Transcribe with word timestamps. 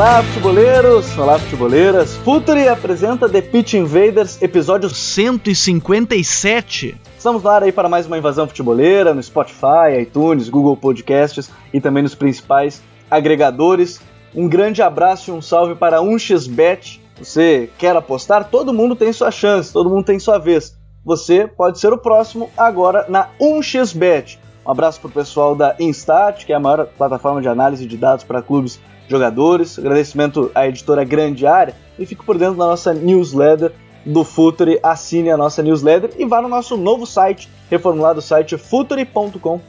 Olá, 0.00 0.22
futeboleiros! 0.22 1.18
Olá, 1.18 1.38
futeboleiras! 1.38 2.16
Futuri 2.16 2.66
apresenta 2.66 3.28
The 3.28 3.42
Pitch 3.42 3.74
Invaders, 3.74 4.40
episódio 4.40 4.88
157. 4.88 6.98
Estamos 7.18 7.44
ar 7.44 7.62
aí 7.62 7.70
para 7.70 7.86
mais 7.86 8.06
uma 8.06 8.16
invasão 8.16 8.48
futeboleira 8.48 9.12
no 9.12 9.22
Spotify, 9.22 10.00
iTunes, 10.00 10.48
Google 10.48 10.74
Podcasts 10.74 11.50
e 11.70 11.82
também 11.82 12.02
nos 12.02 12.14
principais 12.14 12.82
agregadores. 13.10 14.00
Um 14.34 14.48
grande 14.48 14.80
abraço 14.80 15.30
e 15.30 15.34
um 15.34 15.42
salve 15.42 15.74
para 15.74 15.98
1xBet. 15.98 16.98
Você 17.18 17.68
quer 17.76 17.94
apostar? 17.94 18.48
Todo 18.48 18.72
mundo 18.72 18.96
tem 18.96 19.12
sua 19.12 19.30
chance, 19.30 19.70
todo 19.70 19.90
mundo 19.90 20.06
tem 20.06 20.18
sua 20.18 20.38
vez. 20.38 20.74
Você 21.04 21.46
pode 21.46 21.78
ser 21.78 21.92
o 21.92 21.98
próximo 21.98 22.48
agora 22.56 23.04
na 23.06 23.28
1xBet. 23.38 24.38
Um 24.64 24.70
abraço 24.70 24.98
para 24.98 25.08
o 25.08 25.12
pessoal 25.12 25.54
da 25.54 25.76
Instat, 25.78 26.46
que 26.46 26.54
é 26.54 26.56
a 26.56 26.60
maior 26.60 26.86
plataforma 26.86 27.42
de 27.42 27.48
análise 27.48 27.84
de 27.84 27.98
dados 27.98 28.24
para 28.24 28.40
clubes 28.40 28.80
jogadores. 29.10 29.78
Agradecimento 29.78 30.50
à 30.54 30.66
editora 30.66 31.04
Grande 31.04 31.46
Área 31.46 31.74
e 31.98 32.06
fique 32.06 32.24
por 32.24 32.38
dentro 32.38 32.56
da 32.56 32.66
nossa 32.66 32.94
newsletter 32.94 33.72
do 34.06 34.24
Futuri. 34.24 34.78
Assine 34.82 35.30
a 35.30 35.36
nossa 35.36 35.62
newsletter 35.62 36.10
e 36.16 36.24
vá 36.24 36.40
no 36.40 36.48
nosso 36.48 36.76
novo 36.76 37.04
site, 37.06 37.50
reformulado 37.68 38.22
site 38.22 38.56
futuri.com.br. 38.56 39.60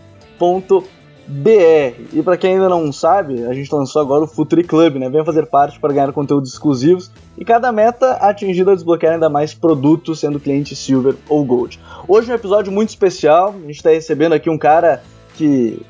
E 2.13 2.21
para 2.23 2.37
quem 2.37 2.53
ainda 2.53 2.69
não 2.69 2.91
sabe, 2.91 3.43
a 3.45 3.53
gente 3.53 3.73
lançou 3.73 4.01
agora 4.01 4.23
o 4.23 4.27
Futuri 4.27 4.63
Club, 4.63 4.95
né? 4.95 5.09
Venha 5.09 5.25
fazer 5.25 5.45
parte 5.47 5.79
para 5.79 5.93
ganhar 5.93 6.11
conteúdos 6.13 6.53
exclusivos 6.53 7.11
e 7.37 7.43
cada 7.43 7.71
meta 7.71 8.13
atingida 8.13 8.75
desbloquear 8.75 9.13
ainda 9.13 9.29
mais 9.29 9.53
produtos, 9.53 10.19
sendo 10.19 10.39
cliente 10.39 10.75
Silver 10.75 11.15
ou 11.27 11.43
Gold. 11.43 11.79
Hoje 12.07 12.29
é 12.29 12.33
um 12.33 12.35
episódio 12.35 12.71
muito 12.71 12.89
especial, 12.89 13.49
a 13.49 13.67
gente 13.67 13.77
está 13.77 13.89
recebendo 13.89 14.33
aqui 14.33 14.49
um 14.49 14.57
cara 14.57 15.01
que 15.35 15.81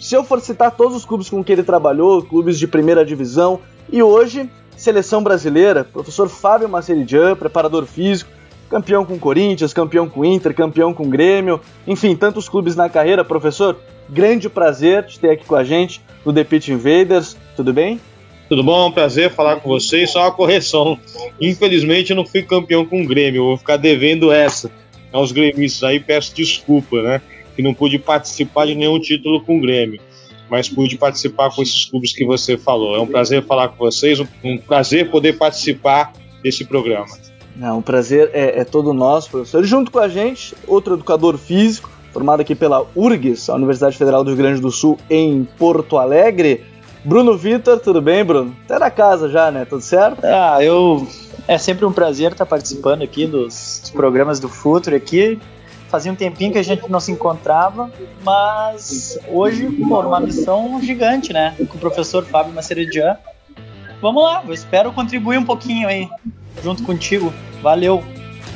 se 0.00 0.14
eu 0.14 0.24
for 0.24 0.40
citar 0.40 0.70
todos 0.70 0.96
os 0.96 1.04
clubes 1.04 1.28
com 1.28 1.44
que 1.44 1.52
ele 1.52 1.62
trabalhou, 1.62 2.22
clubes 2.22 2.58
de 2.58 2.66
primeira 2.66 3.04
divisão, 3.04 3.60
e 3.92 4.02
hoje, 4.02 4.48
seleção 4.76 5.22
brasileira, 5.22 5.84
professor 5.84 6.28
Fábio 6.28 6.68
Maceridian, 6.68 7.36
preparador 7.36 7.84
físico, 7.84 8.30
campeão 8.70 9.04
com 9.04 9.18
Corinthians, 9.18 9.72
campeão 9.72 10.08
com 10.08 10.24
Inter, 10.24 10.54
campeão 10.54 10.94
com 10.94 11.10
Grêmio, 11.10 11.60
enfim, 11.86 12.16
tantos 12.16 12.48
clubes 12.48 12.76
na 12.76 12.88
carreira. 12.88 13.24
Professor, 13.24 13.76
grande 14.08 14.48
prazer 14.48 15.04
te 15.04 15.18
ter 15.18 15.30
aqui 15.30 15.44
com 15.44 15.56
a 15.56 15.64
gente 15.64 16.00
no 16.24 16.32
The 16.32 16.44
Pitch 16.44 16.68
Invaders, 16.68 17.36
tudo 17.56 17.72
bem? 17.72 18.00
Tudo 18.48 18.64
bom? 18.64 18.90
Prazer 18.90 19.30
falar 19.30 19.56
com 19.56 19.68
vocês. 19.68 20.10
Só 20.10 20.22
uma 20.22 20.32
correção. 20.32 20.98
Infelizmente 21.40 22.10
eu 22.10 22.16
não 22.16 22.26
fui 22.26 22.42
campeão 22.42 22.84
com 22.84 23.02
o 23.02 23.06
Grêmio, 23.06 23.44
vou 23.44 23.56
ficar 23.56 23.76
devendo 23.76 24.32
essa 24.32 24.70
aos 25.12 25.32
gremistas 25.32 25.82
aí, 25.82 26.00
peço 26.00 26.34
desculpa, 26.34 27.02
né? 27.02 27.20
Que 27.60 27.62
não 27.62 27.74
pude 27.74 27.98
participar 27.98 28.66
de 28.66 28.74
nenhum 28.74 28.98
título 28.98 29.42
com 29.42 29.58
o 29.58 29.60
Grêmio, 29.60 30.00
mas 30.48 30.68
pude 30.68 30.96
participar 30.96 31.54
com 31.54 31.62
esses 31.62 31.84
clubes 31.84 32.12
que 32.12 32.24
você 32.24 32.56
falou. 32.56 32.96
É 32.96 32.98
um 32.98 33.06
prazer 33.06 33.44
falar 33.44 33.68
com 33.68 33.76
vocês, 33.76 34.18
um 34.42 34.56
prazer 34.56 35.10
poder 35.10 35.36
participar 35.36 36.12
desse 36.42 36.64
programa. 36.64 37.06
Não, 37.54 37.78
o 37.78 37.82
prazer 37.82 38.30
é, 38.32 38.60
é 38.60 38.64
todo 38.64 38.94
nosso, 38.94 39.30
professor. 39.30 39.62
E 39.62 39.66
junto 39.66 39.90
com 39.90 39.98
a 39.98 40.08
gente, 40.08 40.54
outro 40.66 40.94
educador 40.94 41.36
físico, 41.36 41.90
formado 42.10 42.40
aqui 42.40 42.54
pela 42.54 42.86
URGS, 42.96 43.50
a 43.50 43.54
Universidade 43.54 43.98
Federal 43.98 44.24
do 44.24 44.28
Rio 44.28 44.38
Grande 44.38 44.60
do 44.60 44.70
Sul, 44.70 44.98
em 45.10 45.46
Porto 45.58 45.98
Alegre. 45.98 46.64
Bruno 47.04 47.36
Vitor, 47.36 47.78
tudo 47.78 48.00
bem, 48.00 48.24
Bruno? 48.24 48.56
Tá 48.66 48.78
na 48.78 48.90
casa 48.90 49.28
já, 49.28 49.50
né? 49.50 49.66
Tudo 49.66 49.82
certo? 49.82 50.24
Ah, 50.24 50.58
eu. 50.62 51.06
É 51.46 51.58
sempre 51.58 51.84
um 51.84 51.92
prazer 51.92 52.32
estar 52.32 52.46
participando 52.46 53.02
aqui 53.02 53.26
dos, 53.26 53.90
programas 53.94 54.38
do 54.38 54.48
Futuro 54.48 54.94
aqui. 54.94 55.38
Fazia 55.90 56.12
um 56.12 56.14
tempinho 56.14 56.52
que 56.52 56.58
a 56.58 56.62
gente 56.62 56.88
não 56.88 57.00
se 57.00 57.10
encontrava, 57.10 57.90
mas 58.24 59.18
hoje, 59.28 59.68
pô, 59.88 60.00
uma 60.00 60.20
missão 60.20 60.80
gigante, 60.80 61.32
né? 61.32 61.54
Com 61.58 61.76
o 61.76 61.80
professor 61.80 62.24
Fábio 62.24 62.52
Maceredian. 62.52 63.16
Vamos 64.00 64.22
lá, 64.22 64.42
eu 64.46 64.54
espero 64.54 64.92
contribuir 64.92 65.38
um 65.38 65.44
pouquinho 65.44 65.88
aí, 65.88 66.08
junto 66.62 66.84
contigo. 66.84 67.32
Valeu! 67.60 68.04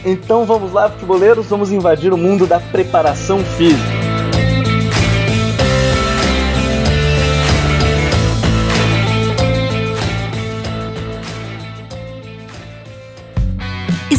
Então 0.05 0.45
vamos 0.45 0.73
lá, 0.73 0.89
futeboleiros, 0.91 1.47
vamos 1.47 1.73
invadir 1.73 2.13
o 2.13 2.17
mundo 2.17 2.47
da 2.47 2.61
preparação 2.61 3.41
física. 3.41 4.04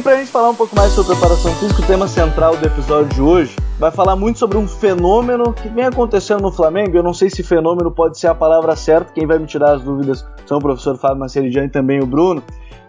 E 0.00 0.02
para 0.02 0.14
a 0.14 0.16
gente 0.16 0.30
falar 0.30 0.48
um 0.48 0.54
pouco 0.54 0.74
mais 0.74 0.92
sobre 0.92 1.12
preparação 1.12 1.54
física, 1.56 1.82
o 1.82 1.86
tema 1.86 2.08
central 2.08 2.56
do 2.56 2.66
episódio 2.66 3.14
de 3.14 3.20
hoje 3.20 3.54
vai 3.78 3.90
falar 3.90 4.16
muito 4.16 4.38
sobre 4.38 4.56
um 4.56 4.66
fenômeno 4.66 5.52
que 5.52 5.68
vem 5.68 5.84
acontecendo 5.84 6.40
no 6.40 6.50
Flamengo. 6.50 6.96
Eu 6.96 7.02
não 7.02 7.12
sei 7.12 7.28
se 7.28 7.42
fenômeno 7.42 7.90
pode 7.90 8.18
ser 8.18 8.28
a 8.28 8.34
palavra 8.34 8.74
certa, 8.74 9.12
quem 9.12 9.26
vai 9.26 9.38
me 9.38 9.46
tirar 9.46 9.74
as 9.74 9.82
dúvidas 9.82 10.24
são 10.46 10.56
o 10.56 10.60
professor 10.62 10.96
Fábio 10.96 11.18
Maceridian 11.18 11.66
e 11.66 11.68
também 11.68 12.00
o 12.00 12.06
Bruno. 12.06 12.42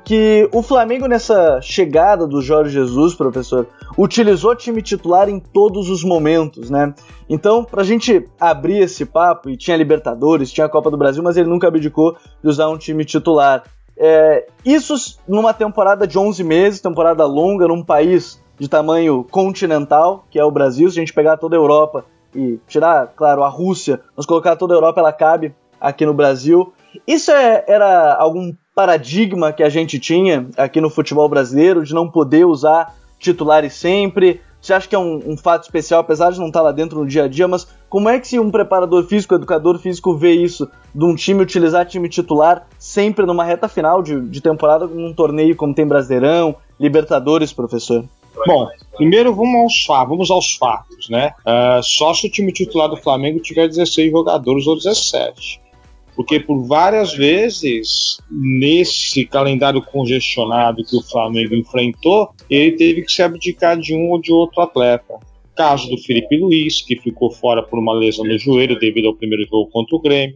Que 0.05 0.47
o 0.53 0.63
Flamengo, 0.63 1.05
nessa 1.05 1.59
chegada 1.61 2.25
do 2.25 2.41
Jorge 2.41 2.71
Jesus, 2.71 3.13
professor, 3.13 3.67
utilizou 3.97 4.55
time 4.55 4.81
titular 4.81 5.27
em 5.27 5.37
todos 5.37 5.89
os 5.89 6.05
momentos, 6.05 6.69
né? 6.69 6.93
Então, 7.29 7.61
pra 7.61 7.83
gente 7.83 8.25
abrir 8.39 8.77
esse 8.77 9.05
papo, 9.05 9.49
e 9.49 9.57
tinha 9.57 9.75
Libertadores, 9.75 10.49
tinha 10.49 10.65
a 10.65 10.69
Copa 10.69 10.89
do 10.89 10.97
Brasil, 10.97 11.21
mas 11.21 11.35
ele 11.35 11.49
nunca 11.49 11.67
abdicou 11.67 12.15
de 12.41 12.49
usar 12.49 12.69
um 12.69 12.77
time 12.77 13.03
titular. 13.03 13.63
É, 14.03 14.47
isso 14.65 14.95
numa 15.27 15.53
temporada 15.53 16.07
de 16.07 16.17
11 16.17 16.43
meses, 16.43 16.81
temporada 16.81 17.23
longa, 17.23 17.67
num 17.67 17.83
país 17.83 18.41
de 18.57 18.67
tamanho 18.67 19.23
continental, 19.29 20.25
que 20.31 20.39
é 20.39 20.43
o 20.43 20.49
Brasil. 20.49 20.89
Se 20.89 20.97
a 20.97 21.01
gente 21.01 21.13
pegar 21.13 21.37
toda 21.37 21.55
a 21.55 21.59
Europa 21.59 22.03
e 22.35 22.59
tirar, 22.67 23.13
claro, 23.15 23.43
a 23.43 23.47
Rússia, 23.47 24.01
mas 24.17 24.25
colocar 24.25 24.55
toda 24.55 24.73
a 24.73 24.77
Europa, 24.77 24.99
ela 24.99 25.13
cabe 25.13 25.53
aqui 25.79 26.03
no 26.03 26.15
Brasil. 26.15 26.73
Isso 27.05 27.29
é, 27.29 27.63
era 27.67 28.15
algum 28.15 28.51
paradigma 28.73 29.53
que 29.53 29.61
a 29.61 29.69
gente 29.69 29.99
tinha 29.99 30.47
aqui 30.57 30.81
no 30.81 30.89
futebol 30.89 31.29
brasileiro, 31.29 31.83
de 31.83 31.93
não 31.93 32.09
poder 32.09 32.45
usar 32.45 32.95
titulares 33.19 33.73
sempre? 33.73 34.41
Você 34.59 34.73
acha 34.73 34.87
que 34.87 34.95
é 34.95 34.99
um, 34.99 35.19
um, 35.27 35.37
fato 35.37 35.63
especial, 35.63 36.01
apesar 36.01 36.31
de 36.31 36.39
não 36.39 36.47
estar 36.47 36.61
lá 36.61 36.71
dentro 36.71 36.99
no 36.99 37.05
dia 37.05 37.25
a 37.25 37.27
dia, 37.27 37.47
mas 37.47 37.67
como 37.91 38.07
é 38.07 38.17
que 38.21 38.39
um 38.39 38.49
preparador 38.49 39.03
físico, 39.03 39.35
educador 39.35 39.77
físico 39.77 40.15
vê 40.15 40.31
isso, 40.31 40.65
de 40.95 41.03
um 41.03 41.13
time 41.13 41.41
utilizar 41.41 41.85
time 41.85 42.07
titular 42.07 42.65
sempre 42.79 43.25
numa 43.25 43.43
reta 43.43 43.67
final 43.67 44.01
de, 44.01 44.17
de 44.29 44.39
temporada, 44.39 44.87
num 44.87 45.13
torneio 45.13 45.57
como 45.57 45.75
tem 45.75 45.85
Brasileirão, 45.85 46.55
Libertadores, 46.79 47.51
professor? 47.51 48.05
Bom, 48.47 48.69
primeiro 48.95 49.35
vamos 49.35 49.85
aos, 49.89 50.07
vamos 50.07 50.31
aos 50.31 50.55
fatos, 50.55 51.09
né? 51.09 51.33
Uh, 51.41 51.83
só 51.83 52.13
se 52.13 52.27
o 52.27 52.31
time 52.31 52.53
titular 52.53 52.87
do 52.87 52.95
Flamengo 52.95 53.41
tiver 53.41 53.67
16 53.67 54.09
jogadores 54.09 54.65
ou 54.67 54.77
17. 54.77 55.59
Porque 56.15 56.39
por 56.39 56.65
várias 56.65 57.13
vezes, 57.13 58.21
nesse 58.31 59.25
calendário 59.25 59.81
congestionado 59.81 60.81
que 60.85 60.95
o 60.95 61.01
Flamengo 61.01 61.55
enfrentou, 61.55 62.29
ele 62.49 62.71
teve 62.77 63.01
que 63.01 63.11
se 63.11 63.21
abdicar 63.21 63.77
de 63.77 63.93
um 63.93 64.11
ou 64.11 64.21
de 64.21 64.31
outro 64.31 64.61
atleta. 64.61 65.19
Caso 65.61 65.87
do 65.91 65.97
Felipe 65.99 66.37
Luiz, 66.37 66.81
que 66.81 66.95
ficou 66.95 67.29
fora 67.29 67.61
por 67.61 67.77
uma 67.77 67.93
lesão 67.93 68.25
no 68.25 68.35
joelho 68.35 68.79
devido 68.79 69.09
ao 69.09 69.15
primeiro 69.15 69.45
jogo 69.47 69.69
contra 69.69 69.95
o 69.95 70.01
Grêmio. 70.01 70.35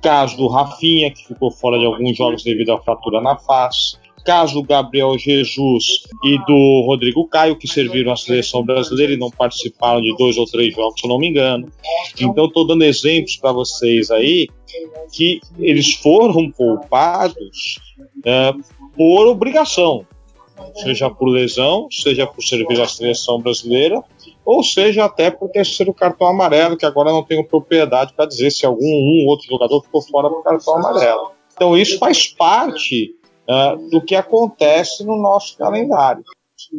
Caso 0.00 0.34
do 0.38 0.48
Rafinha, 0.48 1.10
que 1.10 1.28
ficou 1.28 1.50
fora 1.50 1.78
de 1.78 1.84
alguns 1.84 2.16
jogos 2.16 2.42
devido 2.42 2.72
à 2.72 2.80
fratura 2.80 3.20
na 3.20 3.36
face 3.36 3.98
caso 4.24 4.54
do 4.54 4.62
Gabriel 4.62 5.18
Jesus 5.18 6.04
e 6.24 6.38
do 6.46 6.84
Rodrigo 6.86 7.28
Caio, 7.28 7.56
que 7.56 7.68
serviram 7.68 8.12
à 8.12 8.16
seleção 8.16 8.64
brasileira 8.64 9.12
e 9.12 9.16
não 9.18 9.30
participaram 9.30 10.00
de 10.00 10.16
dois 10.16 10.38
ou 10.38 10.46
três 10.46 10.74
jogos, 10.74 10.98
se 10.98 11.06
não 11.06 11.18
me 11.18 11.28
engano. 11.28 11.68
Então, 12.18 12.46
estou 12.46 12.66
dando 12.66 12.84
exemplos 12.84 13.36
para 13.36 13.52
vocês 13.52 14.10
aí 14.10 14.48
que 15.12 15.40
eles 15.58 15.94
foram 15.96 16.50
poupados 16.50 17.78
é, 18.24 18.54
por 18.96 19.26
obrigação. 19.26 20.06
seja 20.76 21.10
por 21.10 21.28
lesão, 21.28 21.88
seja 21.90 22.26
por 22.26 22.42
servir 22.42 22.80
a 22.80 22.86
seleção 22.86 23.38
brasileira, 23.38 24.02
ou 24.44 24.62
seja 24.62 25.04
até 25.04 25.30
por 25.30 25.48
terceiro 25.50 25.94
cartão 25.94 26.26
amarelo, 26.26 26.76
que 26.76 26.86
agora 26.86 27.12
não 27.12 27.22
tenho 27.22 27.46
propriedade 27.46 28.12
para 28.14 28.26
dizer 28.26 28.50
se 28.50 28.66
algum 28.66 28.84
um 28.84 29.26
outro 29.28 29.46
jogador 29.46 29.82
ficou 29.82 30.02
fora 30.02 30.28
do 30.28 30.42
cartão 30.42 30.76
amarelo. 30.76 31.32
Então 31.54 31.76
isso 31.76 31.98
faz 31.98 32.26
parte 32.26 33.14
uh, 33.48 33.90
do 33.90 34.00
que 34.00 34.14
acontece 34.14 35.04
no 35.04 35.16
nosso 35.16 35.56
calendário. 35.56 36.24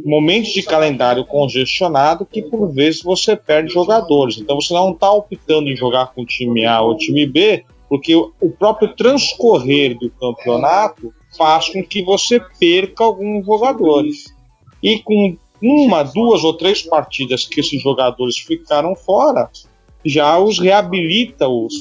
Momentos 0.06 0.51
de 0.51 0.63
calendário 0.63 1.25
congestionado 1.25 2.25
que 2.25 2.42
por 2.42 2.71
vezes 2.71 3.01
você 3.01 3.36
perde 3.36 3.74
jogadores. 3.74 4.38
Então 4.38 4.60
você 4.60 4.74
não 4.74 4.92
está 4.92 5.12
optando 5.12 5.69
em 5.69 5.75
jogar 5.75 6.13
com 6.13 6.25
time 6.25 6.65
A 6.65 6.81
ou 6.81 6.98
time 6.98 7.25
B, 7.25 7.65
porque 7.89 8.15
o 8.15 8.50
próprio 8.57 8.95
transcorrer 8.95 9.98
do 9.98 10.10
campeonato 10.10 11.13
faz 11.38 11.69
com 11.69 11.83
que 11.83 12.04
você 12.04 12.39
perca 12.60 13.04
alguns 13.04 13.45
jogadores. 13.45 14.33
E 14.81 15.00
com 15.00 15.38
uma, 15.63 16.04
duas 16.04 16.44
ou 16.44 16.54
três 16.54 16.81
partidas 16.81 17.45
que 17.45 17.62
esses 17.62 17.81
jogadores 17.81 18.38
ficaram 18.38 18.94
fora, 18.95 19.50
já 20.06 20.38
os 20.38 20.60
reabilita-os 20.60 21.74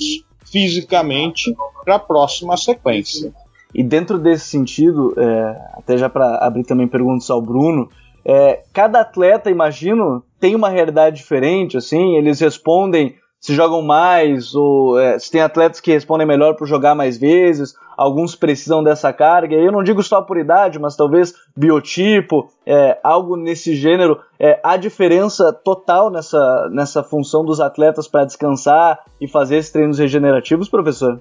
fisicamente 0.45 1.53
para 1.85 1.97
a 1.97 1.99
próxima 1.99 2.57
sequência. 2.57 3.35
E 3.75 3.83
dentro 3.83 4.19
desse 4.19 4.47
sentido, 4.47 5.13
é, 5.19 5.61
até 5.73 5.97
já 5.97 6.09
para 6.09 6.37
abrir 6.37 6.63
também 6.63 6.87
perguntas 6.87 7.29
ao 7.29 7.43
Bruno, 7.43 7.89
é, 8.25 8.63
cada 8.73 9.01
atleta, 9.01 9.51
imagino, 9.51 10.23
tem 10.39 10.55
uma 10.55 10.69
realidade 10.69 11.17
diferente, 11.17 11.77
assim, 11.77 12.17
eles 12.17 12.39
respondem 12.39 13.17
se 13.43 13.57
jogam 13.57 13.83
mais, 13.83 14.55
ou 14.55 15.01
é, 15.01 15.19
se 15.19 15.29
tem 15.29 15.41
atletas 15.41 15.81
que 15.81 15.91
respondem 15.91 16.25
melhor 16.25 16.55
por 16.55 16.65
jogar 16.65 16.95
mais 16.95 17.19
vezes, 17.19 17.75
alguns 17.97 18.37
precisam 18.37 18.85
dessa 18.85 19.13
carga. 19.13 19.57
Eu 19.57 19.73
não 19.73 19.83
digo 19.83 20.01
só 20.01 20.23
por 20.23 20.39
idade, 20.39 20.79
mas 20.79 20.95
talvez 20.95 21.35
biotipo, 21.57 22.49
é, 22.65 23.01
algo 23.03 23.37
nesse 23.37 23.75
gênero. 23.75 24.21
É, 24.39 24.61
há 24.63 24.77
diferença 24.77 25.53
total 25.53 26.09
nessa, 26.09 26.71
nessa 26.73 27.03
função 27.03 27.45
dos 27.45 27.61
atletas 27.61 28.07
para 28.07 28.25
descansar 28.25 29.01
e 29.21 29.27
fazer 29.27 29.57
esses 29.57 29.73
treinos 29.73 29.99
regenerativos, 29.99 30.69
professor? 30.69 31.21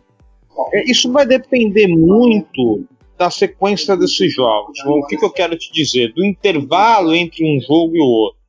É, 0.73 0.91
isso 0.91 1.11
vai 1.11 1.25
depender 1.25 1.87
muito 1.87 2.83
da 3.17 3.31
sequência 3.31 3.97
desses 3.97 4.31
jogos. 4.31 4.77
O 4.85 5.07
que, 5.07 5.17
que 5.17 5.25
eu 5.25 5.31
quero 5.31 5.57
te 5.57 5.73
dizer? 5.73 6.13
Do 6.13 6.23
intervalo 6.23 7.15
entre 7.15 7.43
um 7.43 7.59
jogo 7.59 7.95
e 7.95 7.99
o 7.99 8.05
outro. 8.05 8.40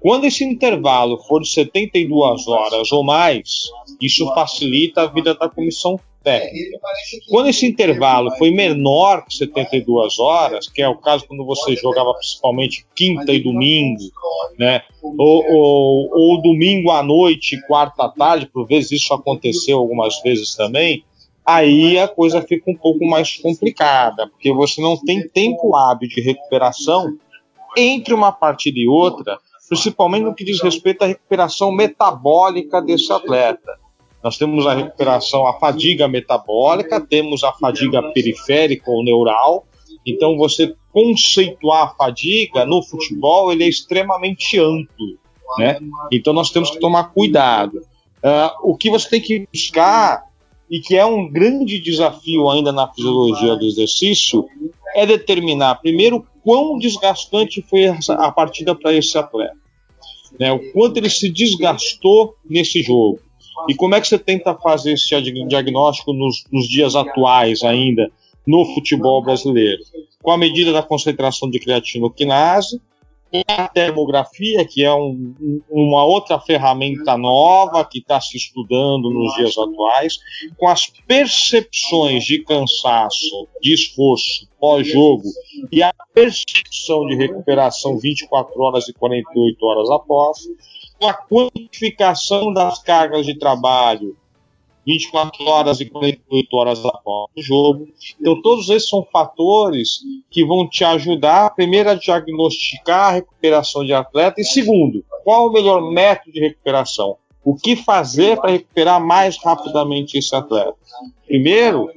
Quando 0.00 0.24
esse 0.24 0.44
intervalo 0.44 1.18
for 1.18 1.42
de 1.42 1.48
72 1.48 2.48
horas 2.48 2.90
ou 2.90 3.04
mais, 3.04 3.64
isso 4.00 4.26
facilita 4.34 5.02
a 5.02 5.06
vida 5.06 5.34
da 5.34 5.48
comissão 5.48 6.00
técnica. 6.22 6.78
Quando 7.28 7.48
esse 7.48 7.66
intervalo 7.66 8.30
foi 8.36 8.50
menor 8.50 9.26
que 9.26 9.34
72 9.34 10.18
horas, 10.18 10.68
que 10.68 10.80
é 10.80 10.88
o 10.88 10.96
caso 10.96 11.26
quando 11.26 11.44
você 11.44 11.76
jogava 11.76 12.14
principalmente 12.14 12.86
quinta 12.94 13.32
e 13.32 13.40
domingo, 13.40 14.00
né? 14.58 14.82
Ou, 15.02 15.44
ou, 15.52 16.10
ou 16.12 16.42
domingo 16.42 16.90
à 16.90 17.02
noite, 17.02 17.60
quarta 17.66 18.04
à 18.04 18.08
tarde, 18.08 18.46
por 18.46 18.66
vezes 18.66 18.92
isso 18.92 19.12
aconteceu 19.12 19.78
algumas 19.78 20.20
vezes 20.22 20.54
também, 20.54 21.04
aí 21.44 21.98
a 21.98 22.08
coisa 22.08 22.40
fica 22.42 22.70
um 22.70 22.76
pouco 22.76 23.04
mais 23.04 23.36
complicada, 23.36 24.28
porque 24.28 24.52
você 24.52 24.80
não 24.80 24.96
tem 24.96 25.26
tempo 25.28 25.74
hábil 25.76 26.08
de 26.08 26.20
recuperação 26.22 27.16
entre 27.76 28.14
uma 28.14 28.32
partida 28.32 28.78
e 28.78 28.88
outra 28.88 29.38
principalmente 29.70 30.24
no 30.24 30.34
que 30.34 30.44
diz 30.44 30.60
respeito 30.60 31.02
à 31.02 31.06
recuperação 31.06 31.70
metabólica 31.70 32.82
desse 32.82 33.12
atleta. 33.12 33.78
Nós 34.22 34.36
temos 34.36 34.66
a 34.66 34.74
recuperação, 34.74 35.46
a 35.46 35.52
fadiga 35.60 36.08
metabólica, 36.08 37.00
temos 37.00 37.44
a 37.44 37.52
fadiga 37.52 38.02
periférica 38.12 38.90
ou 38.90 39.04
neural. 39.04 39.64
Então, 40.04 40.36
você 40.36 40.74
conceituar 40.92 41.84
a 41.84 41.94
fadiga 41.94 42.66
no 42.66 42.82
futebol, 42.82 43.52
ele 43.52 43.62
é 43.62 43.68
extremamente 43.68 44.58
amplo. 44.58 45.16
Né? 45.56 45.78
Então, 46.10 46.32
nós 46.32 46.50
temos 46.50 46.72
que 46.72 46.80
tomar 46.80 47.12
cuidado. 47.12 47.78
Uh, 48.22 48.72
o 48.72 48.76
que 48.76 48.90
você 48.90 49.08
tem 49.08 49.20
que 49.20 49.46
buscar, 49.52 50.24
e 50.68 50.80
que 50.80 50.96
é 50.96 51.06
um 51.06 51.30
grande 51.30 51.80
desafio 51.80 52.50
ainda 52.50 52.72
na 52.72 52.92
fisiologia 52.92 53.54
do 53.54 53.64
exercício, 53.64 54.44
é 54.96 55.06
determinar, 55.06 55.76
primeiro, 55.76 56.26
quão 56.42 56.78
desgastante 56.78 57.62
foi 57.62 57.86
a 57.86 58.30
partida 58.32 58.74
para 58.74 58.92
esse 58.92 59.16
atleta 59.16 59.60
né? 60.38 60.52
O 60.52 60.72
quanto 60.72 60.98
ele 60.98 61.10
se 61.10 61.30
desgastou 61.30 62.34
nesse 62.48 62.82
jogo. 62.82 63.20
E 63.68 63.74
como 63.74 63.94
é 63.94 64.00
que 64.00 64.08
você 64.08 64.18
tenta 64.18 64.54
fazer 64.54 64.92
esse 64.92 65.20
diagnóstico 65.46 66.12
nos, 66.12 66.44
nos 66.50 66.68
dias 66.68 66.94
atuais 66.94 67.62
ainda 67.62 68.10
no 68.46 68.64
futebol 68.74 69.22
brasileiro? 69.22 69.82
Com 70.22 70.30
a 70.30 70.38
medida 70.38 70.72
da 70.72 70.82
concentração 70.82 71.50
de 71.50 71.58
creatinoquinase, 71.58 72.80
a 73.46 73.68
termografia, 73.68 74.64
que 74.64 74.82
é 74.82 74.92
um, 74.92 75.62
uma 75.70 76.04
outra 76.04 76.40
ferramenta 76.40 77.16
nova 77.16 77.84
que 77.84 77.98
está 77.98 78.20
se 78.20 78.36
estudando 78.36 79.08
nos 79.10 79.34
dias 79.34 79.56
atuais, 79.56 80.18
com 80.56 80.66
as 80.66 80.86
percepções 81.06 82.24
de 82.24 82.42
cansaço, 82.42 83.46
de 83.60 83.72
esforço 83.72 84.48
pós-jogo 84.58 85.28
e 85.70 85.82
a 85.82 85.89
percepção 86.14 87.06
de 87.06 87.14
recuperação 87.14 87.98
24 87.98 88.60
horas 88.60 88.88
e 88.88 88.92
48 88.92 89.66
horas 89.66 89.90
após, 89.90 90.38
com 90.98 91.06
a 91.06 91.14
quantificação 91.14 92.52
das 92.52 92.82
cargas 92.82 93.24
de 93.24 93.38
trabalho 93.38 94.16
24 94.86 95.44
horas 95.46 95.80
e 95.80 95.86
48 95.86 96.56
horas 96.56 96.84
após 96.84 97.30
o 97.36 97.42
jogo. 97.42 97.88
Então, 98.20 98.40
todos 98.40 98.68
esses 98.70 98.88
são 98.88 99.06
fatores 99.12 100.00
que 100.30 100.44
vão 100.44 100.68
te 100.68 100.84
ajudar, 100.84 101.54
primeiro, 101.54 101.90
a 101.90 101.94
diagnosticar 101.94 103.10
a 103.10 103.12
recuperação 103.12 103.84
de 103.84 103.92
atleta, 103.92 104.40
e 104.40 104.44
segundo, 104.44 105.04
qual 105.24 105.46
o 105.46 105.52
melhor 105.52 105.80
método 105.92 106.32
de 106.32 106.40
recuperação? 106.40 107.16
O 107.44 107.54
que 107.54 107.76
fazer 107.76 108.38
para 108.38 108.50
recuperar 108.50 109.04
mais 109.04 109.38
rapidamente 109.38 110.18
esse 110.18 110.34
atleta? 110.34 110.74
Primeiro, 111.26 111.88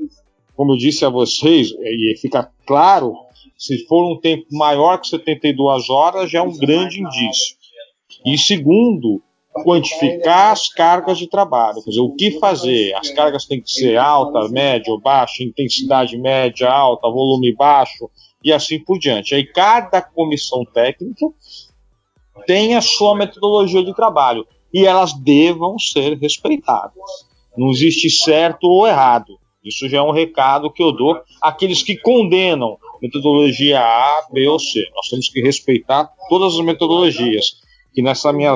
como 0.55 0.73
eu 0.73 0.77
disse 0.77 1.03
a 1.03 1.09
vocês, 1.09 1.71
e 1.71 2.15
fica 2.21 2.49
claro, 2.65 3.15
se 3.63 3.87
for 3.87 4.11
um 4.11 4.19
tempo 4.19 4.45
maior 4.51 4.97
que 4.97 5.07
72 5.07 5.89
horas, 5.89 6.29
já 6.29 6.39
é 6.39 6.41
um 6.41 6.51
grande 6.57 7.01
indício. 7.01 7.55
E 8.25 8.37
segundo, 8.37 9.21
quantificar 9.63 10.51
as 10.51 10.67
cargas 10.67 11.17
de 11.17 11.29
trabalho, 11.29 11.81
quer 11.81 11.91
dizer, 11.91 12.01
o 12.01 12.13
que 12.13 12.39
fazer. 12.39 12.93
As 12.95 13.09
cargas 13.11 13.45
têm 13.45 13.61
que 13.61 13.71
ser 13.71 13.95
alta, 13.97 14.49
média 14.49 14.91
ou 14.91 14.99
baixa, 14.99 15.43
intensidade 15.43 16.17
média, 16.17 16.69
alta, 16.69 17.09
volume 17.09 17.55
baixo 17.55 18.09
e 18.43 18.51
assim 18.51 18.83
por 18.83 18.99
diante. 18.99 19.33
Aí 19.33 19.45
cada 19.45 20.01
comissão 20.01 20.65
técnica 20.65 21.25
tem 22.45 22.75
a 22.75 22.81
sua 22.81 23.15
metodologia 23.15 23.81
de 23.81 23.95
trabalho 23.95 24.45
e 24.73 24.85
elas 24.85 25.13
devam 25.13 25.79
ser 25.79 26.17
respeitadas. 26.17 26.93
Não 27.57 27.71
existe 27.71 28.09
certo 28.09 28.65
ou 28.65 28.85
errado. 28.85 29.39
Isso 29.63 29.87
já 29.87 29.99
é 29.99 30.01
um 30.01 30.11
recado 30.11 30.71
que 30.71 30.83
eu 30.83 30.91
dou 30.91 31.21
àqueles 31.41 31.81
que 31.81 31.97
condenam 31.97 32.77
metodologia 33.01 33.79
A, 33.79 34.27
B 34.31 34.47
ou 34.47 34.59
C. 34.59 34.83
Nós 34.95 35.09
temos 35.09 35.29
que 35.29 35.41
respeitar 35.41 36.09
todas 36.29 36.55
as 36.55 36.65
metodologias. 36.65 37.61
Que 37.93 38.01
nessa 38.01 38.33
minha 38.33 38.55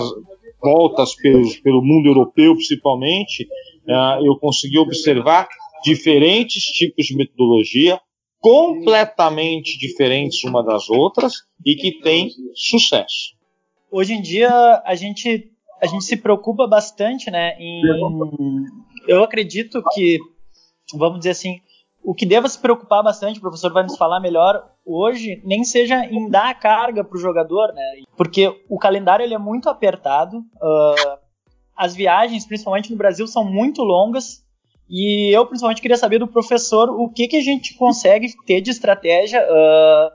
voltas 0.62 1.16
pelo, 1.16 1.82
mundo 1.82 2.08
europeu, 2.08 2.56
principalmente, 2.56 3.48
uh, 3.88 4.26
eu 4.26 4.36
consegui 4.38 4.80
observar 4.80 5.48
diferentes 5.84 6.64
tipos 6.64 7.06
de 7.06 7.16
metodologia, 7.16 8.00
completamente 8.40 9.78
diferentes 9.78 10.44
uma 10.44 10.64
das 10.64 10.90
outras 10.90 11.34
e 11.66 11.76
que 11.76 12.00
têm 12.02 12.32
sucesso. 12.56 13.36
Hoje 13.92 14.14
em 14.14 14.22
dia 14.22 14.50
a 14.86 14.96
gente 14.96 15.52
a 15.82 15.86
gente 15.86 16.06
se 16.06 16.18
preocupa 16.18 16.68
bastante, 16.68 17.30
né? 17.30 17.56
Em, 17.60 17.82
eu 19.08 19.24
acredito 19.24 19.84
que, 19.94 20.18
vamos 20.94 21.20
dizer 21.20 21.32
assim, 21.32 21.60
o 22.04 22.14
que 22.14 22.26
deva 22.26 22.48
se 22.48 22.58
preocupar 22.58 23.04
bastante, 23.04 23.38
o 23.38 23.42
professor 23.42 23.74
vai 23.74 23.84
nos 23.84 23.98
falar 23.98 24.20
melhor 24.20 24.72
hoje, 24.86 25.42
nem 25.44 25.64
seja 25.64 26.06
em 26.06 26.30
dar 26.30 26.50
a 26.50 26.54
carga 26.54 27.04
para 27.04 27.18
o 27.18 27.20
jogador, 27.20 27.74
né? 27.74 27.84
Porque 28.16 28.64
o 28.70 28.80
calendário 28.80 29.24
ele 29.24 29.34
é 29.34 29.38
muito 29.38 29.70
apertado, 29.70 30.38
uh, 30.38 31.18
as 31.76 31.94
viagens, 31.96 32.46
principalmente 32.46 32.90
no 32.92 32.98
Brasil, 32.98 33.28
são 33.28 33.44
muito 33.44 33.84
longas. 33.84 34.44
E 34.90 35.36
eu, 35.36 35.46
principalmente, 35.46 35.82
queria 35.82 35.98
saber 35.98 36.18
do 36.18 36.28
professor 36.28 36.90
o 36.90 37.10
que, 37.10 37.28
que 37.28 37.36
a 37.36 37.42
gente 37.42 37.76
consegue 37.76 38.34
ter 38.46 38.62
de 38.62 38.72
estratégia 38.72 39.44
uh, 39.44 40.12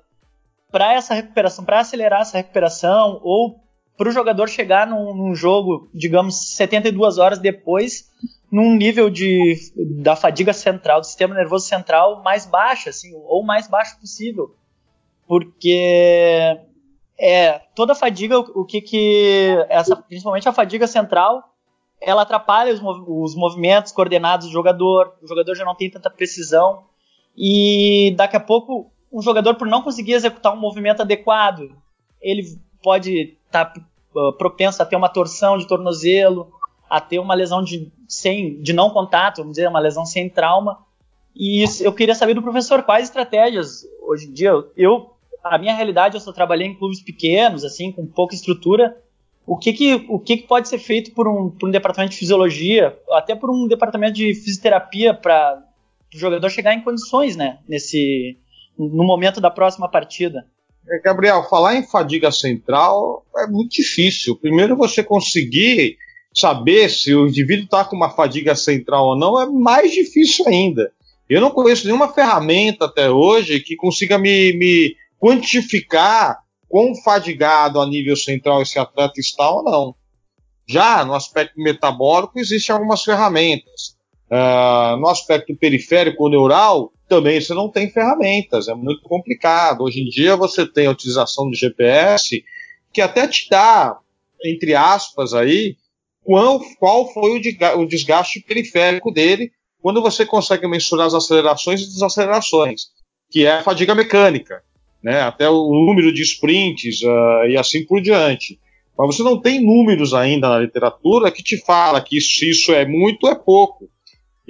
para 0.70 0.94
essa 0.94 1.12
recuperação, 1.12 1.64
para 1.64 1.80
acelerar 1.80 2.22
essa 2.22 2.38
recuperação, 2.38 3.20
ou 3.22 3.60
para 3.96 4.08
o 4.08 4.12
jogador 4.12 4.48
chegar 4.48 4.86
num, 4.86 5.14
num, 5.14 5.34
jogo, 5.34 5.88
digamos, 5.92 6.56
72 6.56 7.18
horas 7.18 7.38
depois, 7.38 8.10
num 8.50 8.74
nível 8.74 9.10
de, 9.10 9.56
da 10.02 10.16
fadiga 10.16 10.52
central, 10.52 11.00
do 11.00 11.06
sistema 11.06 11.34
nervoso 11.34 11.66
central 11.66 12.22
mais 12.22 12.46
baixo, 12.46 12.88
assim, 12.88 13.12
ou 13.14 13.42
mais 13.44 13.68
baixo 13.68 13.98
possível. 14.00 14.54
Porque 15.26 16.58
é, 17.18 17.60
toda 17.74 17.94
fadiga, 17.94 18.38
o, 18.38 18.62
o 18.62 18.64
que 18.64 18.80
que, 18.80 19.66
essa, 19.68 19.96
principalmente 19.96 20.48
a 20.48 20.52
fadiga 20.52 20.86
central, 20.86 21.52
ela 22.00 22.22
atrapalha 22.22 22.72
os, 22.72 22.80
mov 22.80 23.04
os 23.06 23.34
movimentos 23.34 23.92
coordenados 23.92 24.46
do 24.46 24.52
jogador, 24.52 25.14
o 25.22 25.26
jogador 25.26 25.54
já 25.54 25.64
não 25.64 25.74
tem 25.74 25.90
tanta 25.90 26.10
precisão, 26.10 26.84
e 27.36 28.12
daqui 28.16 28.36
a 28.36 28.40
pouco 28.40 28.90
um 29.12 29.20
jogador, 29.20 29.54
por 29.54 29.68
não 29.68 29.82
conseguir 29.82 30.14
executar 30.14 30.52
um 30.52 30.60
movimento 30.60 31.02
adequado, 31.02 31.76
ele 32.20 32.42
pode 32.82 33.36
estar 33.52 33.66
tá, 33.66 33.80
uh, 34.14 34.32
propenso 34.32 34.82
a 34.82 34.86
ter 34.86 34.96
uma 34.96 35.08
torção 35.08 35.58
de 35.58 35.66
tornozelo, 35.66 36.50
a 36.88 37.00
ter 37.00 37.18
uma 37.18 37.34
lesão 37.34 37.62
de, 37.62 37.90
sem, 38.08 38.60
de 38.60 38.72
não 38.72 38.90
contato, 38.90 39.38
vamos 39.38 39.52
dizer, 39.52 39.68
uma 39.68 39.80
lesão 39.80 40.04
sem 40.04 40.28
trauma. 40.28 40.78
E 41.34 41.62
isso, 41.62 41.82
eu 41.82 41.92
queria 41.92 42.14
saber 42.14 42.34
do 42.34 42.42
professor 42.42 42.82
quais 42.82 43.04
estratégias 43.04 43.86
hoje 44.02 44.28
em 44.28 44.32
dia. 44.32 44.52
Eu, 44.76 45.14
a 45.42 45.56
minha 45.56 45.74
realidade, 45.74 46.16
eu 46.16 46.20
só 46.20 46.32
trabalhei 46.32 46.66
em 46.66 46.74
clubes 46.74 47.02
pequenos, 47.02 47.64
assim, 47.64 47.90
com 47.92 48.06
pouca 48.06 48.34
estrutura. 48.34 48.96
O 49.46 49.56
que 49.56 49.72
que, 49.72 50.06
o 50.08 50.18
que, 50.18 50.36
que 50.36 50.46
pode 50.46 50.68
ser 50.68 50.78
feito 50.78 51.12
por 51.12 51.26
um, 51.26 51.50
por 51.50 51.68
um 51.68 51.72
departamento 51.72 52.12
de 52.12 52.18
fisiologia, 52.18 52.96
até 53.12 53.34
por 53.34 53.50
um 53.50 53.66
departamento 53.66 54.14
de 54.14 54.34
fisioterapia 54.34 55.14
para 55.14 55.62
o 56.14 56.18
jogador 56.18 56.48
chegar 56.50 56.74
em 56.74 56.82
condições, 56.82 57.36
né, 57.36 57.58
nesse, 57.66 58.38
no 58.78 59.04
momento 59.04 59.40
da 59.40 59.50
próxima 59.50 59.88
partida? 59.88 60.46
É, 60.88 61.00
Gabriel, 61.00 61.44
falar 61.44 61.76
em 61.76 61.86
fadiga 61.86 62.30
central 62.30 63.24
é 63.38 63.46
muito 63.46 63.72
difícil. 63.72 64.36
Primeiro 64.36 64.76
você 64.76 65.02
conseguir 65.02 65.96
saber 66.34 66.88
se 66.90 67.14
o 67.14 67.26
indivíduo 67.26 67.64
está 67.64 67.84
com 67.84 67.94
uma 67.94 68.10
fadiga 68.10 68.54
central 68.54 69.06
ou 69.06 69.18
não 69.18 69.40
é 69.40 69.46
mais 69.46 69.92
difícil 69.92 70.46
ainda. 70.48 70.92
Eu 71.28 71.40
não 71.40 71.50
conheço 71.50 71.86
nenhuma 71.86 72.12
ferramenta 72.12 72.86
até 72.86 73.10
hoje 73.10 73.60
que 73.60 73.76
consiga 73.76 74.18
me, 74.18 74.52
me 74.54 74.96
quantificar 75.18 76.38
quão 76.68 76.94
fadigado 76.94 77.80
a 77.80 77.86
nível 77.86 78.16
central 78.16 78.62
esse 78.62 78.78
atleta 78.78 79.20
está 79.20 79.50
ou 79.50 79.62
não. 79.62 79.94
Já 80.66 81.04
no 81.04 81.14
aspecto 81.14 81.60
metabólico, 81.60 82.38
existem 82.38 82.72
algumas 82.72 83.02
ferramentas. 83.02 83.96
Uh, 84.30 84.96
no 84.96 85.08
aspecto 85.08 85.54
periférico 85.54 86.24
ou 86.24 86.30
neural, 86.30 86.92
também 87.12 87.38
você 87.38 87.52
não 87.52 87.68
tem 87.68 87.90
ferramentas, 87.90 88.68
é 88.68 88.74
muito 88.74 89.02
complicado. 89.02 89.82
Hoje 89.82 90.00
em 90.00 90.08
dia 90.08 90.34
você 90.34 90.64
tem 90.64 90.86
a 90.86 90.90
utilização 90.90 91.46
do 91.46 91.54
GPS, 91.54 92.42
que 92.90 93.02
até 93.02 93.28
te 93.28 93.50
dá, 93.50 93.98
entre 94.42 94.74
aspas, 94.74 95.34
aí, 95.34 95.76
qual, 96.24 96.58
qual 96.78 97.12
foi 97.12 97.38
o 97.76 97.86
desgaste 97.86 98.40
periférico 98.40 99.12
dele 99.12 99.52
quando 99.82 100.00
você 100.00 100.24
consegue 100.24 100.66
mensurar 100.66 101.06
as 101.06 101.12
acelerações 101.12 101.82
e 101.82 101.86
desacelerações, 101.86 102.86
que 103.30 103.44
é 103.44 103.56
a 103.56 103.62
fadiga 103.62 103.94
mecânica, 103.94 104.62
né? 105.04 105.20
até 105.20 105.50
o 105.50 105.68
número 105.86 106.14
de 106.14 106.22
sprints 106.22 107.02
uh, 107.02 107.46
e 107.46 107.58
assim 107.58 107.84
por 107.84 108.00
diante. 108.00 108.58
Mas 108.96 109.14
você 109.14 109.22
não 109.22 109.38
tem 109.38 109.62
números 109.62 110.14
ainda 110.14 110.48
na 110.48 110.60
literatura 110.60 111.30
que 111.30 111.42
te 111.42 111.62
fala 111.62 112.00
que 112.00 112.18
se 112.22 112.48
isso 112.48 112.72
é 112.72 112.86
muito, 112.86 113.28
é 113.28 113.34
pouco. 113.34 113.90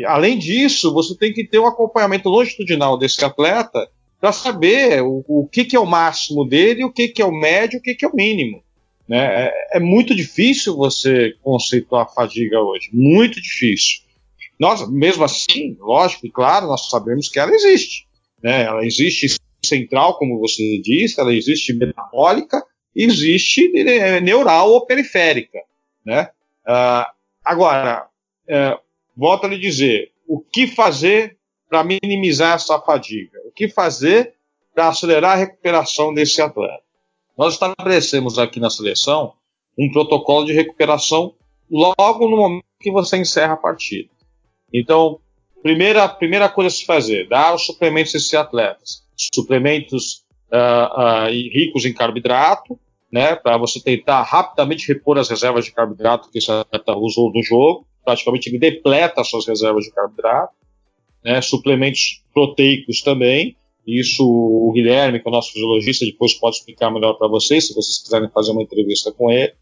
Além 0.07 0.39
disso, 0.39 0.93
você 0.93 1.17
tem 1.17 1.33
que 1.33 1.47
ter 1.47 1.59
um 1.59 1.67
acompanhamento 1.67 2.29
longitudinal 2.29 2.99
desse 2.99 3.25
atleta 3.25 3.89
para 4.21 4.33
saber 4.33 5.03
o, 5.03 5.25
o 5.27 5.49
que, 5.49 5.65
que, 5.65 5.75
é 5.75 5.81
o 5.81 5.87
máximo 5.87 6.47
dele, 6.47 6.85
o 6.85 6.93
que, 6.93 7.09
que 7.09 7.21
é 7.21 7.25
o 7.25 7.33
médio, 7.33 7.79
o 7.79 7.83
que, 7.83 7.95
que 7.95 8.05
é 8.05 8.09
o 8.09 8.15
mínimo. 8.15 8.63
Né? 9.09 9.47
É, 9.47 9.77
é, 9.77 9.81
muito 9.81 10.15
difícil 10.15 10.77
você 10.77 11.35
conceituar 11.43 12.05
a 12.05 12.09
fadiga 12.09 12.61
hoje, 12.61 12.89
muito 12.93 13.41
difícil. 13.41 14.01
Nós, 14.59 14.89
mesmo 14.89 15.25
assim, 15.25 15.77
lógico 15.81 16.27
e 16.27 16.31
claro, 16.31 16.69
nós 16.69 16.89
sabemos 16.89 17.29
que 17.29 17.39
ela 17.39 17.53
existe. 17.53 18.07
Né? 18.43 18.63
Ela 18.63 18.85
existe 18.87 19.37
central, 19.65 20.17
como 20.19 20.39
você 20.39 20.81
disse, 20.83 21.21
ela 21.21 21.35
existe 21.35 21.73
metabólica, 21.73 22.63
existe 22.95 23.71
neural 24.23 24.71
ou 24.71 24.87
periférica. 24.87 25.59
Né? 26.05 26.29
Uh, 26.67 27.11
agora, 27.45 28.07
uh, 28.49 28.81
volto 29.17 29.45
a 29.45 29.49
lhe 29.49 29.59
dizer, 29.59 30.13
o 30.27 30.41
que 30.41 30.67
fazer 30.67 31.37
para 31.69 31.85
minimizar 31.85 32.57
essa 32.57 32.79
fadiga? 32.81 33.39
O 33.47 33.53
que 33.53 33.69
fazer 33.69 34.35
para 34.75 34.89
acelerar 34.89 35.33
a 35.33 35.41
recuperação 35.41 36.13
desse 36.13 36.41
atleta? 36.41 36.83
Nós 37.37 37.55
estabelecemos 37.55 38.39
aqui 38.39 38.61
na 38.61 38.71
seleção 38.71 39.35
um 39.79 39.91
protocolo 39.91 40.45
de 40.45 40.53
recuperação 40.53 41.35
logo 41.71 42.29
no 42.29 42.37
momento 42.37 42.65
que 42.79 42.91
você 42.91 43.17
encerra 43.17 43.55
a 43.55 43.57
partida. 43.57 44.11
Então, 44.73 45.19
primeira, 45.63 46.09
primeira 46.09 46.49
coisa 46.49 46.69
a 46.69 46.71
se 46.71 46.85
fazer, 46.85 47.29
dar 47.29 47.55
os 47.55 47.65
suplementos 47.65 48.15
a 48.15 48.19
esses 48.19 48.35
atletas. 48.35 49.03
Suplementos 49.35 50.25
uh, 50.53 51.27
uh, 51.27 51.31
ricos 51.31 51.85
em 51.87 51.95
carboidrato, 51.95 52.79
né, 53.11 53.35
para 53.35 53.57
você 53.57 53.81
tentar 53.81 54.23
rapidamente 54.23 54.89
repor 54.89 55.19
as 55.19 55.29
reservas 55.29 55.65
de 55.65 55.73
carboidrato 55.73 56.31
que 56.31 56.39
esse 56.39 56.51
atleta 56.51 56.97
usou 56.97 57.31
no 57.33 57.43
jogo 57.43 57.87
praticamente 58.05 58.49
ele 58.49 58.59
depleta 58.59 59.25
suas 59.25 59.47
reservas 59.47 59.85
de 59.85 59.93
carboidrato, 59.93 60.55
né, 61.25 61.41
suplementos 61.41 62.23
proteicos 62.33 63.01
também. 63.03 63.57
Isso 63.87 64.25
o 64.25 64.71
Guilherme, 64.73 65.21
que 65.21 65.27
é 65.27 65.31
o 65.31 65.33
nosso 65.33 65.53
fisiologista, 65.53 66.05
depois 66.05 66.35
pode 66.35 66.57
explicar 66.57 66.91
melhor 66.91 67.15
para 67.15 67.29
vocês, 67.29 67.67
se 67.67 67.75
vocês 67.75 67.99
quiserem 67.99 68.31
fazer 68.31 68.53
uma 68.53 68.63
entrevista 68.63 69.11
com 69.13 69.31
ele. 69.31 69.53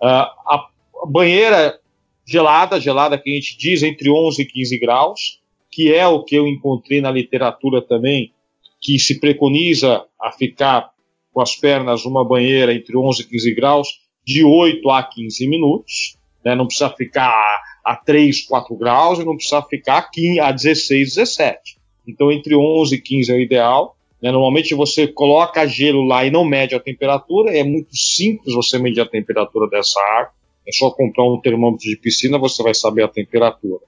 Uh, 0.00 0.28
a 0.46 0.68
banheira 1.08 1.80
gelada, 2.26 2.80
gelada 2.80 3.16
que 3.16 3.30
a 3.30 3.34
gente 3.34 3.56
diz 3.56 3.82
entre 3.82 4.10
11 4.10 4.42
e 4.42 4.46
15 4.46 4.78
graus, 4.78 5.40
que 5.70 5.92
é 5.92 6.06
o 6.06 6.22
que 6.22 6.34
eu 6.34 6.46
encontrei 6.46 7.00
na 7.00 7.10
literatura 7.10 7.80
também, 7.80 8.32
que 8.80 8.98
se 8.98 9.20
preconiza 9.20 10.04
a 10.20 10.32
ficar 10.32 10.90
com 11.32 11.40
as 11.40 11.54
pernas 11.54 12.04
numa 12.04 12.26
banheira 12.26 12.74
entre 12.74 12.96
11 12.96 13.22
e 13.22 13.26
15 13.26 13.54
graus 13.54 13.88
de 14.24 14.44
8 14.44 14.90
a 14.90 15.02
15 15.02 15.48
minutos. 15.48 16.15
Né? 16.46 16.54
Não 16.54 16.64
precisa 16.68 16.88
ficar 16.90 17.60
a 17.84 17.96
3, 17.96 18.46
4 18.46 18.76
graus 18.76 19.18
e 19.18 19.24
não 19.24 19.34
precisa 19.34 19.60
ficar 19.62 20.08
a 20.40 20.52
16, 20.52 21.16
17. 21.16 21.76
Então, 22.06 22.30
entre 22.30 22.54
11 22.54 22.94
e 22.94 23.00
15 23.00 23.32
é 23.32 23.34
o 23.34 23.40
ideal. 23.40 23.96
Né? 24.22 24.30
Normalmente 24.30 24.72
você 24.72 25.08
coloca 25.08 25.66
gelo 25.66 26.04
lá 26.04 26.24
e 26.24 26.30
não 26.30 26.44
mede 26.44 26.72
a 26.76 26.78
temperatura. 26.78 27.50
É 27.50 27.64
muito 27.64 27.96
simples 27.96 28.54
você 28.54 28.78
medir 28.78 29.00
a 29.00 29.08
temperatura 29.08 29.68
dessa 29.68 29.98
água. 30.18 30.30
É 30.64 30.70
só 30.70 30.88
comprar 30.88 31.24
um 31.24 31.40
termômetro 31.40 31.88
de 31.88 31.96
piscina, 31.96 32.38
você 32.38 32.62
vai 32.62 32.74
saber 32.74 33.02
a 33.02 33.08
temperatura. 33.08 33.82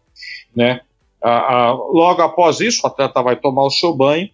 Né? 0.54 0.80
Ah, 1.22 1.68
ah, 1.68 1.72
logo 1.72 2.22
após 2.22 2.58
isso, 2.58 2.80
o 2.82 2.88
atleta 2.88 3.22
vai 3.22 3.36
tomar 3.36 3.62
o 3.62 3.70
seu 3.70 3.94
banho 3.94 4.28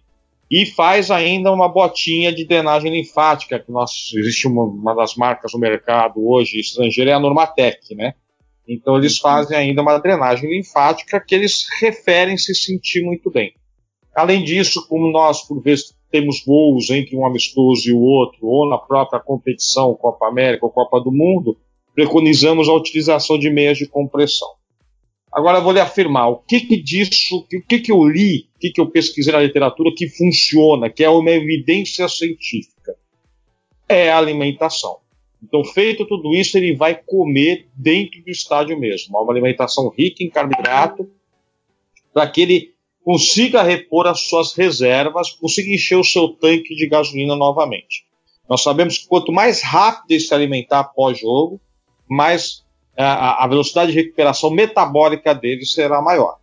e 0.49 0.65
faz 0.65 1.09
ainda 1.09 1.51
uma 1.51 1.67
botinha 1.67 2.31
de 2.31 2.45
drenagem 2.45 2.91
linfática, 2.91 3.59
que 3.59 3.71
nós, 3.71 4.11
existe 4.15 4.47
uma, 4.47 4.63
uma 4.63 4.93
das 4.93 5.15
marcas 5.15 5.53
no 5.53 5.59
mercado 5.59 6.25
hoje 6.25 6.59
estrangeira, 6.59 7.11
é 7.11 7.13
a 7.13 7.19
Normatec, 7.19 7.95
né? 7.95 8.13
Então 8.67 8.97
eles 8.97 9.17
fazem 9.17 9.57
ainda 9.57 9.81
uma 9.81 9.97
drenagem 9.97 10.49
linfática 10.49 11.19
que 11.19 11.35
eles 11.35 11.65
referem 11.79 12.37
se 12.37 12.53
sentir 12.55 13.03
muito 13.03 13.29
bem. 13.29 13.53
Além 14.15 14.43
disso, 14.43 14.87
como 14.87 15.11
nós 15.11 15.41
por 15.45 15.61
vezes 15.61 15.93
temos 16.09 16.43
voos 16.45 16.89
entre 16.89 17.15
um 17.17 17.25
amistoso 17.25 17.89
e 17.89 17.93
o 17.93 17.99
outro, 17.99 18.47
ou 18.47 18.69
na 18.69 18.77
própria 18.77 19.19
competição, 19.19 19.93
Copa 19.95 20.27
América 20.27 20.65
ou 20.65 20.71
Copa 20.71 21.01
do 21.01 21.11
Mundo, 21.11 21.57
preconizamos 21.93 22.69
a 22.69 22.73
utilização 22.73 23.37
de 23.37 23.49
meias 23.49 23.77
de 23.77 23.87
compressão. 23.87 24.47
Agora 25.35 25.57
eu 25.57 25.63
vou 25.63 25.73
lhe 25.73 25.81
afirmar 25.81 26.29
o 26.29 26.37
que, 26.37 26.61
que 26.61 26.81
disso, 26.81 27.39
o 27.39 27.61
que, 27.67 27.79
que 27.79 27.91
eu 27.91 28.01
li, 28.05 28.47
o 28.55 28.59
que, 28.59 28.69
que 28.69 28.79
eu 28.79 28.89
pesquisei 28.89 29.33
na 29.33 29.41
literatura 29.41 29.91
que 29.93 30.07
funciona, 30.07 30.89
que 30.89 31.03
é 31.03 31.09
uma 31.09 31.29
evidência 31.29 32.07
científica. 32.07 32.95
É 33.89 34.09
a 34.09 34.17
alimentação. 34.17 34.99
Então, 35.43 35.61
feito 35.65 36.07
tudo 36.07 36.33
isso, 36.33 36.57
ele 36.57 36.73
vai 36.73 36.95
comer 36.95 37.67
dentro 37.75 38.23
do 38.23 38.29
estádio 38.29 38.79
mesmo. 38.79 39.19
Uma 39.19 39.33
alimentação 39.33 39.89
rica 39.89 40.23
em 40.23 40.29
carboidrato, 40.29 41.05
para 42.13 42.29
que 42.29 42.41
ele 42.41 42.73
consiga 43.03 43.61
repor 43.61 44.07
as 44.07 44.21
suas 44.21 44.53
reservas, 44.53 45.31
consiga 45.31 45.69
encher 45.69 45.97
o 45.97 46.03
seu 46.03 46.29
tanque 46.29 46.73
de 46.73 46.87
gasolina 46.87 47.35
novamente. 47.35 48.05
Nós 48.49 48.63
sabemos 48.63 48.99
que 48.99 49.07
quanto 49.07 49.33
mais 49.33 49.61
rápido 49.61 50.11
ele 50.11 50.19
se 50.21 50.33
alimentar 50.33 50.79
após 50.79 51.19
jogo, 51.19 51.59
mais 52.09 52.64
a, 52.97 53.43
a 53.43 53.47
velocidade 53.47 53.91
de 53.91 53.97
recuperação 53.97 54.49
metabólica 54.49 55.33
dele 55.33 55.65
será 55.65 56.01
maior. 56.01 56.37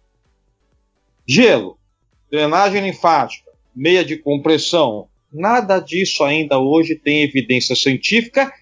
Gelo, 1.27 1.79
drenagem 2.31 2.83
linfática, 2.83 3.51
meia 3.75 4.05
de 4.05 4.17
compressão, 4.17 5.09
nada 5.33 5.79
disso 5.79 6.25
ainda 6.25 6.59
hoje 6.59 6.95
tem 6.95 7.23
evidência 7.23 7.75
científica 7.75 8.53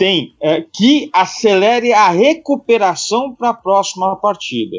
tem 0.00 0.34
é, 0.40 0.62
que 0.62 1.10
acelere 1.12 1.92
a 1.92 2.08
recuperação 2.08 3.34
para 3.34 3.50
a 3.50 3.54
próxima 3.54 4.16
partida. 4.16 4.78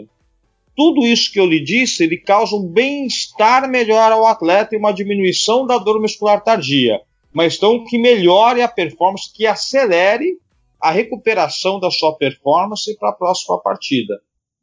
Tudo 0.75 1.05
isso 1.05 1.31
que 1.31 1.39
eu 1.39 1.45
lhe 1.45 1.63
disse, 1.63 2.03
ele 2.03 2.17
causa 2.17 2.55
um 2.55 2.67
bem-estar 2.67 3.69
melhor 3.69 4.12
ao 4.12 4.25
atleta 4.25 4.74
e 4.74 4.79
uma 4.79 4.91
diminuição 4.91 5.67
da 5.67 5.77
dor 5.77 6.01
muscular 6.01 6.43
tardia, 6.43 7.01
mas 7.31 7.55
então 7.55 7.86
que 7.86 8.00
melhore 8.00 8.63
a 8.63 8.67
performance, 8.67 9.31
que 9.31 9.45
acelere 9.45 10.39
a 10.82 10.92
recuperação 10.92 11.80
da 11.80 11.92
sua 11.92 12.16
performance 12.18 12.98
para 12.98 13.10
a 13.10 13.14
próxima 13.14 13.60
partida. 13.62 14.14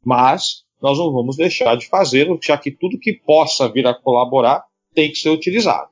Mas 0.03 0.63
nós 0.81 0.97
não 0.97 1.11
vamos 1.11 1.35
deixar 1.35 1.75
de 1.75 1.87
fazê-lo, 1.87 2.39
já 2.41 2.57
que 2.57 2.71
tudo 2.71 2.99
que 2.99 3.13
possa 3.13 3.69
vir 3.69 3.85
a 3.87 3.93
colaborar 3.93 4.63
tem 4.93 5.09
que 5.09 5.17
ser 5.17 5.29
utilizado. 5.29 5.89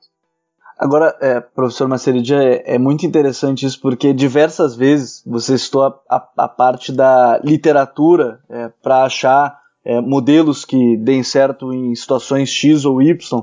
Agora, 0.78 1.16
é, 1.20 1.40
professor 1.40 1.88
Maceridia, 1.88 2.36
é, 2.36 2.74
é, 2.74 2.78
muito 2.78 3.04
interessante 3.04 3.66
isso 3.66 3.80
porque 3.80 4.14
diversas 4.14 4.76
vezes 4.76 5.24
você 5.26 5.58
citou 5.58 5.82
a, 5.82 6.00
a, 6.08 6.28
a 6.44 6.48
parte 6.48 6.92
da 6.92 7.40
literatura 7.42 8.40
é, 8.48 8.70
para 8.80 9.02
achar 9.02 9.58
é, 9.84 10.00
modelos 10.00 10.64
que 10.64 10.96
deem 10.98 11.24
certo 11.24 11.72
em 11.72 11.94
situações 11.96 12.48
X 12.48 12.84
ou 12.84 13.02
Y. 13.02 13.42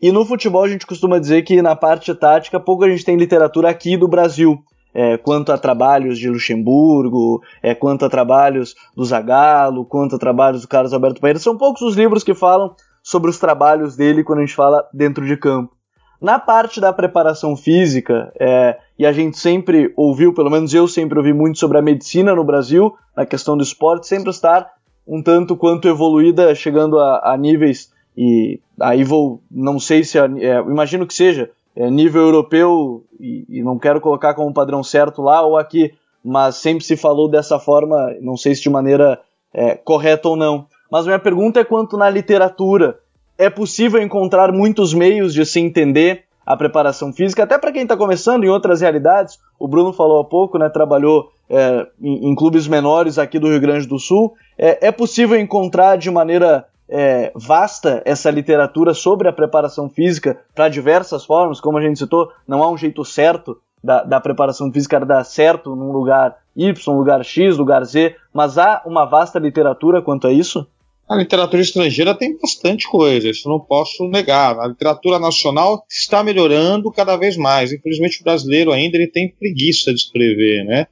E 0.00 0.12
no 0.12 0.24
futebol 0.24 0.62
a 0.62 0.68
gente 0.68 0.86
costuma 0.86 1.18
dizer 1.18 1.42
que 1.42 1.60
na 1.60 1.74
parte 1.74 2.14
tática 2.14 2.60
pouco 2.60 2.84
a 2.84 2.90
gente 2.90 3.04
tem 3.04 3.16
literatura 3.16 3.68
aqui 3.68 3.96
do 3.96 4.06
Brasil. 4.06 4.62
É, 4.98 5.18
quanto 5.18 5.52
a 5.52 5.58
trabalhos 5.58 6.18
de 6.18 6.30
Luxemburgo, 6.30 7.42
é, 7.62 7.74
quanto 7.74 8.06
a 8.06 8.08
trabalhos 8.08 8.74
do 8.96 9.04
Zagallo, 9.04 9.84
quanto 9.84 10.16
a 10.16 10.18
trabalhos 10.18 10.62
do 10.62 10.68
Carlos 10.68 10.94
Alberto 10.94 11.20
Pereira. 11.20 11.38
São 11.38 11.58
poucos 11.58 11.82
os 11.82 11.94
livros 11.94 12.24
que 12.24 12.32
falam 12.32 12.74
sobre 13.02 13.28
os 13.28 13.38
trabalhos 13.38 13.94
dele 13.94 14.24
quando 14.24 14.38
a 14.38 14.46
gente 14.46 14.54
fala 14.54 14.88
dentro 14.94 15.26
de 15.26 15.36
campo. 15.36 15.76
Na 16.18 16.38
parte 16.38 16.80
da 16.80 16.94
preparação 16.94 17.54
física, 17.54 18.32
é, 18.40 18.78
e 18.98 19.04
a 19.04 19.12
gente 19.12 19.38
sempre 19.38 19.92
ouviu, 19.94 20.32
pelo 20.32 20.50
menos 20.50 20.72
eu 20.72 20.88
sempre 20.88 21.18
ouvi 21.18 21.34
muito 21.34 21.58
sobre 21.58 21.76
a 21.76 21.82
medicina 21.82 22.34
no 22.34 22.42
Brasil, 22.42 22.94
na 23.14 23.26
questão 23.26 23.54
do 23.54 23.62
esporte, 23.62 24.06
sempre 24.06 24.30
estar 24.30 24.72
um 25.06 25.22
tanto 25.22 25.56
quanto 25.56 25.88
evoluída, 25.88 26.54
chegando 26.54 26.98
a, 26.98 27.34
a 27.34 27.36
níveis, 27.36 27.92
e 28.16 28.58
aí 28.80 29.04
vou, 29.04 29.42
não 29.50 29.78
sei 29.78 30.02
se, 30.02 30.18
é, 30.18 30.58
imagino 30.62 31.06
que 31.06 31.12
seja, 31.12 31.50
é, 31.76 31.90
nível 31.90 32.22
europeu, 32.22 33.04
e, 33.20 33.44
e, 33.48 33.62
não 33.62 33.78
quero 33.78 34.00
colocar 34.00 34.32
como 34.34 34.52
padrão 34.52 34.82
certo 34.82 35.20
lá 35.20 35.42
ou 35.42 35.58
aqui, 35.58 35.92
mas 36.24 36.56
sempre 36.56 36.82
se 36.82 36.96
falou 36.96 37.28
dessa 37.28 37.58
forma, 37.58 38.14
não 38.20 38.36
sei 38.36 38.54
se 38.54 38.62
de 38.62 38.70
maneira 38.70 39.20
é, 39.52 39.74
correta 39.74 40.28
ou 40.28 40.36
não. 40.36 40.66
Mas 40.90 41.04
minha 41.04 41.18
pergunta 41.18 41.60
é 41.60 41.64
quanto 41.64 41.96
na 41.96 42.08
literatura. 42.08 42.98
É 43.38 43.50
possível 43.50 44.00
encontrar 44.00 44.50
muitos 44.50 44.94
meios 44.94 45.34
de 45.34 45.44
se 45.44 45.60
entender 45.60 46.24
a 46.46 46.56
preparação 46.56 47.12
física, 47.12 47.42
até 47.42 47.58
para 47.58 47.72
quem 47.72 47.82
está 47.82 47.96
começando 47.96 48.44
em 48.44 48.48
outras 48.48 48.80
realidades. 48.80 49.38
O 49.58 49.66
Bruno 49.66 49.92
falou 49.92 50.20
há 50.20 50.24
pouco, 50.24 50.58
né, 50.58 50.68
trabalhou 50.68 51.30
é, 51.50 51.86
em, 52.00 52.30
em, 52.30 52.34
clubes 52.36 52.68
menores 52.68 53.18
aqui 53.18 53.38
do 53.38 53.48
Rio 53.48 53.60
Grande 53.60 53.86
do 53.86 53.98
Sul. 53.98 54.34
É, 54.56 54.86
é 54.86 54.92
possível 54.92 55.38
encontrar 55.38 55.96
de 55.96 56.10
maneira 56.10 56.64
é, 56.88 57.32
vasta 57.34 58.02
essa 58.04 58.30
literatura 58.30 58.94
sobre 58.94 59.28
a 59.28 59.32
preparação 59.32 59.88
física 59.88 60.40
para 60.54 60.68
diversas 60.68 61.24
formas, 61.24 61.60
como 61.60 61.78
a 61.78 61.82
gente 61.82 61.98
citou, 61.98 62.30
não 62.46 62.62
há 62.62 62.70
um 62.70 62.76
jeito 62.76 63.04
certo 63.04 63.58
da, 63.82 64.02
da 64.02 64.20
preparação 64.20 64.72
física 64.72 65.00
dar 65.00 65.24
certo 65.24 65.76
num 65.76 65.92
lugar 65.92 66.36
Y, 66.56 66.96
lugar 66.96 67.24
X, 67.24 67.56
lugar 67.56 67.84
Z, 67.84 68.16
mas 68.32 68.58
há 68.58 68.82
uma 68.86 69.04
vasta 69.04 69.38
literatura 69.38 70.02
quanto 70.02 70.26
a 70.26 70.32
isso? 70.32 70.66
A 71.08 71.14
literatura 71.14 71.62
estrangeira 71.62 72.16
tem 72.16 72.36
bastante 72.36 72.88
coisa, 72.88 73.30
isso 73.30 73.48
não 73.48 73.60
posso 73.60 74.08
negar. 74.08 74.58
A 74.58 74.66
literatura 74.66 75.20
nacional 75.20 75.84
está 75.88 76.24
melhorando 76.24 76.90
cada 76.90 77.16
vez 77.16 77.36
mais. 77.36 77.72
Infelizmente, 77.72 78.20
o 78.20 78.24
brasileiro 78.24 78.72
ainda 78.72 78.96
ele 78.96 79.06
tem 79.06 79.30
preguiça 79.30 79.94
de 79.94 80.00
escrever, 80.00 80.64
né? 80.64 80.88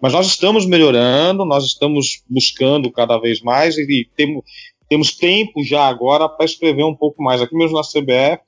Mas 0.00 0.14
nós 0.14 0.26
estamos 0.26 0.64
melhorando, 0.64 1.44
nós 1.44 1.64
estamos 1.64 2.22
buscando 2.26 2.90
cada 2.90 3.18
vez 3.18 3.42
mais 3.42 3.76
e 3.76 4.08
temos, 4.16 4.42
temos 4.90 5.16
tempo 5.16 5.62
já 5.62 5.86
agora 5.86 6.28
para 6.28 6.44
escrever 6.44 6.82
um 6.82 6.94
pouco 6.94 7.22
mais. 7.22 7.40
Aqui 7.40 7.54
mesmo 7.54 7.76
na 7.76 7.82
CBF, 7.82 8.42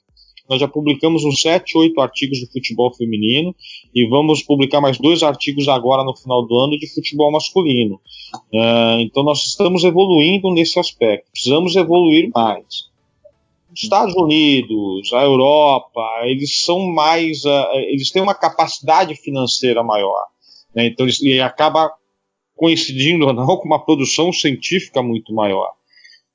nós 0.49 0.59
já 0.61 0.67
publicamos 0.67 1.25
uns 1.25 1.41
7, 1.41 1.79
8 1.79 2.01
artigos 2.01 2.39
de 2.39 2.51
futebol 2.51 2.93
feminino 2.93 3.55
e 3.95 4.05
vamos 4.09 4.43
publicar 4.43 4.81
mais 4.81 4.99
dois 4.99 5.23
artigos 5.23 5.69
agora 5.69 6.03
no 6.03 6.17
final 6.17 6.45
do 6.45 6.59
ano 6.59 6.77
de 6.77 6.93
futebol 6.93 7.31
masculino. 7.31 8.01
Uh, 8.53 8.99
então 9.01 9.23
nós 9.23 9.47
estamos 9.47 9.85
evoluindo 9.85 10.53
nesse 10.53 10.81
aspecto. 10.81 11.31
Precisamos 11.31 11.77
evoluir 11.77 12.29
mais. 12.35 12.91
Os 13.73 13.85
Estados 13.85 14.15
Unidos, 14.17 15.13
a 15.13 15.23
Europa, 15.23 16.03
eles 16.25 16.65
são 16.65 16.81
mais, 16.89 17.45
uh, 17.45 17.69
eles 17.89 18.11
têm 18.11 18.21
uma 18.21 18.35
capacidade 18.35 19.15
financeira 19.15 19.85
maior. 19.85 20.27
Né? 20.75 20.87
Então 20.87 21.07
eles, 21.07 21.23
e 21.23 21.41
acaba 21.41 21.89
coincidindo 22.57 23.29
ou 23.29 23.33
não 23.33 23.57
com 23.57 23.65
uma 23.65 23.85
produção 23.85 24.33
científica 24.33 25.01
muito 25.01 25.33
maior. 25.33 25.71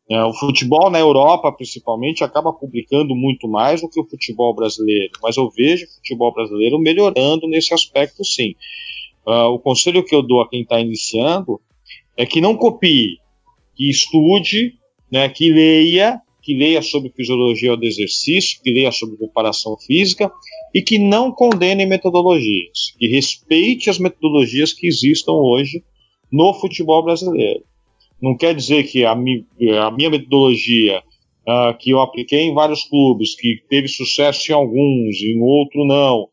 É, 0.09 0.23
o 0.23 0.33
futebol 0.33 0.89
na 0.89 0.99
Europa, 0.99 1.51
principalmente, 1.51 2.23
acaba 2.23 2.53
publicando 2.53 3.13
muito 3.13 3.47
mais 3.47 3.81
do 3.81 3.89
que 3.89 3.99
o 3.99 4.07
futebol 4.07 4.55
brasileiro, 4.55 5.11
mas 5.21 5.35
eu 5.35 5.49
vejo 5.49 5.85
o 5.85 5.95
futebol 5.95 6.33
brasileiro 6.33 6.79
melhorando 6.79 7.47
nesse 7.47 7.73
aspecto, 7.73 8.23
sim. 8.23 8.55
Uh, 9.25 9.51
o 9.53 9.59
conselho 9.59 10.03
que 10.03 10.15
eu 10.15 10.21
dou 10.21 10.41
a 10.41 10.49
quem 10.49 10.61
está 10.61 10.79
iniciando 10.79 11.59
é 12.15 12.25
que 12.25 12.39
não 12.39 12.55
copie, 12.55 13.17
que 13.75 13.89
estude, 13.89 14.75
né, 15.11 15.27
que 15.27 15.51
leia, 15.51 16.21
que 16.41 16.53
leia 16.53 16.81
sobre 16.81 17.09
fisiologia 17.09 17.75
do 17.75 17.85
exercício, 17.85 18.61
que 18.63 18.71
leia 18.71 18.93
sobre 18.93 19.17
preparação 19.17 19.77
física 19.77 20.31
e 20.73 20.81
que 20.81 20.97
não 20.97 21.29
condene 21.29 21.85
metodologias, 21.85 22.95
que 22.97 23.07
respeite 23.07 23.89
as 23.89 23.99
metodologias 23.99 24.71
que 24.71 24.87
existam 24.87 25.33
hoje 25.33 25.83
no 26.31 26.53
futebol 26.53 27.03
brasileiro. 27.03 27.65
Não 28.21 28.35
quer 28.35 28.55
dizer 28.55 28.83
que 28.83 29.05
a, 29.05 29.15
mi, 29.15 29.45
a 29.81 29.91
minha 29.91 30.09
metodologia, 30.09 31.03
uh, 31.47 31.77
que 31.77 31.91
eu 31.91 32.01
apliquei 32.01 32.41
em 32.41 32.53
vários 32.53 32.83
clubes, 32.83 33.35
que 33.35 33.61
teve 33.69 33.87
sucesso 33.87 34.51
em 34.51 34.55
alguns, 34.55 35.21
em 35.21 35.39
outro 35.41 35.85
não, 35.85 36.27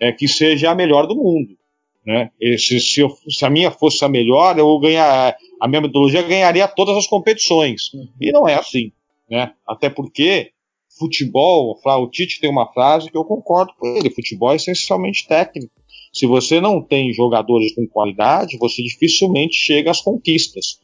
é 0.00 0.12
que 0.12 0.28
seja 0.28 0.70
a 0.70 0.74
melhor 0.74 1.06
do 1.06 1.16
mundo. 1.16 1.56
Né? 2.04 2.30
Se, 2.58 2.80
se, 2.80 3.00
eu, 3.00 3.10
se, 3.28 3.44
a 3.44 3.50
minha 3.50 3.70
fosse 3.70 4.04
a 4.04 4.08
melhor, 4.08 4.58
eu 4.58 4.78
ganhar, 4.78 5.36
a 5.60 5.68
minha 5.68 5.80
metodologia 5.80 6.22
ganharia 6.22 6.66
todas 6.66 6.96
as 6.96 7.06
competições. 7.06 7.90
E 8.20 8.32
não 8.32 8.48
é 8.48 8.54
assim. 8.54 8.92
Né? 9.28 9.52
Até 9.66 9.88
porque 9.88 10.50
futebol, 10.98 11.78
o 11.84 12.10
Tite 12.10 12.40
tem 12.40 12.50
uma 12.50 12.70
frase 12.72 13.10
que 13.10 13.16
eu 13.16 13.24
concordo 13.24 13.72
com 13.78 13.86
ele: 13.96 14.10
futebol 14.10 14.52
é 14.52 14.56
essencialmente 14.56 15.26
técnico. 15.26 15.72
Se 16.12 16.26
você 16.26 16.60
não 16.60 16.82
tem 16.82 17.12
jogadores 17.12 17.74
com 17.74 17.86
qualidade, 17.86 18.58
você 18.58 18.82
dificilmente 18.82 19.54
chega 19.54 19.90
às 19.90 20.00
conquistas. 20.00 20.80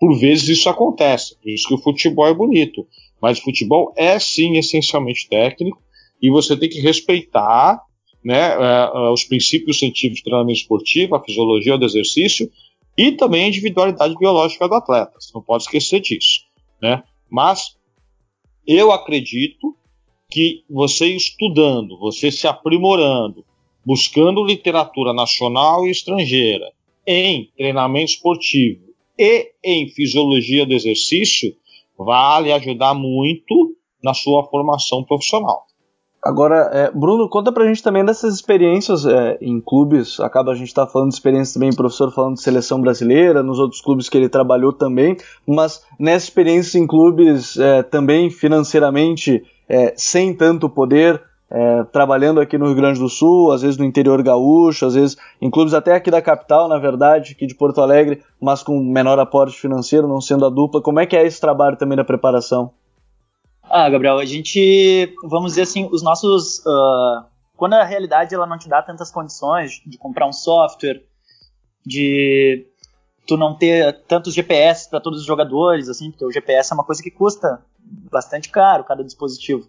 Por 0.00 0.18
vezes 0.18 0.48
isso 0.48 0.68
acontece, 0.70 1.36
por 1.36 1.50
isso 1.50 1.68
que 1.68 1.74
o 1.74 1.78
futebol 1.78 2.26
é 2.26 2.32
bonito. 2.32 2.86
Mas 3.20 3.38
o 3.38 3.42
futebol 3.42 3.92
é 3.94 4.18
sim 4.18 4.56
essencialmente 4.56 5.28
técnico 5.28 5.82
e 6.22 6.30
você 6.30 6.56
tem 6.56 6.70
que 6.70 6.80
respeitar 6.80 7.82
né, 8.24 8.56
uh, 8.56 9.12
os 9.12 9.24
princípios 9.24 9.78
científicos 9.78 10.18
de 10.18 10.24
treinamento 10.24 10.58
esportivo, 10.58 11.14
a 11.14 11.22
fisiologia 11.22 11.76
do 11.76 11.84
exercício 11.84 12.50
e 12.96 13.12
também 13.12 13.44
a 13.44 13.48
individualidade 13.48 14.16
biológica 14.16 14.66
do 14.66 14.74
atleta. 14.74 15.12
Você 15.20 15.32
não 15.34 15.42
pode 15.42 15.64
esquecer 15.64 16.00
disso. 16.00 16.40
Né? 16.80 17.02
Mas 17.28 17.76
eu 18.66 18.92
acredito 18.92 19.76
que 20.30 20.64
você 20.70 21.08
estudando, 21.08 21.98
você 21.98 22.30
se 22.30 22.46
aprimorando, 22.46 23.44
buscando 23.84 24.44
literatura 24.44 25.12
nacional 25.12 25.86
e 25.86 25.90
estrangeira 25.90 26.72
em 27.06 27.50
treinamento 27.56 28.12
esportivo 28.12 28.89
e 29.20 29.50
em 29.62 29.86
fisiologia 29.90 30.64
do 30.64 30.72
exercício 30.72 31.54
vai 31.98 32.44
lhe 32.44 32.52
ajudar 32.52 32.94
muito 32.94 33.76
na 34.02 34.14
sua 34.14 34.44
formação 34.44 35.04
profissional. 35.04 35.66
Agora, 36.22 36.70
é, 36.72 36.90
Bruno, 36.90 37.28
conta 37.28 37.52
pra 37.52 37.66
gente 37.66 37.82
também 37.82 38.04
dessas 38.04 38.34
experiências 38.34 39.04
é, 39.04 39.38
em 39.42 39.60
clubes. 39.60 40.18
Acaba 40.20 40.52
a 40.52 40.54
gente 40.54 40.72
tá 40.72 40.86
falando 40.86 41.10
de 41.10 41.14
experiências 41.14 41.52
também, 41.52 41.70
professor 41.70 42.10
falando 42.12 42.34
de 42.34 42.42
seleção 42.42 42.80
brasileira, 42.80 43.42
nos 43.42 43.58
outros 43.58 43.82
clubes 43.82 44.08
que 44.08 44.16
ele 44.16 44.28
trabalhou 44.28 44.72
também, 44.72 45.16
mas 45.46 45.84
nessa 45.98 46.26
experiência 46.26 46.78
em 46.78 46.86
clubes 46.86 47.58
é, 47.58 47.82
também 47.82 48.30
financeiramente 48.30 49.42
é, 49.68 49.92
sem 49.96 50.34
tanto 50.34 50.68
poder, 50.68 51.22
é, 51.50 51.82
trabalhando 51.84 52.40
aqui 52.40 52.56
no 52.56 52.66
Rio 52.66 52.76
Grande 52.76 53.00
do 53.00 53.08
Sul, 53.08 53.50
às 53.50 53.62
vezes 53.62 53.76
no 53.76 53.84
interior 53.84 54.22
gaúcho, 54.22 54.86
às 54.86 54.94
vezes 54.94 55.16
em 55.40 55.50
clubes 55.50 55.74
até 55.74 55.94
aqui 55.94 56.10
da 56.10 56.22
capital, 56.22 56.68
na 56.68 56.78
verdade, 56.78 57.32
aqui 57.32 57.46
de 57.46 57.56
Porto 57.56 57.80
Alegre, 57.80 58.22
mas 58.40 58.62
com 58.62 58.78
menor 58.78 59.18
aporte 59.18 59.58
financeiro, 59.58 60.06
não 60.06 60.20
sendo 60.20 60.46
a 60.46 60.50
dupla. 60.50 60.80
Como 60.80 61.00
é 61.00 61.06
que 61.06 61.16
é 61.16 61.26
esse 61.26 61.40
trabalho 61.40 61.76
também 61.76 61.96
da 61.96 62.04
preparação? 62.04 62.72
Ah, 63.64 63.88
Gabriel, 63.90 64.18
a 64.18 64.24
gente, 64.24 65.12
vamos 65.24 65.52
dizer 65.52 65.62
assim, 65.62 65.88
os 65.90 66.02
nossos. 66.02 66.58
Uh, 66.60 67.24
quando 67.56 67.74
a 67.74 67.84
realidade 67.84 68.34
ela 68.34 68.46
não 68.46 68.58
te 68.58 68.68
dá 68.68 68.82
tantas 68.82 69.10
condições 69.10 69.82
de 69.84 69.98
comprar 69.98 70.26
um 70.26 70.32
software, 70.32 71.02
de 71.84 72.66
tu 73.26 73.36
não 73.36 73.54
ter 73.54 74.02
tantos 74.08 74.34
GPS 74.34 74.88
para 74.88 75.00
todos 75.00 75.20
os 75.20 75.26
jogadores, 75.26 75.88
assim, 75.88 76.10
porque 76.10 76.24
o 76.24 76.32
GPS 76.32 76.72
é 76.72 76.74
uma 76.74 76.84
coisa 76.84 77.02
que 77.02 77.10
custa 77.10 77.60
bastante 78.10 78.48
caro 78.48 78.84
cada 78.84 79.04
dispositivo. 79.04 79.68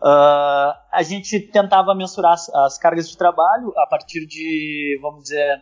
Uh, 0.00 0.78
a 0.92 1.02
gente 1.02 1.40
tentava 1.40 1.92
mensurar 1.92 2.32
as, 2.34 2.48
as, 2.54 2.78
cargas 2.78 3.08
de 3.10 3.16
trabalho 3.16 3.72
a 3.76 3.86
partir 3.86 4.26
de, 4.26 4.96
vamos 5.02 5.24
dizer, 5.24 5.60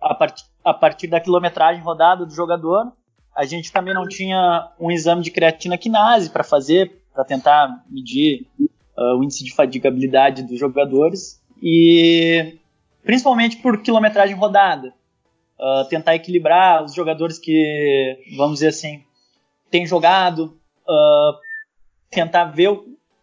a, 0.00 0.14
part, 0.14 0.42
a 0.64 0.72
partir 0.72 1.06
da 1.06 1.20
quilometragem 1.20 1.82
rodada 1.82 2.24
do 2.24 2.34
jogador. 2.34 2.92
A 3.36 3.44
gente 3.44 3.70
também 3.70 3.94
não 3.94 4.08
tinha 4.08 4.70
um 4.80 4.90
exame 4.90 5.22
de 5.22 5.30
creatina 5.30 5.76
quinase 5.76 6.30
para 6.30 6.42
fazer, 6.42 7.02
para 7.12 7.24
tentar 7.24 7.84
medir 7.90 8.46
uh, 8.96 9.18
o 9.18 9.24
índice 9.24 9.44
de 9.44 9.54
fadigabilidade 9.54 10.42
dos 10.42 10.58
jogadores. 10.58 11.42
E 11.62 12.58
principalmente 13.02 13.58
por 13.58 13.82
quilometragem 13.82 14.34
rodada. 14.34 14.94
Uh, 15.58 15.84
tentar 15.88 16.14
equilibrar 16.14 16.82
os 16.82 16.94
jogadores 16.94 17.38
que, 17.38 18.18
vamos 18.36 18.54
dizer 18.54 18.68
assim, 18.68 19.04
têm 19.70 19.86
jogado, 19.86 20.58
tentar 22.10 22.46
ver 22.46 22.68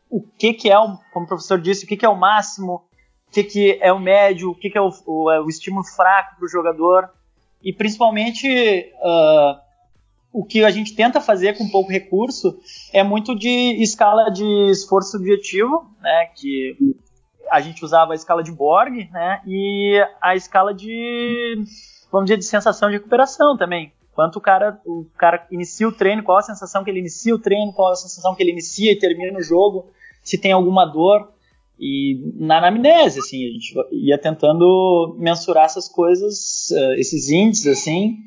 o 0.09 0.21
que, 0.21 0.53
que 0.53 0.69
é, 0.69 0.79
o, 0.79 0.97
como 1.13 1.25
o 1.25 1.27
professor 1.27 1.59
disse, 1.59 1.85
o 1.85 1.87
que, 1.87 1.97
que 1.97 2.05
é 2.05 2.09
o 2.09 2.17
máximo, 2.17 2.83
o 3.27 3.31
que, 3.31 3.43
que 3.43 3.79
é 3.81 3.93
o 3.93 3.99
médio, 3.99 4.51
o 4.51 4.55
que, 4.55 4.69
que 4.69 4.77
é 4.77 4.81
o, 4.81 4.89
o, 5.05 5.31
é 5.31 5.39
o 5.39 5.47
estímulo 5.47 5.85
fraco 5.85 6.35
para 6.37 6.45
o 6.45 6.49
jogador. 6.49 7.09
E 7.63 7.71
principalmente 7.71 8.91
uh, 9.01 9.59
o 10.31 10.43
que 10.43 10.63
a 10.63 10.71
gente 10.71 10.95
tenta 10.95 11.21
fazer 11.21 11.57
com 11.57 11.69
pouco 11.69 11.91
recurso 11.91 12.59
é 12.93 13.03
muito 13.03 13.35
de 13.35 13.81
escala 13.81 14.29
de 14.31 14.71
esforço 14.71 15.11
subjetivo, 15.11 15.91
né, 16.01 16.29
que 16.35 16.75
a 17.51 17.59
gente 17.61 17.83
usava 17.83 18.13
a 18.13 18.15
escala 18.15 18.43
de 18.43 18.51
Borg, 18.51 19.09
né, 19.11 19.41
e 19.45 19.99
a 20.21 20.35
escala 20.35 20.73
de, 20.73 21.55
vamos 22.11 22.27
dizer, 22.27 22.37
de 22.37 22.45
sensação 22.45 22.89
de 22.89 22.97
recuperação 22.97 23.57
também. 23.57 23.91
Quanto 24.13 24.37
o 24.37 24.41
cara, 24.41 24.79
o 24.85 25.05
cara 25.17 25.47
inicia 25.49 25.87
o 25.87 25.91
treino, 25.91 26.23
qual 26.23 26.37
a 26.37 26.43
sensação 26.43 26.83
que 26.83 26.89
ele 26.89 26.99
inicia 26.99 27.33
o 27.33 27.39
treino, 27.39 27.73
qual 27.73 27.91
a 27.91 27.95
sensação 27.95 28.35
que 28.35 28.43
ele 28.43 28.51
inicia 28.51 28.91
e 28.91 28.99
termina 28.99 29.39
o 29.39 29.43
jogo, 29.43 29.87
se 30.29 30.37
tem 30.37 30.51
alguma 30.51 30.85
dor. 30.85 31.33
E 31.79 32.33
na 32.35 32.57
anamnese, 32.57 33.19
assim, 33.19 33.45
a 33.47 33.51
gente 33.51 33.73
ia 33.91 34.17
tentando 34.17 35.15
mensurar 35.17 35.65
essas 35.65 35.87
coisas, 35.87 36.69
eh, 36.71 36.99
esses 36.99 37.29
índices, 37.29 37.67
assim, 37.67 38.17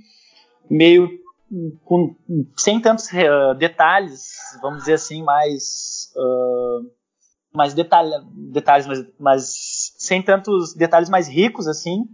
meio 0.71 1.09
com, 1.85 2.17
sem 2.57 2.81
tantos 2.81 3.09
uh, 3.13 3.55
detalhes, 3.59 4.33
vamos 4.63 4.81
dizer 4.81 4.95
assim, 4.95 5.23
mais 5.23 6.11
uh, 6.17 6.91
mais 7.53 7.75
detalhe, 7.75 8.11
detalhes, 8.51 8.87
mas 9.21 9.93
sem 9.99 10.23
tantos 10.23 10.73
detalhes 10.75 11.11
mais 11.11 11.29
ricos 11.29 11.69
assim. 11.69 12.05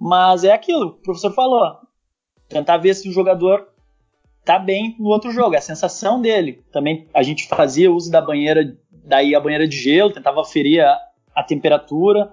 Mas 0.00 0.42
é 0.42 0.52
aquilo, 0.52 0.86
o 0.86 0.92
professor 1.02 1.34
falou, 1.34 1.78
tentar 2.48 2.78
ver 2.78 2.94
se 2.94 3.08
o 3.08 3.12
jogador 3.12 3.68
tá 4.46 4.58
bem 4.60 4.94
no 4.98 5.08
outro 5.08 5.32
jogo, 5.32 5.56
é 5.56 5.58
a 5.58 5.62
sensação 5.62 6.22
dele. 6.22 6.64
Também 6.72 7.08
a 7.12 7.22
gente 7.22 7.48
fazia 7.48 7.92
uso 7.92 8.10
da 8.10 8.22
banheira, 8.22 8.78
daí 9.06 9.34
a 9.34 9.40
banheira 9.40 9.66
de 9.66 9.76
gelo, 9.76 10.12
tentava 10.12 10.44
ferir 10.44 10.80
a, 10.80 10.98
a 11.34 11.42
temperatura, 11.42 12.32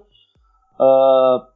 uh, 0.79 1.53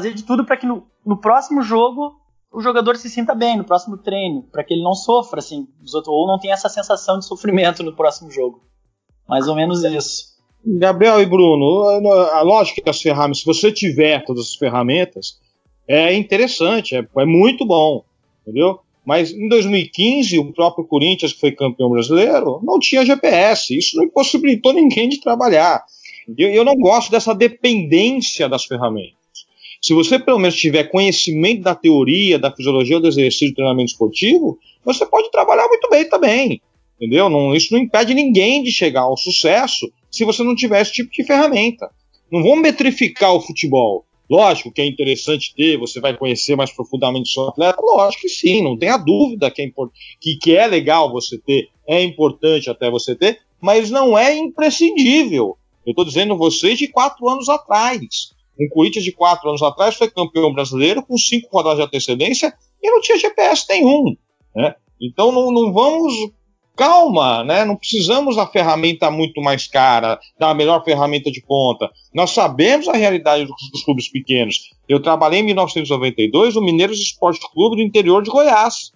de 0.00 0.22
tudo 0.22 0.44
para 0.44 0.56
que 0.56 0.64
no, 0.64 0.86
no 1.04 1.20
próximo 1.20 1.60
jogo 1.60 2.18
o 2.50 2.60
jogador 2.60 2.96
se 2.96 3.10
sinta 3.10 3.34
bem 3.34 3.56
no 3.56 3.64
próximo 3.64 3.96
treino, 3.98 4.42
para 4.44 4.62
que 4.62 4.74
ele 4.74 4.82
não 4.82 4.94
sofra 4.94 5.38
assim, 5.38 5.66
ou 6.06 6.26
não 6.26 6.38
tenha 6.38 6.54
essa 6.54 6.68
sensação 6.68 7.18
de 7.18 7.26
sofrimento 7.26 7.82
no 7.82 7.94
próximo 7.94 8.30
jogo. 8.30 8.62
Mais 9.28 9.48
ou 9.48 9.54
menos 9.54 9.82
isso. 9.84 10.32
Gabriel 10.64 11.20
e 11.20 11.26
Bruno, 11.26 11.82
a 12.32 12.42
lógica 12.42 12.82
das 12.84 13.00
ferramentas, 13.00 13.40
se 13.40 13.46
você 13.46 13.72
tiver 13.72 14.24
todas 14.24 14.48
as 14.48 14.54
ferramentas, 14.54 15.40
é 15.88 16.14
interessante, 16.14 16.94
é, 16.94 17.06
é 17.18 17.24
muito 17.24 17.66
bom, 17.66 18.04
entendeu? 18.42 18.80
Mas 19.04 19.32
em 19.32 19.48
2015, 19.48 20.38
o 20.38 20.52
próprio 20.52 20.86
Corinthians, 20.86 21.32
que 21.32 21.40
foi 21.40 21.52
campeão 21.52 21.90
brasileiro, 21.90 22.60
não 22.62 22.78
tinha 22.78 23.04
GPS. 23.04 23.76
Isso 23.76 23.96
não 23.96 24.04
impossibilitou 24.04 24.72
ninguém 24.72 25.08
de 25.08 25.20
trabalhar. 25.20 25.84
Eu, 26.38 26.48
eu 26.50 26.64
não 26.64 26.76
gosto 26.76 27.10
dessa 27.10 27.34
dependência 27.34 28.48
das 28.48 28.64
ferramentas. 28.64 29.16
Se 29.80 29.92
você 29.92 30.18
pelo 30.18 30.38
menos 30.38 30.54
tiver 30.54 30.84
conhecimento 30.84 31.62
da 31.62 31.74
teoria, 31.74 32.38
da 32.38 32.54
fisiologia 32.54 33.00
do 33.00 33.08
exercício 33.08 33.48
de 33.48 33.54
treinamento 33.54 33.90
esportivo, 33.90 34.56
você 34.84 35.04
pode 35.04 35.30
trabalhar 35.32 35.66
muito 35.66 35.88
bem 35.90 36.08
também. 36.08 36.62
Entendeu? 36.96 37.28
Não, 37.28 37.52
isso 37.52 37.74
não 37.74 37.80
impede 37.80 38.14
ninguém 38.14 38.62
de 38.62 38.70
chegar 38.70 39.00
ao 39.00 39.16
sucesso 39.16 39.92
se 40.08 40.24
você 40.24 40.44
não 40.44 40.54
tiver 40.54 40.80
esse 40.80 40.92
tipo 40.92 41.10
de 41.10 41.24
ferramenta. 41.24 41.90
Não 42.30 42.42
vamos 42.42 42.60
metrificar 42.60 43.34
o 43.34 43.40
futebol. 43.40 44.04
Lógico 44.32 44.72
que 44.72 44.80
é 44.80 44.86
interessante 44.86 45.54
ter, 45.54 45.76
você 45.76 46.00
vai 46.00 46.16
conhecer 46.16 46.56
mais 46.56 46.72
profundamente 46.72 47.28
o 47.28 47.34
seu 47.34 47.48
atleta. 47.48 47.76
Lógico 47.82 48.22
que 48.22 48.30
sim, 48.30 48.62
não 48.62 48.78
tenha 48.78 48.96
dúvida 48.96 49.50
que 49.50 49.60
é, 49.60 49.70
que, 50.18 50.38
que 50.38 50.56
é 50.56 50.66
legal 50.66 51.12
você 51.12 51.36
ter, 51.36 51.68
é 51.86 52.02
importante 52.02 52.70
até 52.70 52.90
você 52.90 53.14
ter, 53.14 53.40
mas 53.60 53.90
não 53.90 54.16
é 54.16 54.34
imprescindível. 54.34 55.58
Eu 55.84 55.90
estou 55.90 56.02
dizendo 56.02 56.34
vocês 56.34 56.78
de 56.78 56.88
quatro 56.88 57.28
anos 57.28 57.46
atrás. 57.50 58.32
Um 58.58 58.70
Corinthians 58.70 59.04
de 59.04 59.12
quatro 59.12 59.50
anos 59.50 59.62
atrás 59.62 59.96
foi 59.96 60.10
campeão 60.10 60.50
brasileiro 60.50 61.02
com 61.02 61.18
cinco 61.18 61.50
rodadas 61.52 61.80
de 61.80 61.84
antecedência 61.84 62.54
e 62.82 62.90
não 62.90 63.02
tinha 63.02 63.18
GPS 63.18 63.66
nenhum. 63.68 64.16
Né? 64.56 64.74
Então 64.98 65.30
não, 65.30 65.52
não 65.52 65.74
vamos. 65.74 66.32
Calma, 66.76 67.44
né? 67.44 67.64
Não 67.64 67.76
precisamos 67.76 68.36
da 68.36 68.46
ferramenta 68.46 69.10
muito 69.10 69.40
mais 69.42 69.66
cara, 69.66 70.18
da 70.38 70.54
melhor 70.54 70.82
ferramenta 70.84 71.30
de 71.30 71.42
ponta. 71.42 71.90
Nós 72.14 72.30
sabemos 72.30 72.88
a 72.88 72.94
realidade 72.94 73.44
dos, 73.44 73.70
dos 73.70 73.84
clubes 73.84 74.08
pequenos. 74.08 74.70
Eu 74.88 75.00
trabalhei 75.00 75.40
em 75.40 75.44
1992 75.44 76.54
no 76.54 76.62
Mineiros 76.62 76.98
Esporte 76.98 77.40
Clube 77.52 77.76
do 77.76 77.82
interior 77.82 78.22
de 78.22 78.30
Goiás. 78.30 78.92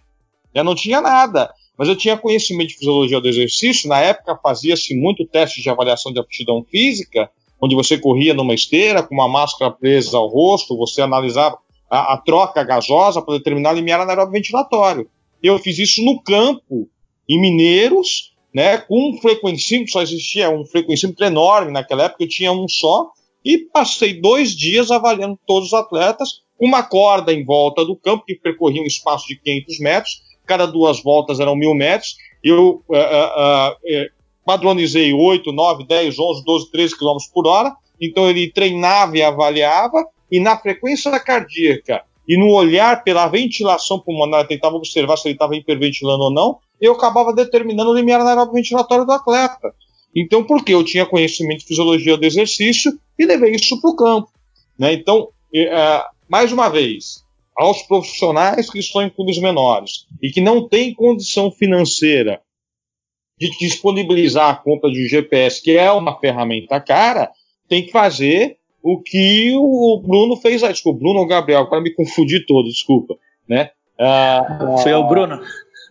Já 0.54 0.64
não 0.64 0.74
tinha 0.74 1.00
nada 1.00 1.52
mas 1.76 1.88
eu 1.88 1.96
tinha 1.96 2.16
conhecimento 2.16 2.68
de 2.68 2.78
fisiologia 2.78 3.20
do 3.20 3.28
exercício. 3.28 3.88
Na 3.88 4.00
época 4.00 4.38
fazia-se 4.42 4.94
muito 4.96 5.26
teste 5.26 5.60
de 5.60 5.68
avaliação 5.68 6.12
de 6.12 6.18
aptidão 6.18 6.64
física, 6.64 7.30
onde 7.60 7.74
você 7.74 7.98
corria 7.98 8.34
numa 8.34 8.54
esteira 8.54 9.02
com 9.02 9.14
uma 9.14 9.28
máscara 9.28 9.70
presa 9.70 10.16
ao 10.16 10.28
rosto, 10.28 10.76
você 10.76 11.02
analisava 11.02 11.58
a, 11.90 12.14
a 12.14 12.16
troca 12.18 12.62
gasosa 12.64 13.20
para 13.22 13.34
determinar 13.34 13.72
limiar 13.72 14.00
anaeróbio 14.00 14.32
ventilatório. 14.32 15.08
Eu 15.42 15.58
fiz 15.58 15.78
isso 15.78 16.02
no 16.02 16.22
campo, 16.22 16.88
em 17.28 17.40
Mineiros, 17.40 18.34
né, 18.54 18.78
com 18.78 19.10
um 19.10 19.20
frequencímetro, 19.20 19.92
só 19.92 20.02
existia 20.02 20.50
um 20.50 20.64
frequencímetro 20.64 21.24
enorme 21.26 21.72
naquela 21.72 22.04
época, 22.04 22.24
eu 22.24 22.28
tinha 22.28 22.52
um 22.52 22.68
só, 22.68 23.10
e 23.44 23.58
passei 23.58 24.20
dois 24.20 24.56
dias 24.56 24.90
avaliando 24.90 25.38
todos 25.46 25.68
os 25.68 25.74
atletas, 25.74 26.40
uma 26.58 26.82
corda 26.82 27.32
em 27.32 27.44
volta 27.44 27.84
do 27.84 27.96
campo, 27.96 28.24
que 28.24 28.34
percorria 28.34 28.82
um 28.82 28.86
espaço 28.86 29.26
de 29.26 29.38
500 29.40 29.78
metros, 29.80 30.22
cada 30.46 30.66
duas 30.66 31.02
voltas 31.02 31.40
eram 31.40 31.54
mil 31.54 31.74
metros, 31.74 32.16
eu 32.42 32.82
uh, 32.88 32.94
uh, 32.94 33.72
uh, 33.72 34.10
padronizei 34.44 35.12
8, 35.12 35.52
9, 35.52 35.84
10, 35.84 36.18
11, 36.18 36.44
12, 36.44 36.70
13 36.70 36.96
km 36.96 37.16
por 37.34 37.46
hora. 37.46 37.74
Então 38.00 38.30
ele 38.30 38.50
treinava 38.52 39.18
e 39.18 39.22
avaliava, 39.22 40.04
e 40.30 40.38
na 40.38 40.56
frequência 40.56 41.18
cardíaca 41.18 42.04
e 42.28 42.36
no 42.38 42.50
olhar 42.52 43.04
pela 43.04 43.28
ventilação 43.28 44.00
pulmonar, 44.00 44.46
tentava 44.46 44.76
observar 44.76 45.16
se 45.16 45.28
ele 45.28 45.34
estava 45.34 45.56
hiperventilando 45.56 46.24
ou 46.24 46.30
não, 46.32 46.58
eu 46.80 46.92
acabava 46.92 47.32
determinando 47.32 47.90
o 47.90 47.94
limiar 47.94 48.20
anaeróbio 48.20 48.54
ventilatório 48.54 49.04
do 49.04 49.12
atleta. 49.12 49.74
Então, 50.14 50.44
por 50.44 50.64
quê? 50.64 50.74
Eu 50.74 50.84
tinha 50.84 51.04
conhecimento 51.06 51.60
de 51.60 51.66
fisiologia 51.66 52.16
do 52.16 52.24
exercício 52.24 52.98
e 53.18 53.26
levei 53.26 53.52
isso 53.52 53.80
para 53.80 53.90
o 53.90 53.96
campo. 53.96 54.30
Né? 54.78 54.94
Então, 54.94 55.28
é, 55.54 56.04
mais 56.28 56.52
uma 56.52 56.68
vez, 56.68 57.22
aos 57.56 57.82
profissionais 57.82 58.70
que 58.70 58.78
estão 58.78 59.02
em 59.02 59.10
clubes 59.10 59.38
menores 59.38 60.06
e 60.22 60.30
que 60.30 60.40
não 60.40 60.68
têm 60.68 60.94
condição 60.94 61.50
financeira 61.50 62.40
de 63.38 63.50
disponibilizar 63.58 64.50
a 64.50 64.56
compra 64.56 64.90
de 64.90 65.06
GPS, 65.06 65.62
que 65.62 65.76
é 65.76 65.90
uma 65.92 66.18
ferramenta 66.18 66.80
cara, 66.80 67.30
tem 67.68 67.84
que 67.84 67.92
fazer 67.92 68.56
o 68.82 69.00
que 69.02 69.54
o 69.58 70.00
Bruno 70.06 70.36
fez. 70.36 70.62
Ah, 70.62 70.72
desculpa, 70.72 71.00
Bruno 71.00 71.20
ou 71.20 71.26
Gabriel, 71.26 71.68
para 71.68 71.80
me 71.80 71.92
confundir 71.92 72.46
todo, 72.46 72.68
desculpa. 72.68 73.16
Né? 73.48 73.70
Ah, 73.98 74.78
Foi 74.82 74.94
o 74.94 75.06
Bruno. 75.06 75.40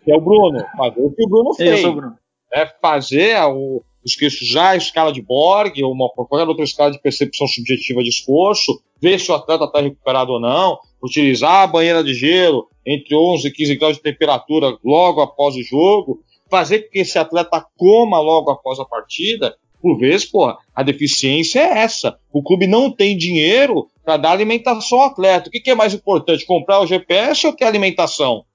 É 0.07 0.15
o 0.15 0.21
Bruno, 0.21 0.63
fazer 0.77 1.01
o 1.01 1.11
que 1.11 1.23
o 1.23 1.29
Bruno 1.29 1.53
fez. 1.53 1.83
Eu 1.83 1.91
o 1.91 1.95
Bruno. 1.95 2.15
É 2.53 2.65
fazer 2.65 3.37
o, 3.47 3.83
os 4.05 4.15
queixos 4.15 4.47
já 4.47 4.69
a 4.69 4.75
escala 4.75 5.11
de 5.11 5.21
Borg 5.21 5.81
ou 5.83 5.91
uma, 5.91 6.09
qualquer 6.09 6.47
outra 6.47 6.63
escala 6.63 6.91
de 6.91 7.01
percepção 7.01 7.47
subjetiva 7.47 8.03
de 8.03 8.09
esforço, 8.09 8.81
ver 9.01 9.19
se 9.19 9.31
o 9.31 9.35
atleta 9.35 9.65
está 9.65 9.81
recuperado 9.81 10.33
ou 10.33 10.39
não, 10.39 10.77
utilizar 11.03 11.63
a 11.63 11.67
banheira 11.67 12.03
de 12.03 12.13
gelo 12.13 12.67
entre 12.85 13.15
11 13.15 13.47
e 13.47 13.51
15 13.51 13.75
graus 13.75 13.95
de 13.97 14.03
temperatura 14.03 14.77
logo 14.83 15.21
após 15.21 15.55
o 15.55 15.63
jogo, 15.63 16.21
fazer 16.49 16.83
com 16.83 16.91
que 16.91 16.99
esse 16.99 17.17
atleta 17.17 17.65
coma 17.75 18.19
logo 18.19 18.51
após 18.51 18.79
a 18.79 18.85
partida, 18.85 19.55
por 19.81 19.97
vezes, 19.97 20.25
porra, 20.25 20.57
a 20.73 20.83
deficiência 20.83 21.59
é 21.59 21.79
essa. 21.79 22.17
O 22.31 22.41
clube 22.41 22.65
não 22.67 22.91
tem 22.91 23.17
dinheiro 23.17 23.87
para 24.03 24.17
dar 24.17 24.31
alimentação 24.31 24.99
ao 24.99 25.07
atleta. 25.07 25.49
O 25.49 25.51
que, 25.51 25.59
que, 25.59 25.71
é 25.71 25.75
mais 25.75 25.93
importante, 25.93 26.45
comprar 26.45 26.79
o 26.79 26.87
GPS 26.87 27.45
ou 27.45 27.53
ter 27.53 27.65
alimentação? 27.65 28.45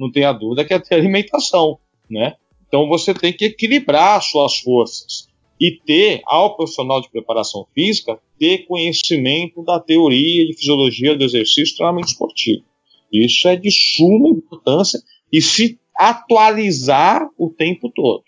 Não 0.00 0.10
tenha 0.10 0.32
dúvida 0.32 0.64
que 0.64 0.72
é 0.72 0.78
ter 0.78 0.94
alimentação, 0.94 1.78
né? 2.08 2.36
Então 2.66 2.88
você 2.88 3.12
tem 3.12 3.32
que 3.32 3.44
equilibrar 3.44 4.16
as 4.16 4.30
suas 4.30 4.56
forças 4.58 5.28
e 5.60 5.72
ter, 5.72 6.22
ao 6.24 6.56
profissional 6.56 7.02
de 7.02 7.10
preparação 7.10 7.66
física, 7.74 8.18
ter 8.38 8.66
conhecimento 8.66 9.62
da 9.62 9.78
teoria 9.78 10.46
de 10.46 10.54
fisiologia 10.54 11.14
do 11.14 11.22
exercício 11.22 11.76
treinamento 11.76 12.08
esportivo. 12.08 12.64
Isso 13.12 13.46
é 13.46 13.56
de 13.56 13.70
suma 13.70 14.30
importância 14.30 15.00
e 15.30 15.42
se 15.42 15.78
atualizar 15.94 17.28
o 17.36 17.50
tempo 17.50 17.90
todo. 17.94 18.22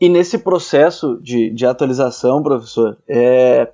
E 0.00 0.08
nesse 0.08 0.38
processo 0.38 1.20
de, 1.22 1.50
de 1.50 1.66
atualização, 1.66 2.42
professor, 2.42 2.98
é, 3.06 3.70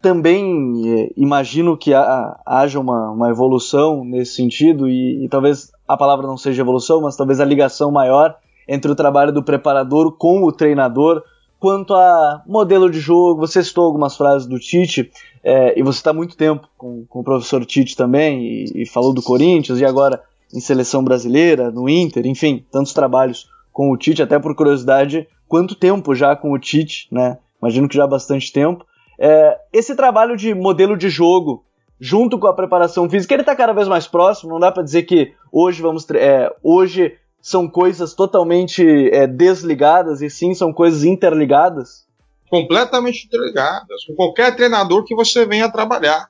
também 0.00 0.82
é, 0.86 1.10
imagino 1.16 1.76
que 1.76 1.92
ha, 1.92 2.40
haja 2.46 2.80
uma, 2.80 3.10
uma, 3.10 3.28
evolução 3.28 4.04
nesse 4.04 4.36
sentido, 4.36 4.88
e, 4.88 5.24
e, 5.24 5.28
talvez 5.28 5.70
a 5.92 5.96
palavra 5.96 6.24
não 6.24 6.36
seja 6.36 6.62
evolução, 6.62 7.00
mas 7.00 7.16
talvez 7.16 7.40
a 7.40 7.44
ligação 7.44 7.90
maior 7.90 8.36
entre 8.68 8.92
o 8.92 8.94
trabalho 8.94 9.32
do 9.32 9.42
preparador 9.42 10.12
com 10.16 10.44
o 10.44 10.52
treinador, 10.52 11.20
quanto 11.58 11.94
a 11.94 12.44
modelo 12.46 12.88
de 12.88 13.00
jogo. 13.00 13.40
Você 13.40 13.64
citou 13.64 13.86
algumas 13.86 14.16
frases 14.16 14.46
do 14.46 14.60
Tite, 14.60 15.10
é, 15.42 15.76
e 15.76 15.82
você 15.82 15.98
está 15.98 16.12
muito 16.12 16.36
tempo 16.36 16.68
com, 16.78 17.04
com, 17.08 17.20
o 17.20 17.24
professor 17.24 17.64
Tite 17.66 17.96
também, 17.96 18.40
e, 18.40 18.82
e 18.82 18.86
falou 18.86 19.12
do 19.12 19.20
Corinthians, 19.20 19.80
e 19.80 19.84
agora 19.84 20.22
em 20.54 20.60
seleção 20.60 21.02
brasileira, 21.02 21.72
no 21.72 21.88
Inter, 21.88 22.24
enfim, 22.24 22.64
tantos 22.70 22.92
trabalhos 22.92 23.48
com 23.72 23.90
o 23.90 23.96
Tite, 23.96 24.22
até 24.22 24.38
por 24.38 24.54
curiosidade, 24.54 25.26
quanto 25.48 25.74
tempo 25.74 26.14
já 26.14 26.36
com 26.36 26.52
o 26.52 26.58
Tite, 26.58 27.08
né? 27.10 27.38
Imagino 27.60 27.88
que 27.88 27.96
já 27.96 28.04
há 28.04 28.08
bastante 28.08 28.52
tempo. 28.52 28.86
É, 29.18 29.58
esse 29.72 29.96
trabalho 29.96 30.36
de 30.36 30.54
modelo 30.54 30.96
de 30.96 31.10
jogo 31.10 31.64
junto 32.00 32.38
com 32.38 32.46
a 32.46 32.54
preparação 32.54 33.08
física, 33.08 33.34
ele 33.34 33.42
está 33.42 33.54
cada 33.54 33.74
vez 33.74 33.86
mais 33.86 34.06
próximo. 34.06 34.52
Não 34.52 34.58
dá 34.58 34.72
para 34.72 34.82
dizer 34.82 35.02
que 35.02 35.34
hoje 35.52 35.82
vamos 35.82 36.08
é, 36.10 36.50
hoje 36.62 37.16
são 37.42 37.68
coisas 37.68 38.14
totalmente 38.14 38.82
é, 39.12 39.26
desligadas 39.26 40.22
e 40.22 40.30
sim 40.30 40.54
são 40.54 40.72
coisas 40.72 41.04
interligadas. 41.04 42.06
Completamente 42.48 43.26
interligadas. 43.26 44.04
Com 44.06 44.14
qualquer 44.14 44.56
treinador 44.56 45.04
que 45.04 45.14
você 45.14 45.44
venha 45.44 45.70
trabalhar. 45.70 46.28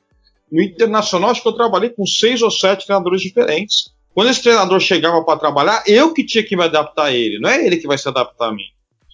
No 0.50 0.61
internacional, 0.61 1.30
acho 1.30 1.42
que 1.42 1.48
eu 1.48 1.54
trabalhei 1.54 1.90
com 1.90 2.04
seis 2.04 2.42
ou 2.42 2.50
sete 2.50 2.85
treinadores 2.85 3.20
diferentes. 3.20 3.92
Quando 4.12 4.30
esse 4.30 4.42
treinador 4.42 4.80
chegava 4.80 5.24
para 5.24 5.38
trabalhar, 5.38 5.85
eu 5.87 6.12
que 6.12 6.24
tinha 6.24 6.44
que 6.44 6.56
me 6.56 6.64
adaptar 6.64 7.06
a 7.06 7.12
ele, 7.12 7.38
não 7.38 7.48
é 7.48 7.64
ele 7.64 7.76
que 7.76 7.87
vai 7.87 7.96
se 7.96 8.09
adaptar 8.09 8.48
a 8.48 8.52
mim. 8.52 8.64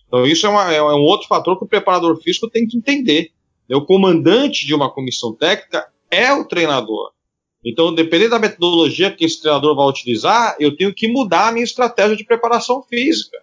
Então, 0.06 0.24
isso 0.24 0.46
é, 0.46 0.48
uma, 0.48 0.72
é 0.72 0.82
um 0.82 1.02
outro 1.02 1.28
fator 1.28 1.58
que 1.58 1.64
o 1.64 1.68
preparador 1.68 2.16
físico 2.22 2.48
tem 2.48 2.66
que 2.66 2.78
entender. 2.78 3.30
O 3.70 3.84
comandante 3.84 4.66
de 4.66 4.74
uma 4.74 4.90
comissão 4.90 5.34
técnica 5.34 5.86
é 6.10 6.32
o 6.32 6.44
treinador. 6.44 7.12
Então, 7.64 7.92
dependendo 7.92 8.30
da 8.30 8.38
metodologia 8.38 9.10
que 9.10 9.24
esse 9.24 9.40
treinador 9.40 9.74
vai 9.74 9.86
utilizar, 9.86 10.56
eu 10.60 10.76
tenho 10.76 10.94
que 10.94 11.08
mudar 11.08 11.48
a 11.48 11.52
minha 11.52 11.64
estratégia 11.64 12.16
de 12.16 12.24
preparação 12.24 12.82
física. 12.82 13.38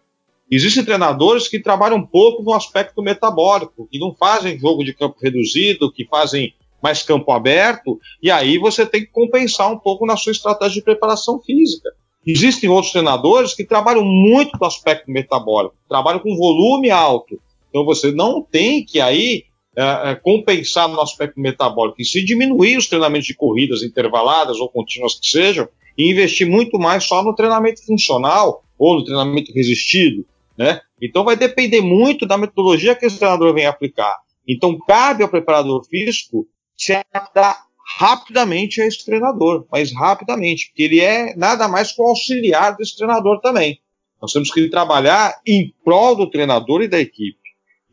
Existem 0.49 0.86
treinadores 0.86 1.47
que 1.47 1.60
trabalham 1.60 1.97
um 1.97 2.06
pouco 2.06 2.43
no 2.43 2.54
aspecto 2.54 3.02
metabólico, 3.02 3.88
que 3.91 3.99
não 3.99 4.13
fazem 4.13 4.58
jogo 4.58 4.84
de 4.84 4.93
campo 4.93 5.17
reduzido, 5.21 5.91
que 5.91 6.06
fazem 6.06 6.54
mais 6.82 7.02
campo 7.02 7.32
aberto, 7.32 7.99
e 8.21 8.30
aí 8.30 8.58
você 8.58 8.86
tem 8.86 9.02
que 9.02 9.12
compensar 9.12 9.71
um 9.71 9.80
pouco 9.80 10.06
na 10.06 10.17
sua 10.17 10.32
estratégia 10.32 10.76
de 10.76 10.84
preparação 10.84 11.41
física. 11.41 11.89
Existem 12.26 12.69
outros 12.69 12.91
treinadores 12.91 13.54
que 13.54 13.65
trabalham 13.65 14.06
muito 14.06 14.58
no 14.60 14.65
aspecto 14.65 15.10
metabólico, 15.10 15.76
trabalham 15.89 16.19
com 16.19 16.38
volume 16.38 16.89
alto. 16.89 17.39
Então 17.69 17.84
você 17.84 18.12
não 18.12 18.41
tem 18.41 18.86
que 18.86 19.02
aí 19.02 19.45
é, 19.76 20.12
é, 20.12 20.16
compensar 20.16 20.88
no 20.88 21.02
aspecto 21.02 21.40
metabólico 21.40 22.02
e 22.02 22.06
se 22.06 22.24
diminuir 22.24 22.78
os 22.78 22.88
treinamentos 22.88 23.28
de 23.28 23.34
corridas 23.34 23.82
intervaladas 23.82 24.60
ou 24.60 24.70
contínuas 24.70 25.20
que 25.20 25.28
sejam 25.28 25.68
e 25.98 26.12
investir 26.12 26.48
muito 26.48 26.78
mais 26.78 27.04
só 27.06 27.24
no 27.24 27.36
treinamento 27.36 27.84
funcional 27.86 28.64
ou 28.78 28.96
no 28.96 29.04
treinamento 29.04 29.52
resistido, 29.52 30.26
né? 30.58 30.82
Então 31.02 31.24
vai 31.24 31.36
depender 31.36 31.82
muito 31.82 32.26
da 32.26 32.38
metodologia 32.38 32.96
que 32.96 33.06
esse 33.06 33.18
treinador 33.18 33.54
vem 33.54 33.66
aplicar. 33.66 34.18
Então 34.48 34.78
cabe 34.88 35.24
ao 35.24 35.30
preparador 35.30 35.84
físico 35.86 36.48
se 36.78 36.94
adaptar 36.94 37.66
rapidamente 37.98 38.82
a 38.82 38.86
esse 38.86 39.06
treinador, 39.06 39.66
mas 39.72 39.94
rapidamente, 39.94 40.68
porque 40.68 40.84
ele 40.84 41.00
é 41.00 41.36
nada 41.36 41.68
mais 41.68 41.92
que 41.92 42.02
o 42.02 42.08
auxiliar 42.08 42.76
desse 42.76 42.96
treinador 42.96 43.40
também. 43.42 43.80
Nós 44.22 44.32
temos 44.32 44.52
que 44.52 44.70
trabalhar 44.70 45.36
em 45.46 45.74
prol 45.84 46.16
do 46.16 46.30
treinador 46.30 46.82
e 46.82 46.88
da 46.88 47.00
equipe. 47.00 47.42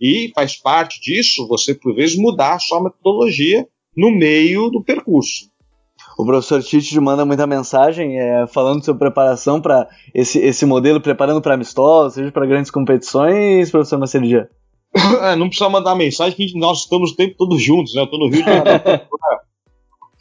E 0.00 0.32
faz 0.34 0.56
parte 0.56 1.00
disso 1.00 1.46
você, 1.46 1.74
por 1.74 1.94
vezes, 1.94 2.16
mudar 2.16 2.54
a 2.54 2.58
sua 2.58 2.82
metodologia 2.82 3.66
no 3.96 4.10
meio 4.10 4.70
do 4.70 4.82
percurso. 4.82 5.50
O 6.18 6.24
professor 6.24 6.62
Tite 6.62 6.98
manda 7.00 7.24
muita 7.24 7.46
mensagem 7.46 8.18
é, 8.18 8.46
falando 8.46 8.84
sobre 8.84 8.98
preparação 8.98 9.60
para 9.60 9.88
esse, 10.14 10.38
esse 10.38 10.66
modelo, 10.66 11.00
preparando 11.00 11.40
para 11.40 11.54
amistosos, 11.54 12.14
seja 12.14 12.32
para 12.32 12.46
grandes 12.46 12.70
competições, 12.70 13.70
professor 13.70 13.98
Maceridia? 13.98 14.48
É, 15.22 15.36
não 15.36 15.46
precisa 15.46 15.70
mandar 15.70 15.94
mensagem, 15.94 16.34
que 16.36 16.58
nós 16.58 16.80
estamos 16.80 17.12
o 17.12 17.16
tempo 17.16 17.36
todo 17.38 17.56
juntos, 17.56 17.94
né? 17.94 18.00
Eu 18.00 18.06
estou 18.06 18.18
no 18.18 18.28
Rio 18.28 18.44
de 18.44 18.50
Janeiro. 18.50 18.82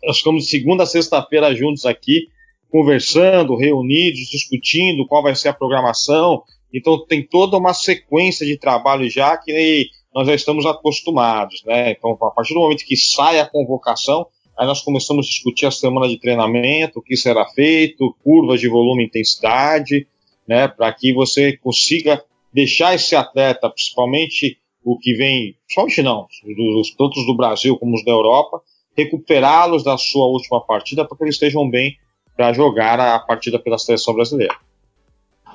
nós 0.06 0.18
ficamos 0.20 0.44
de 0.44 0.50
segunda 0.50 0.84
a 0.84 0.86
sexta-feira 0.86 1.56
juntos 1.56 1.86
aqui, 1.86 2.28
conversando, 2.70 3.56
reunidos, 3.56 4.20
discutindo 4.30 5.08
qual 5.08 5.24
vai 5.24 5.36
ser 5.36 5.50
a 5.50 5.54
programação, 5.54 6.44
então 6.74 7.06
tem 7.06 7.26
toda 7.26 7.58
uma 7.58 7.74
sequência 7.74 8.46
de 8.46 8.58
trabalho 8.58 9.10
já 9.10 9.36
que 9.38 9.90
nós 10.14 10.28
já 10.28 10.36
estamos 10.36 10.66
acostumados, 10.66 11.64
né? 11.66 11.92
Então, 11.92 12.12
a 12.12 12.32
partir 12.32 12.54
do 12.54 12.60
momento 12.60 12.86
que 12.86 12.98
sai 12.98 13.40
a 13.40 13.46
convocação, 13.46 14.28
aí 14.58 14.66
nós 14.66 14.82
começamos 14.82 15.26
a 15.26 15.30
discutir 15.30 15.66
a 15.66 15.72
semana 15.72 16.08
de 16.08 16.20
treinamento, 16.20 17.00
o 17.00 17.02
que 17.02 17.16
será 17.16 17.46
feito, 17.46 18.16
curvas 18.24 18.60
de 18.60 18.68
volume 18.68 19.04
e 19.04 19.06
intensidade, 19.08 20.08
né? 20.48 20.68
Para 20.68 20.92
que 20.94 21.14
você 21.14 21.56
consiga 21.58 22.24
deixar 22.54 22.96
esse 22.96 23.16
atleta, 23.16 23.70
principalmente 23.70 24.58
o 24.84 24.98
que 24.98 25.14
vem, 25.14 25.56
principalmente 25.66 26.02
não, 26.02 26.28
dos, 26.56 26.92
tanto 26.96 27.24
do 27.26 27.36
Brasil 27.36 27.78
como 27.78 27.96
os 27.96 28.04
da 28.04 28.12
Europa, 28.12 28.62
recuperá-los 28.98 29.84
da 29.84 29.98
sua 29.98 30.26
última 30.26 30.66
partida 30.66 31.06
para 31.06 31.18
que 31.18 31.24
eles 31.24 31.36
estejam 31.36 31.70
bem 31.70 31.96
para 32.36 32.54
jogar 32.54 33.00
a 33.00 33.20
partida 33.20 33.60
pela 33.60 33.78
seleção 33.78 34.14
brasileira. 34.14 34.56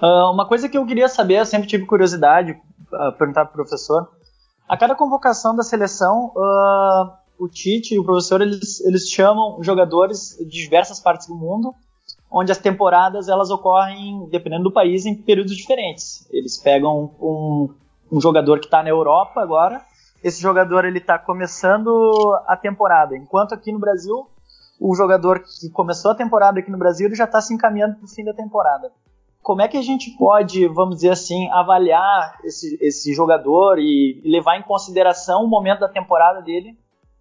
Uh, 0.02 0.30
uma 0.32 0.46
coisa 0.46 0.68
que 0.68 0.76
eu 0.76 0.84
queria 0.84 1.08
saber, 1.08 1.38
eu 1.38 1.46
sempre 1.46 1.68
tive 1.68 1.86
curiosidade, 1.86 2.52
uh, 2.52 3.12
perguntar 3.16 3.44
para 3.44 3.52
o 3.52 3.54
professor. 3.54 4.08
A 4.68 4.76
cada 4.76 4.94
convocação 4.94 5.54
da 5.54 5.62
seleção, 5.62 6.32
uh, 6.34 7.12
o 7.38 7.48
Tite 7.48 7.94
e 7.94 7.98
o 7.98 8.04
professor 8.04 8.40
eles, 8.40 8.80
eles 8.80 9.08
chamam 9.08 9.62
jogadores 9.62 10.36
de 10.38 10.62
diversas 10.62 10.98
partes 11.00 11.26
do 11.26 11.34
mundo, 11.34 11.74
onde 12.30 12.50
as 12.50 12.58
temporadas 12.58 13.28
elas 13.28 13.50
ocorrem, 13.50 14.28
dependendo 14.30 14.64
do 14.64 14.72
país, 14.72 15.06
em 15.06 15.14
períodos 15.14 15.56
diferentes. 15.56 16.26
Eles 16.30 16.58
pegam 16.58 17.14
um, 17.20 17.68
um 18.10 18.20
jogador 18.20 18.58
que 18.58 18.66
está 18.66 18.82
na 18.82 18.88
Europa 18.88 19.40
agora, 19.40 19.80
esse 20.22 20.40
jogador 20.40 20.84
ele 20.84 20.98
está 20.98 21.18
começando 21.18 22.34
a 22.46 22.56
temporada, 22.56 23.16
enquanto 23.16 23.54
aqui 23.54 23.70
no 23.70 23.78
Brasil 23.78 24.26
o 24.80 24.94
jogador 24.96 25.40
que 25.40 25.70
começou 25.70 26.10
a 26.10 26.14
temporada 26.16 26.58
aqui 26.58 26.70
no 26.70 26.78
Brasil 26.78 27.06
ele 27.06 27.14
já 27.14 27.24
está 27.24 27.40
se 27.40 27.54
encaminhando 27.54 27.94
para 27.94 28.04
o 28.04 28.08
fim 28.08 28.24
da 28.24 28.34
temporada 28.34 28.90
como 29.44 29.60
é 29.60 29.68
que 29.68 29.76
a 29.76 29.82
gente 29.82 30.10
pode, 30.12 30.66
vamos 30.68 30.96
dizer 30.96 31.10
assim, 31.10 31.50
avaliar 31.50 32.38
esse, 32.42 32.78
esse 32.80 33.12
jogador 33.12 33.78
e 33.78 34.22
levar 34.24 34.56
em 34.58 34.62
consideração 34.62 35.44
o 35.44 35.46
momento 35.46 35.80
da 35.80 35.88
temporada 35.88 36.40
dele 36.40 36.78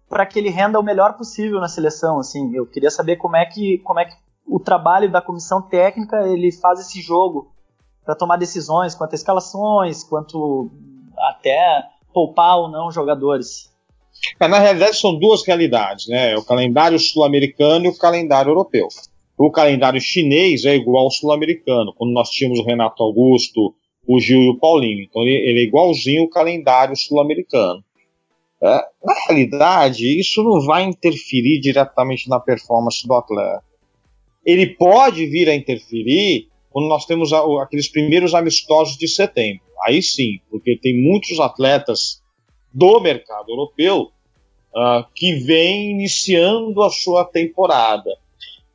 para 0.08 0.24
que 0.24 0.38
ele 0.38 0.48
renda 0.48 0.80
o 0.80 0.82
melhor 0.82 1.18
possível 1.18 1.60
na 1.60 1.68
seleção? 1.68 2.18
Assim, 2.18 2.50
eu 2.56 2.66
queria 2.66 2.90
saber 2.90 3.16
como 3.16 3.36
é 3.36 3.44
que, 3.44 3.76
como 3.84 4.00
é 4.00 4.06
que 4.06 4.14
o 4.46 4.58
trabalho 4.58 5.12
da 5.12 5.20
comissão 5.20 5.60
técnica 5.60 6.26
ele 6.26 6.50
faz 6.50 6.80
esse 6.80 6.98
jogo 7.02 7.52
para 8.02 8.14
tomar 8.14 8.38
decisões 8.38 8.94
quanto 8.94 9.12
a 9.12 9.16
escalações, 9.16 10.02
quanto 10.02 10.70
até 11.18 11.84
poupar 12.12 12.56
ou 12.56 12.68
não 12.70 12.90
jogadores. 12.90 13.70
É, 14.40 14.48
na 14.48 14.58
realidade, 14.58 14.96
são 14.96 15.18
duas 15.18 15.46
realidades, 15.46 16.08
né? 16.08 16.34
O 16.36 16.44
calendário 16.44 16.98
sul-americano 16.98 17.84
e 17.84 17.88
o 17.88 17.98
calendário 17.98 18.50
europeu. 18.50 18.88
O 19.36 19.50
calendário 19.50 20.00
chinês 20.00 20.64
é 20.64 20.74
igual 20.74 21.04
ao 21.04 21.10
sul-americano, 21.10 21.92
quando 21.96 22.12
nós 22.12 22.30
tínhamos 22.30 22.60
o 22.60 22.64
Renato 22.64 23.02
Augusto, 23.02 23.74
o 24.06 24.20
Gil 24.20 24.42
e 24.42 24.50
o 24.50 24.58
Paulinho. 24.58 25.02
Então 25.02 25.22
ele, 25.22 25.32
ele 25.32 25.60
é 25.60 25.64
igualzinho 25.64 26.22
o 26.22 26.30
calendário 26.30 26.96
sul-americano. 26.96 27.82
É, 28.62 28.82
na 29.04 29.14
realidade, 29.26 30.18
isso 30.18 30.42
não 30.42 30.60
vai 30.64 30.84
interferir 30.84 31.60
diretamente 31.60 32.28
na 32.28 32.38
performance 32.38 33.06
do 33.06 33.14
atleta. 33.14 33.64
Ele 34.44 34.66
pode 34.66 35.26
vir 35.26 35.48
a 35.48 35.54
interferir 35.54 36.48
quando 36.70 36.88
nós 36.88 37.04
temos 37.04 37.32
a, 37.32 37.40
aqueles 37.62 37.88
primeiros 37.88 38.34
amistosos 38.34 38.96
de 38.96 39.08
setembro. 39.08 39.64
Aí 39.84 40.02
sim, 40.02 40.40
porque 40.50 40.78
tem 40.80 41.02
muitos 41.02 41.38
atletas 41.40 42.22
do 42.72 43.00
mercado 43.00 43.50
europeu 43.50 44.10
uh, 44.74 45.04
que 45.14 45.34
vêm 45.34 45.90
iniciando 45.90 46.82
a 46.82 46.90
sua 46.90 47.24
temporada. 47.24 48.10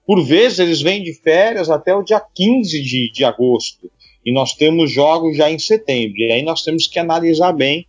Por 0.09 0.23
vezes 0.23 0.57
eles 0.57 0.81
vêm 0.81 1.03
de 1.03 1.13
férias 1.13 1.69
até 1.69 1.93
o 1.93 2.01
dia 2.01 2.19
15 2.19 2.81
de, 2.81 3.11
de 3.11 3.23
agosto. 3.23 3.91
E 4.25 4.33
nós 4.33 4.53
temos 4.53 4.91
jogos 4.91 5.37
já 5.37 5.51
em 5.51 5.59
setembro. 5.59 6.17
E 6.17 6.31
aí 6.31 6.41
nós 6.41 6.63
temos 6.63 6.87
que 6.87 6.97
analisar 6.97 7.51
bem 7.53 7.85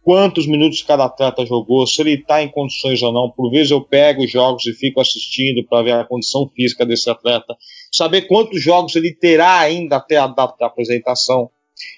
quantos 0.00 0.46
minutos 0.46 0.80
cada 0.82 1.06
atleta 1.06 1.44
jogou, 1.44 1.84
se 1.88 2.00
ele 2.02 2.12
está 2.12 2.40
em 2.40 2.48
condições 2.48 3.02
ou 3.02 3.12
não. 3.12 3.28
Por 3.28 3.50
vezes 3.50 3.72
eu 3.72 3.80
pego 3.80 4.22
os 4.22 4.30
jogos 4.30 4.64
e 4.66 4.72
fico 4.72 5.00
assistindo 5.00 5.66
para 5.66 5.82
ver 5.82 5.94
a 5.94 6.04
condição 6.04 6.48
física 6.54 6.86
desse 6.86 7.10
atleta, 7.10 7.56
saber 7.90 8.28
quantos 8.28 8.62
jogos 8.62 8.94
ele 8.94 9.12
terá 9.12 9.58
ainda 9.58 9.96
até 9.96 10.18
a 10.18 10.28
data 10.28 10.54
da 10.56 10.66
apresentação. 10.66 11.50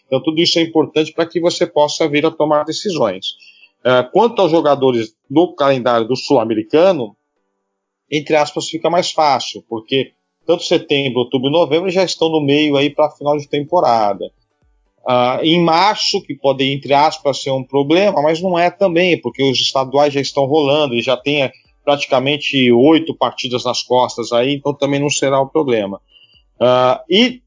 Então, 0.06 0.22
tudo 0.22 0.40
isso 0.40 0.58
é 0.58 0.62
importante 0.62 1.12
para 1.12 1.26
que 1.26 1.38
você 1.38 1.66
possa 1.66 2.08
vir 2.08 2.24
a 2.24 2.30
tomar 2.30 2.64
decisões. 2.64 3.32
Uh, 3.84 4.10
quanto 4.12 4.40
aos 4.40 4.50
jogadores 4.50 5.14
do 5.28 5.54
calendário 5.54 6.08
do 6.08 6.16
sul-americano, 6.16 7.14
entre 8.10 8.36
aspas, 8.36 8.68
fica 8.68 8.90
mais 8.90 9.10
fácil, 9.10 9.64
porque 9.68 10.12
tanto 10.46 10.64
setembro, 10.64 11.20
outubro 11.20 11.48
e 11.48 11.52
novembro 11.52 11.90
já 11.90 12.02
estão 12.02 12.28
no 12.28 12.40
meio 12.40 12.76
aí 12.76 12.90
para 12.90 13.10
final 13.10 13.36
de 13.36 13.48
temporada. 13.48 14.24
Uh, 15.02 15.42
em 15.42 15.62
março, 15.62 16.20
que 16.22 16.34
pode, 16.34 16.64
entre 16.64 16.92
aspas, 16.92 17.42
ser 17.42 17.50
um 17.50 17.64
problema, 17.64 18.20
mas 18.20 18.40
não 18.42 18.58
é 18.58 18.70
também, 18.70 19.18
porque 19.20 19.42
os 19.42 19.58
estaduais 19.58 20.12
já 20.12 20.20
estão 20.20 20.44
rolando 20.44 20.94
e 20.94 21.00
já 21.00 21.16
tem 21.16 21.42
eh, 21.42 21.52
praticamente 21.84 22.70
oito 22.70 23.14
partidas 23.14 23.64
nas 23.64 23.82
costas 23.82 24.32
aí, 24.32 24.54
então 24.54 24.74
também 24.74 25.00
não 25.00 25.08
será 25.08 25.40
um 25.40 25.48
problema. 25.48 26.00
Uh, 26.60 27.00
e 27.08 27.40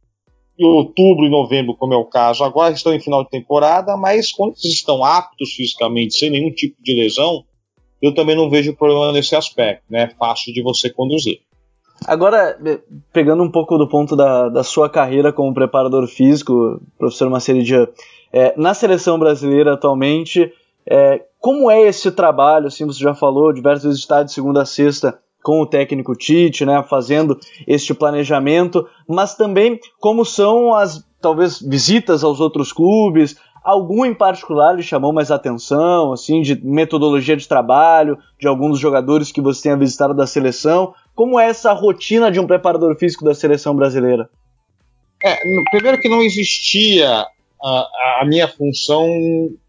outubro 0.60 1.26
e 1.26 1.30
novembro, 1.30 1.76
como 1.76 1.94
é 1.94 1.98
o 1.98 2.06
caso, 2.06 2.44
agora 2.44 2.74
estão 2.74 2.94
em 2.94 3.00
final 3.00 3.24
de 3.24 3.30
temporada, 3.30 3.96
mas 3.98 4.32
quando 4.32 4.56
eles 4.64 4.76
estão 4.76 5.04
aptos 5.04 5.54
fisicamente, 5.54 6.16
sem 6.16 6.30
nenhum 6.30 6.52
tipo 6.52 6.82
de 6.82 6.94
lesão, 6.94 7.44
eu 8.04 8.14
também 8.14 8.36
não 8.36 8.50
vejo 8.50 8.76
problema 8.76 9.14
nesse 9.14 9.34
aspecto, 9.34 9.86
né? 9.90 10.10
Fácil 10.20 10.54
de 10.54 10.62
você 10.62 10.90
conduzir. 10.90 11.40
Agora, 12.06 12.60
pegando 13.14 13.42
um 13.42 13.50
pouco 13.50 13.78
do 13.78 13.88
ponto 13.88 14.14
da, 14.14 14.50
da 14.50 14.62
sua 14.62 14.90
carreira 14.90 15.32
como 15.32 15.54
preparador 15.54 16.06
físico, 16.06 16.82
professor 16.98 17.30
Maceridia, 17.30 17.90
é, 18.34 18.54
na 18.58 18.74
seleção 18.74 19.18
brasileira 19.18 19.74
atualmente, 19.74 20.52
é, 20.86 21.24
como 21.40 21.72
é 21.72 21.84
esse 21.84 22.12
trabalho? 22.12 22.68
Assim, 22.68 22.86
você 22.86 23.00
já 23.00 23.16
falou 23.16 23.54
diversas 23.54 23.84
vezes 23.84 24.00
estar 24.00 24.24
de 24.24 24.34
segunda 24.34 24.64
a 24.64 24.66
sexta 24.66 25.18
com 25.42 25.62
o 25.62 25.66
técnico 25.66 26.14
Tite, 26.14 26.66
né, 26.66 26.84
fazendo 26.90 27.40
este 27.66 27.94
planejamento, 27.94 28.86
mas 29.08 29.36
também 29.36 29.80
como 30.00 30.26
são 30.26 30.74
as 30.74 31.06
talvez 31.22 31.62
visitas 31.62 32.22
aos 32.22 32.42
outros 32.42 32.74
clubes, 32.74 33.38
algum 33.64 34.06
em 34.06 34.14
particular 34.14 34.74
lhe 34.74 34.84
chamou 34.84 35.14
mais 35.14 35.32
atenção, 35.32 36.12
assim, 36.12 36.42
de 36.42 36.56
metodologia 36.64 37.38
de 37.38 37.48
trabalho, 37.48 38.18
de 38.40 38.48
alguns 38.48 38.72
dos 38.72 38.80
jogadores 38.80 39.32
que 39.32 39.42
você 39.42 39.64
tenha 39.64 39.78
visitado 39.78 40.14
da 40.14 40.28
seleção, 40.28 40.94
como 41.16 41.40
é 41.40 41.48
essa 41.48 41.72
rotina 41.72 42.32
de 42.32 42.40
um 42.40 42.48
preparador 42.48 42.96
físico 42.98 43.24
da 43.24 43.34
seleção 43.34 43.76
brasileira? 43.76 44.30
É, 45.24 45.38
primeiro 45.72 46.00
que 46.00 46.10
não 46.10 46.22
existia 46.22 47.26
a, 47.64 47.90
a, 48.20 48.26
minha 48.26 48.48
função 48.48 49.08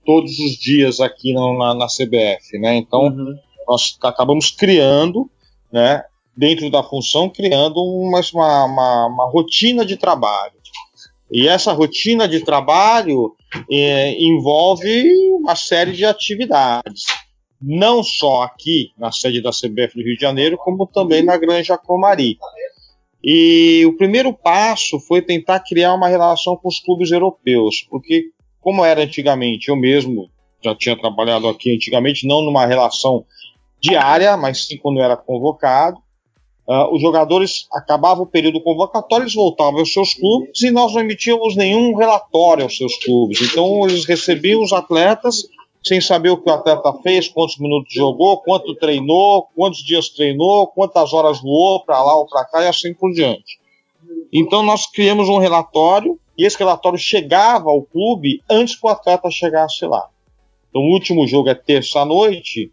todos 0.04 0.32
os 0.40 0.56
dias 0.56 1.00
aqui 1.00 1.32
na, 1.32 1.74
na 1.74 1.86
CBF, 1.86 2.58
né? 2.58 2.74
Então 2.76 3.02
uhum. 3.02 3.38
nós 3.68 3.96
acabamos 4.02 4.50
criando 4.50 5.30
né, 5.70 6.02
dentro 6.36 6.68
da 6.70 6.82
função, 6.82 7.28
criando 7.28 7.76
uma, 7.76 8.20
uma, 8.32 9.06
uma 9.06 9.30
rotina 9.30 9.84
de 9.84 9.96
trabalho. 9.96 10.63
E 11.34 11.48
essa 11.48 11.72
rotina 11.72 12.28
de 12.28 12.44
trabalho 12.44 13.34
é, 13.68 14.12
envolve 14.22 15.04
uma 15.32 15.56
série 15.56 15.90
de 15.90 16.04
atividades, 16.04 17.06
não 17.60 18.04
só 18.04 18.42
aqui 18.42 18.92
na 18.96 19.10
sede 19.10 19.42
da 19.42 19.50
CBF 19.50 19.96
do 19.96 20.04
Rio 20.04 20.14
de 20.14 20.20
Janeiro, 20.20 20.56
como 20.56 20.86
também 20.86 21.24
na 21.24 21.36
Granja 21.36 21.76
Comari. 21.76 22.38
E 23.20 23.84
o 23.84 23.96
primeiro 23.96 24.32
passo 24.32 25.00
foi 25.00 25.20
tentar 25.20 25.58
criar 25.58 25.94
uma 25.94 26.06
relação 26.06 26.56
com 26.56 26.68
os 26.68 26.78
clubes 26.78 27.10
europeus, 27.10 27.84
porque, 27.90 28.26
como 28.60 28.84
era 28.84 29.02
antigamente, 29.02 29.70
eu 29.70 29.76
mesmo 29.76 30.30
já 30.62 30.72
tinha 30.72 30.96
trabalhado 30.96 31.48
aqui 31.48 31.74
antigamente, 31.74 32.28
não 32.28 32.42
numa 32.42 32.64
relação 32.64 33.24
diária, 33.80 34.36
mas 34.36 34.66
sim 34.66 34.78
quando 34.78 35.00
era 35.00 35.16
convocado. 35.16 35.98
Uh, 36.66 36.94
os 36.94 37.02
jogadores 37.02 37.66
acabavam 37.70 38.24
o 38.24 38.26
período 38.26 38.58
convocatório, 38.60 39.24
eles 39.24 39.34
voltavam 39.34 39.80
aos 39.80 39.92
seus 39.92 40.14
clubes 40.14 40.62
e 40.62 40.70
nós 40.70 40.94
não 40.94 41.02
emitíamos 41.02 41.54
nenhum 41.56 41.94
relatório 41.94 42.64
aos 42.64 42.76
seus 42.76 42.96
clubes. 43.04 43.42
Então 43.42 43.86
eles 43.86 44.06
recebiam 44.06 44.62
os 44.62 44.72
atletas 44.72 45.42
sem 45.84 46.00
saber 46.00 46.30
o 46.30 46.38
que 46.38 46.48
o 46.48 46.52
atleta 46.52 46.94
fez, 47.02 47.28
quantos 47.28 47.58
minutos 47.58 47.92
jogou, 47.92 48.38
quanto 48.38 48.74
treinou, 48.74 49.48
quantos 49.54 49.84
dias 49.84 50.08
treinou, 50.08 50.66
quantas 50.68 51.12
horas 51.12 51.42
voou 51.42 51.84
para 51.84 52.02
lá 52.02 52.16
ou 52.16 52.26
para 52.26 52.46
cá 52.46 52.62
e 52.62 52.68
assim 52.68 52.94
por 52.94 53.12
diante. 53.12 53.58
Então 54.32 54.62
nós 54.62 54.90
criamos 54.90 55.28
um 55.28 55.36
relatório 55.36 56.18
e 56.36 56.46
esse 56.46 56.58
relatório 56.58 56.98
chegava 56.98 57.68
ao 57.68 57.82
clube 57.82 58.42
antes 58.48 58.74
que 58.74 58.86
o 58.86 58.88
atleta 58.88 59.30
chegasse 59.30 59.84
lá. 59.84 60.08
Então 60.70 60.80
o 60.80 60.92
último 60.92 61.26
jogo 61.26 61.50
é 61.50 61.54
terça-noite, 61.54 62.72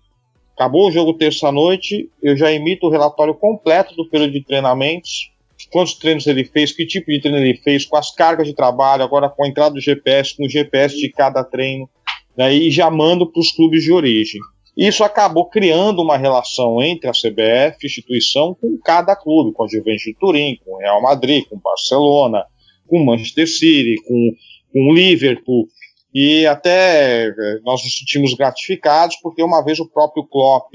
Acabou 0.61 0.89
o 0.89 0.91
jogo 0.91 1.15
terça-noite, 1.15 2.07
eu 2.21 2.37
já 2.37 2.53
emito 2.53 2.85
o 2.85 2.89
relatório 2.91 3.33
completo 3.33 3.95
do 3.95 4.07
período 4.07 4.33
de 4.33 4.43
treinamentos, 4.43 5.31
quantos 5.71 5.95
treinos 5.95 6.27
ele 6.27 6.45
fez, 6.45 6.71
que 6.71 6.85
tipo 6.85 7.09
de 7.09 7.19
treino 7.19 7.39
ele 7.39 7.57
fez, 7.57 7.83
com 7.83 7.97
as 7.97 8.13
cargas 8.13 8.45
de 8.45 8.53
trabalho, 8.53 9.01
agora 9.01 9.27
com 9.27 9.43
a 9.43 9.47
entrada 9.47 9.73
do 9.73 9.81
GPS, 9.81 10.37
com 10.37 10.45
o 10.45 10.49
GPS 10.49 10.95
de 10.95 11.09
cada 11.09 11.43
treino, 11.43 11.89
né, 12.37 12.53
e 12.53 12.69
já 12.69 12.91
mando 12.91 13.25
para 13.25 13.39
os 13.39 13.51
clubes 13.51 13.83
de 13.83 13.91
origem. 13.91 14.39
Isso 14.77 15.03
acabou 15.03 15.49
criando 15.49 16.03
uma 16.03 16.15
relação 16.15 16.79
entre 16.79 17.09
a 17.09 17.11
CBF, 17.11 17.83
instituição, 17.83 18.53
com 18.53 18.77
cada 18.85 19.15
clube, 19.15 19.53
com 19.53 19.63
a 19.63 19.67
Juventus 19.67 20.03
de 20.03 20.13
Turim, 20.13 20.59
com 20.63 20.75
o 20.75 20.77
Real 20.77 21.01
Madrid, 21.01 21.43
com 21.49 21.55
o 21.55 21.59
Barcelona, 21.59 22.45
com 22.87 23.01
o 23.01 23.05
Manchester 23.07 23.47
City, 23.47 23.95
com, 24.07 24.35
com 24.71 24.91
o 24.91 24.93
Liverpool, 24.93 25.67
e 26.13 26.45
até 26.45 27.27
eh, 27.27 27.59
nós 27.63 27.83
nos 27.83 27.97
sentimos 27.97 28.33
gratificados, 28.33 29.15
porque 29.21 29.41
uma 29.41 29.63
vez 29.63 29.79
o 29.79 29.89
próprio 29.89 30.25
Klopp 30.25 30.69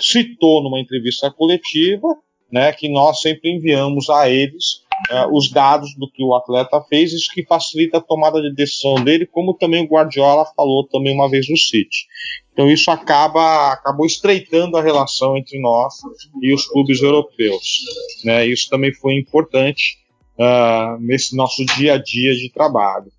citou 0.00 0.62
numa 0.62 0.80
entrevista 0.80 1.30
coletiva 1.30 2.08
né, 2.52 2.70
que 2.72 2.88
nós 2.88 3.20
sempre 3.20 3.50
enviamos 3.50 4.10
a 4.10 4.28
eles 4.28 4.82
uh, 5.10 5.34
os 5.34 5.50
dados 5.50 5.94
do 5.96 6.10
que 6.10 6.22
o 6.22 6.34
atleta 6.34 6.82
fez, 6.82 7.12
isso 7.12 7.32
que 7.32 7.46
facilita 7.46 7.96
a 7.96 8.02
tomada 8.02 8.42
de 8.42 8.54
decisão 8.54 8.96
dele, 8.96 9.24
como 9.24 9.54
também 9.54 9.82
o 9.82 9.88
Guardiola 9.88 10.44
falou 10.54 10.86
também 10.86 11.14
uma 11.14 11.30
vez 11.30 11.48
no 11.48 11.56
City. 11.56 12.06
Então 12.52 12.68
isso 12.68 12.90
acaba 12.90 13.72
acabou 13.72 14.04
estreitando 14.04 14.76
a 14.76 14.82
relação 14.82 15.36
entre 15.38 15.58
nós 15.60 15.94
e 16.42 16.52
os 16.52 16.66
clubes 16.66 17.00
europeus. 17.00 17.80
Né? 18.22 18.46
Isso 18.46 18.68
também 18.68 18.92
foi 18.92 19.14
importante 19.14 19.96
uh, 20.38 21.00
nesse 21.00 21.34
nosso 21.34 21.64
dia 21.64 21.94
a 21.94 21.98
dia 21.98 22.34
de 22.34 22.50
trabalho 22.52 23.10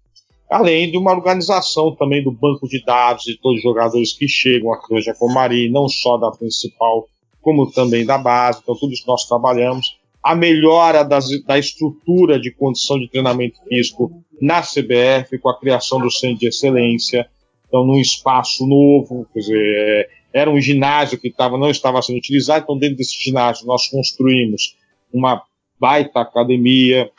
além 0.53 0.91
de 0.91 0.97
uma 0.99 1.11
organização 1.11 1.95
também 1.95 2.23
do 2.23 2.31
banco 2.31 2.67
de 2.67 2.83
dados 2.85 3.23
de 3.23 3.35
todos 3.39 3.57
os 3.57 3.63
jogadores 3.63 4.13
que 4.13 4.27
chegam 4.27 4.71
aqui 4.71 4.93
hoje 4.93 5.09
a 5.09 5.15
Comari, 5.15 5.67
não 5.67 5.87
só 5.89 6.15
da 6.17 6.29
principal, 6.29 7.07
como 7.41 7.71
também 7.71 8.05
da 8.05 8.19
base. 8.19 8.59
Então, 8.61 8.75
tudo 8.75 8.93
isso 8.93 9.03
nós 9.07 9.25
trabalhamos. 9.25 9.97
A 10.21 10.35
melhora 10.35 11.03
das, 11.03 11.25
da 11.43 11.57
estrutura 11.57 12.39
de 12.39 12.51
condição 12.51 12.99
de 12.99 13.09
treinamento 13.09 13.57
físico 13.67 14.11
na 14.39 14.61
CBF, 14.61 15.39
com 15.39 15.49
a 15.49 15.59
criação 15.59 15.99
do 15.99 16.11
Centro 16.11 16.39
de 16.39 16.47
Excelência, 16.47 17.27
então, 17.67 17.83
num 17.83 17.99
espaço 17.99 18.67
novo, 18.67 19.25
quer 19.33 19.39
dizer, 19.39 19.57
é, 19.57 20.09
era 20.41 20.51
um 20.51 20.61
ginásio 20.61 21.19
que 21.19 21.31
tava, 21.31 21.57
não 21.57 21.71
estava 21.71 21.99
sendo 22.03 22.17
utilizado, 22.17 22.63
então, 22.63 22.77
dentro 22.77 22.97
desse 22.97 23.17
ginásio, 23.19 23.65
nós 23.65 23.87
construímos 23.87 24.77
uma 25.11 25.41
baita 25.79 26.21
academia, 26.21 27.09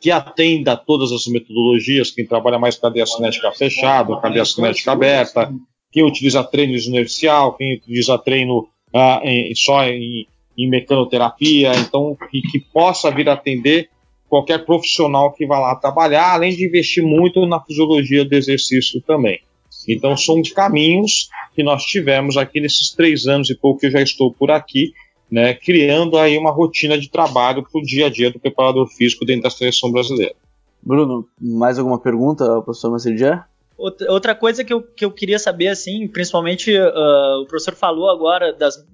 que 0.00 0.10
atenda 0.10 0.72
a 0.72 0.76
todas 0.76 1.12
as 1.12 1.26
metodologias, 1.26 2.10
quem 2.10 2.26
trabalha 2.26 2.58
mais 2.58 2.76
cadeia 2.76 3.06
cinética 3.06 3.50
fechada, 3.52 4.20
cadeia 4.20 4.44
cinética 4.44 4.92
aberta, 4.92 5.52
quem 5.90 6.02
utiliza 6.02 6.42
treino 6.42 6.76
inercial, 6.76 7.54
quem 7.54 7.76
utiliza 7.76 8.18
treino 8.18 8.68
ah, 8.92 9.20
em, 9.22 9.54
só 9.54 9.84
em, 9.84 10.26
em, 10.58 10.68
mecanoterapia, 10.68 11.72
então 11.76 12.16
que, 12.30 12.42
que, 12.42 12.60
possa 12.60 13.10
vir 13.10 13.28
atender 13.28 13.88
qualquer 14.28 14.64
profissional 14.64 15.32
que 15.32 15.46
vá 15.46 15.58
lá 15.58 15.76
trabalhar, 15.76 16.34
além 16.34 16.54
de 16.54 16.66
investir 16.66 17.02
muito 17.02 17.46
na 17.46 17.60
fisiologia 17.60 18.24
do 18.24 18.34
exercício 18.34 19.00
também. 19.02 19.40
Então 19.88 20.16
são 20.16 20.40
caminhos 20.54 21.28
que 21.54 21.62
nós 21.62 21.84
tivemos 21.84 22.36
aqui 22.36 22.60
nesses 22.60 22.90
três 22.90 23.26
anos 23.26 23.50
e 23.50 23.54
pouco 23.54 23.80
que 23.80 23.86
eu 23.86 23.90
já 23.90 24.02
estou 24.02 24.32
por 24.32 24.50
aqui, 24.50 24.92
né, 25.34 25.52
criando 25.52 26.16
aí 26.16 26.38
uma 26.38 26.52
rotina 26.52 26.96
de 26.96 27.10
trabalho 27.10 27.64
para 27.64 27.80
o 27.80 27.82
dia 27.82 28.06
a 28.06 28.08
dia 28.08 28.30
do 28.30 28.38
preparador 28.38 28.86
físico 28.86 29.24
dentro 29.24 29.42
da 29.42 29.50
seleção 29.50 29.90
brasileira. 29.90 30.36
Bruno, 30.80 31.28
mais 31.40 31.76
alguma 31.76 31.98
pergunta, 31.98 32.44
professor 32.62 32.92
Macedia? 32.92 33.44
Outra 33.76 34.32
coisa 34.32 34.62
que 34.62 34.72
eu, 34.72 34.80
que 34.80 35.04
eu 35.04 35.10
queria 35.10 35.40
saber, 35.40 35.66
assim, 35.66 36.06
principalmente 36.06 36.72
uh, 36.78 37.42
o 37.42 37.46
professor 37.46 37.74
falou 37.74 38.08
agora 38.08 38.52
das, 38.52 38.86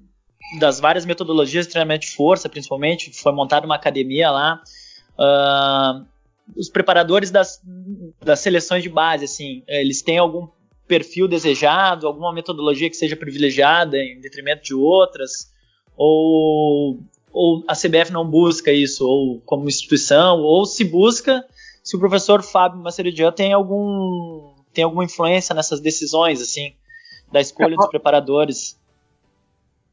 das 0.59 0.81
várias 0.81 1.05
metodologias 1.05 1.67
de 1.67 1.73
treinamento 1.73 2.07
de 2.07 2.13
força, 2.13 2.49
principalmente, 2.49 3.13
foi 3.13 3.33
montada 3.33 3.67
uma 3.67 3.75
academia 3.75 4.31
lá. 4.31 4.63
Uh, 5.19 6.07
os 6.57 6.71
preparadores 6.71 7.31
das, 7.31 7.61
das 8.25 8.41
seleções 8.41 8.83
de 8.83 8.89
base, 8.89 9.27
assim, 9.27 9.63
eles 9.69 10.01
têm 10.01 10.17
algum 10.17 10.49
perfil 10.89 11.29
desejado, 11.29 12.07
alguma 12.07 12.33
metodologia 12.33 12.89
que 12.89 12.97
seja 12.97 13.15
privilegiada 13.15 13.99
em 13.99 14.19
detrimento 14.23 14.63
de 14.63 14.75
outras? 14.75 15.50
Ou, 16.03 16.99
ou 17.31 17.63
a 17.69 17.75
CBF 17.75 18.11
não 18.11 18.27
busca 18.27 18.73
isso, 18.73 19.07
ou 19.07 19.39
como 19.45 19.69
instituição, 19.69 20.41
ou 20.41 20.65
se 20.65 20.83
busca, 20.83 21.45
se 21.85 21.95
o 21.95 21.99
professor 21.99 22.43
Fábio 22.43 22.81
Maceridian 22.81 23.31
tem 23.31 23.53
algum 23.53 24.55
tem 24.73 24.85
alguma 24.85 25.05
influência 25.05 25.55
nessas 25.55 25.81
decisões, 25.81 26.41
assim, 26.41 26.73
da 27.31 27.41
escolha 27.41 27.77
dos 27.77 27.89
preparadores? 27.89 28.79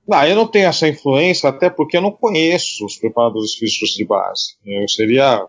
Não, 0.07 0.23
eu 0.23 0.35
não 0.35 0.47
tenho 0.47 0.67
essa 0.67 0.87
influência, 0.87 1.49
até 1.49 1.69
porque 1.69 1.97
eu 1.97 2.01
não 2.01 2.11
conheço 2.11 2.85
os 2.85 2.95
preparadores 2.95 3.55
físicos 3.55 3.89
de 3.89 4.05
base. 4.05 4.55
Eu 4.65 4.87
seria 4.87 5.45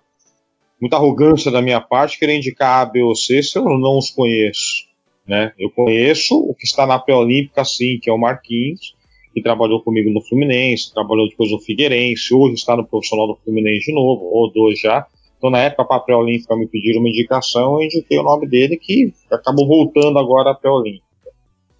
muita 0.80 0.96
arrogância 0.96 1.50
da 1.50 1.62
minha 1.62 1.80
parte 1.80 2.18
querer 2.18 2.36
indicar 2.36 2.80
A, 2.80 2.86
B 2.86 3.02
ou 3.02 3.14
C 3.14 3.42
se 3.42 3.56
eu 3.58 3.64
não 3.64 3.98
os 3.98 4.10
conheço. 4.10 4.88
Né? 5.26 5.52
Eu 5.58 5.70
conheço 5.70 6.34
o 6.34 6.54
que 6.54 6.64
está 6.64 6.86
na 6.86 6.98
pré-olímpica, 6.98 7.64
sim, 7.64 8.00
que 8.02 8.08
é 8.08 8.12
o 8.12 8.18
Marquinhos, 8.18 8.96
que 9.38 9.42
trabalhou 9.42 9.80
comigo 9.80 10.10
no 10.10 10.20
Fluminense, 10.20 10.92
trabalhou 10.92 11.28
depois 11.28 11.50
no 11.50 11.60
Figueirense, 11.60 12.34
hoje 12.34 12.54
está 12.54 12.76
no 12.76 12.86
profissional 12.86 13.26
do 13.28 13.36
Fluminense 13.36 13.86
de 13.86 13.94
novo, 13.94 14.24
ou 14.24 14.52
dois 14.52 14.78
já. 14.80 15.06
Então, 15.36 15.50
na 15.50 15.60
época, 15.60 15.84
para 15.84 15.96
a 15.96 16.00
pré-olímpica 16.00 16.56
me 16.56 16.66
pediram 16.66 17.00
uma 17.00 17.08
indicação, 17.08 17.76
eu 17.76 17.84
indiquei 17.84 18.18
o 18.18 18.24
nome 18.24 18.48
dele, 18.48 18.76
que 18.76 19.12
acabou 19.30 19.66
voltando 19.66 20.18
agora 20.18 20.50
à 20.50 20.54
pré-olímpica. 20.54 21.06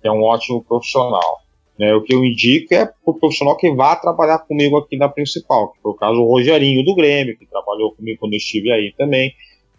É 0.02 0.10
um 0.10 0.22
ótimo 0.22 0.62
profissional. 0.62 1.38
Né? 1.76 1.94
O 1.94 2.02
que 2.02 2.14
eu 2.14 2.24
indico 2.24 2.72
é 2.72 2.86
para 2.86 2.94
o 3.04 3.14
profissional 3.14 3.56
que 3.56 3.70
vá 3.72 3.96
trabalhar 3.96 4.38
comigo 4.38 4.76
aqui 4.76 4.96
na 4.96 5.08
principal, 5.08 5.72
que 5.72 5.82
foi 5.82 5.92
o 5.92 5.94
caso 5.94 6.14
do 6.14 6.24
Rogerinho 6.24 6.84
do 6.84 6.94
Grêmio, 6.94 7.36
que 7.36 7.46
trabalhou 7.46 7.92
comigo 7.92 8.20
quando 8.20 8.34
eu 8.34 8.38
estive 8.38 8.70
aí 8.70 8.92
também 8.96 9.32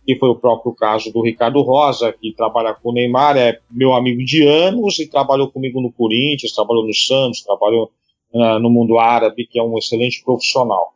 que 0.10 0.16
foi 0.16 0.30
o 0.30 0.36
próprio 0.36 0.74
caso 0.74 1.14
do 1.14 1.22
Ricardo 1.22 1.62
Rosa, 1.62 2.12
que 2.12 2.34
trabalha 2.34 2.74
com 2.74 2.89
o 2.89 2.91
Neymar, 2.91 3.38
é 3.38 3.60
meu 3.70 3.93
amigo 3.93 4.26
de 4.26 4.41
anos 4.41 4.97
e 4.97 5.07
trabalhou 5.07 5.51
comigo 5.51 5.80
no 5.80 5.91
Corinthians, 5.91 6.51
trabalhou 6.51 6.84
no 6.84 6.95
Santos, 6.95 7.43
trabalhou 7.43 7.91
uh, 8.34 8.57
no 8.57 8.72
mundo 8.72 8.97
árabe, 8.97 9.45
que 9.45 9.60
é 9.60 9.62
um 9.62 9.78
excelente 9.78 10.24
profissional. 10.24 10.95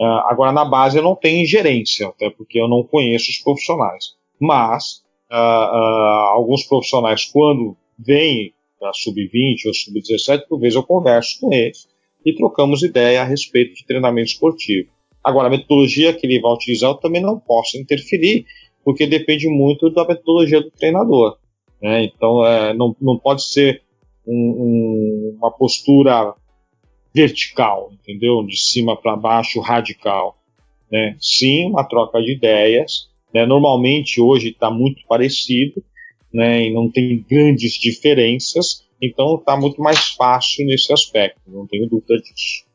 Uh, 0.00 0.24
agora, 0.30 0.50
na 0.50 0.64
base, 0.64 0.96
eu 0.96 1.02
não 1.02 1.14
tenho 1.14 1.42
ingerência, 1.42 2.08
até 2.08 2.30
porque 2.30 2.58
eu 2.58 2.66
não 2.66 2.82
conheço 2.82 3.30
os 3.30 3.36
profissionais. 3.36 4.14
Mas, 4.40 5.02
uh, 5.30 6.32
alguns 6.32 6.62
profissionais, 6.62 7.26
quando 7.26 7.76
vêm 7.98 8.54
para 8.80 8.94
sub-20 8.94 9.66
ou 9.66 9.74
sub-17, 9.74 10.46
por 10.48 10.58
vezes 10.58 10.76
eu 10.76 10.82
converso 10.82 11.38
com 11.38 11.52
eles 11.52 11.86
e 12.24 12.34
trocamos 12.34 12.82
ideia 12.82 13.20
a 13.20 13.24
respeito 13.24 13.74
de 13.74 13.84
treinamento 13.84 14.30
esportivo. 14.30 14.88
Agora, 15.22 15.48
a 15.48 15.50
metodologia 15.50 16.12
que 16.12 16.26
ele 16.26 16.40
vai 16.40 16.52
utilizar 16.52 16.90
eu 16.90 16.94
também 16.94 17.20
não 17.20 17.38
posso 17.38 17.76
interferir, 17.76 18.46
porque 18.84 19.06
depende 19.06 19.48
muito 19.48 19.90
da 19.90 20.06
metodologia 20.06 20.60
do 20.60 20.70
treinador. 20.70 21.36
Né? 21.82 22.04
Então, 22.04 22.44
é, 22.44 22.72
não, 22.74 22.94
não 23.00 23.18
pode 23.18 23.44
ser 23.44 23.82
um, 24.26 24.34
um, 24.34 25.36
uma 25.38 25.50
postura 25.50 26.34
vertical, 27.14 27.90
entendeu? 27.92 28.44
De 28.44 28.56
cima 28.56 28.96
para 28.96 29.16
baixo, 29.16 29.60
radical. 29.60 30.38
Né? 30.90 31.16
Sim, 31.20 31.66
uma 31.66 31.84
troca 31.84 32.20
de 32.20 32.32
ideias. 32.32 33.08
Né? 33.32 33.44
Normalmente, 33.44 34.20
hoje 34.20 34.50
está 34.50 34.70
muito 34.70 35.02
parecido, 35.06 35.82
né? 36.32 36.66
e 36.66 36.72
não 36.72 36.90
tem 36.90 37.24
grandes 37.28 37.72
diferenças, 37.74 38.86
então 39.00 39.36
está 39.36 39.56
muito 39.56 39.80
mais 39.80 40.08
fácil 40.10 40.66
nesse 40.66 40.92
aspecto, 40.92 41.40
não 41.46 41.66
tenho 41.66 41.88
dúvida 41.88 42.16
disso. 42.18 42.67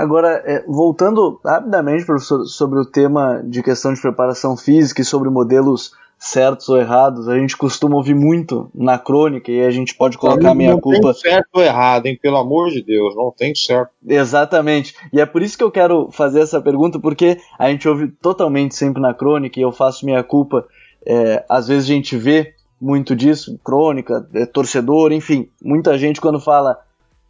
Agora, 0.00 0.42
é, 0.46 0.64
voltando 0.66 1.38
rapidamente, 1.44 2.06
professor, 2.06 2.46
sobre 2.46 2.80
o 2.80 2.86
tema 2.86 3.42
de 3.44 3.62
questão 3.62 3.92
de 3.92 4.00
preparação 4.00 4.56
física 4.56 5.02
e 5.02 5.04
sobre 5.04 5.28
modelos 5.28 5.92
certos 6.18 6.70
ou 6.70 6.78
errados, 6.78 7.28
a 7.28 7.38
gente 7.38 7.54
costuma 7.54 7.96
ouvir 7.96 8.14
muito 8.14 8.70
na 8.74 8.98
crônica 8.98 9.52
e 9.52 9.60
a 9.60 9.70
gente 9.70 9.94
pode 9.94 10.16
colocar 10.16 10.52
a 10.52 10.54
minha 10.54 10.72
não 10.72 10.80
culpa. 10.80 11.08
Não 11.08 11.12
tem 11.12 11.20
certo 11.20 11.48
ou 11.52 11.62
errado, 11.62 12.06
hein? 12.06 12.18
Pelo 12.20 12.38
amor 12.38 12.70
de 12.70 12.82
Deus, 12.82 13.14
não 13.14 13.30
tem 13.30 13.54
certo. 13.54 13.90
Exatamente. 14.06 14.94
E 15.12 15.20
é 15.20 15.26
por 15.26 15.42
isso 15.42 15.58
que 15.58 15.64
eu 15.64 15.70
quero 15.70 16.10
fazer 16.10 16.40
essa 16.40 16.62
pergunta, 16.62 16.98
porque 16.98 17.38
a 17.58 17.70
gente 17.70 17.86
ouve 17.86 18.08
totalmente 18.08 18.74
sempre 18.74 19.02
na 19.02 19.12
crônica 19.12 19.60
e 19.60 19.62
eu 19.62 19.70
faço 19.70 20.06
minha 20.06 20.22
culpa. 20.22 20.66
É, 21.04 21.44
às 21.46 21.68
vezes 21.68 21.84
a 21.84 21.92
gente 21.92 22.16
vê 22.16 22.54
muito 22.80 23.14
disso, 23.14 23.60
crônica, 23.62 24.26
é, 24.32 24.46
torcedor, 24.46 25.12
enfim, 25.12 25.50
muita 25.62 25.98
gente 25.98 26.22
quando 26.22 26.40
fala 26.40 26.78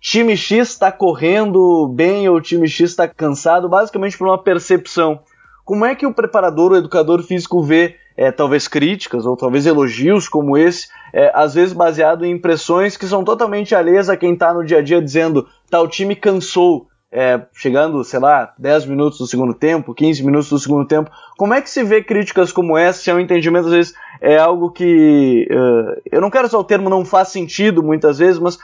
time 0.01 0.37
X 0.37 0.71
está 0.71 0.91
correndo 0.91 1.87
bem 1.89 2.29
ou 2.29 2.41
time 2.41 2.67
X 2.67 2.91
está 2.91 3.07
cansado, 3.07 3.69
basicamente 3.69 4.17
por 4.17 4.27
uma 4.27 4.43
percepção. 4.43 5.21
Como 5.65 5.85
é 5.85 5.95
que 5.95 6.07
o 6.07 6.15
preparador, 6.15 6.73
o 6.73 6.77
educador 6.77 7.23
físico 7.23 7.63
vê 7.63 7.97
é, 8.17 8.33
talvez 8.33 8.67
críticas 8.67 9.25
ou 9.25 9.37
talvez 9.37 9.67
elogios 9.67 10.29
como 10.29 10.57
esse, 10.57 10.89
é, 11.13 11.31
às 11.35 11.55
vezes 11.55 11.73
baseado 11.73 12.25
em 12.25 12.33
impressões 12.33 12.97
que 12.97 13.07
são 13.07 13.23
totalmente 13.23 13.75
alheias 13.75 14.09
a 14.09 14.17
quem 14.17 14.33
está 14.33 14.53
no 14.53 14.65
dia 14.65 14.79
a 14.79 14.83
dia 14.83 15.01
dizendo 15.01 15.47
tal 15.71 15.87
time 15.87 16.17
cansou, 16.17 16.87
é, 17.13 17.41
chegando, 17.55 18.03
sei 18.05 18.21
lá, 18.21 18.53
10 18.59 18.87
minutos 18.87 19.19
do 19.19 19.27
segundo 19.27 19.55
tempo, 19.55 19.95
15 19.95 20.25
minutos 20.25 20.49
do 20.49 20.59
segundo 20.59 20.87
tempo. 20.87 21.11
Como 21.37 21.55
é 21.55 21.61
que 21.61 21.71
se 21.71 21.83
vê 21.83 22.03
críticas 22.03 22.53
como 22.53 22.77
essa, 22.77 23.01
se 23.01 23.11
é 23.11 23.15
um 23.15 23.21
entendimento, 23.21 23.67
às 23.67 23.73
vezes, 23.73 23.95
é 24.21 24.37
algo 24.37 24.71
que. 24.71 25.49
Uh, 25.51 26.01
eu 26.11 26.21
não 26.21 26.31
quero 26.31 26.47
usar 26.47 26.59
o 26.59 26.65
termo 26.65 26.91
não 26.91 27.05
faz 27.05 27.29
sentido 27.29 27.83
muitas 27.83 28.19
vezes, 28.19 28.39
mas 28.39 28.59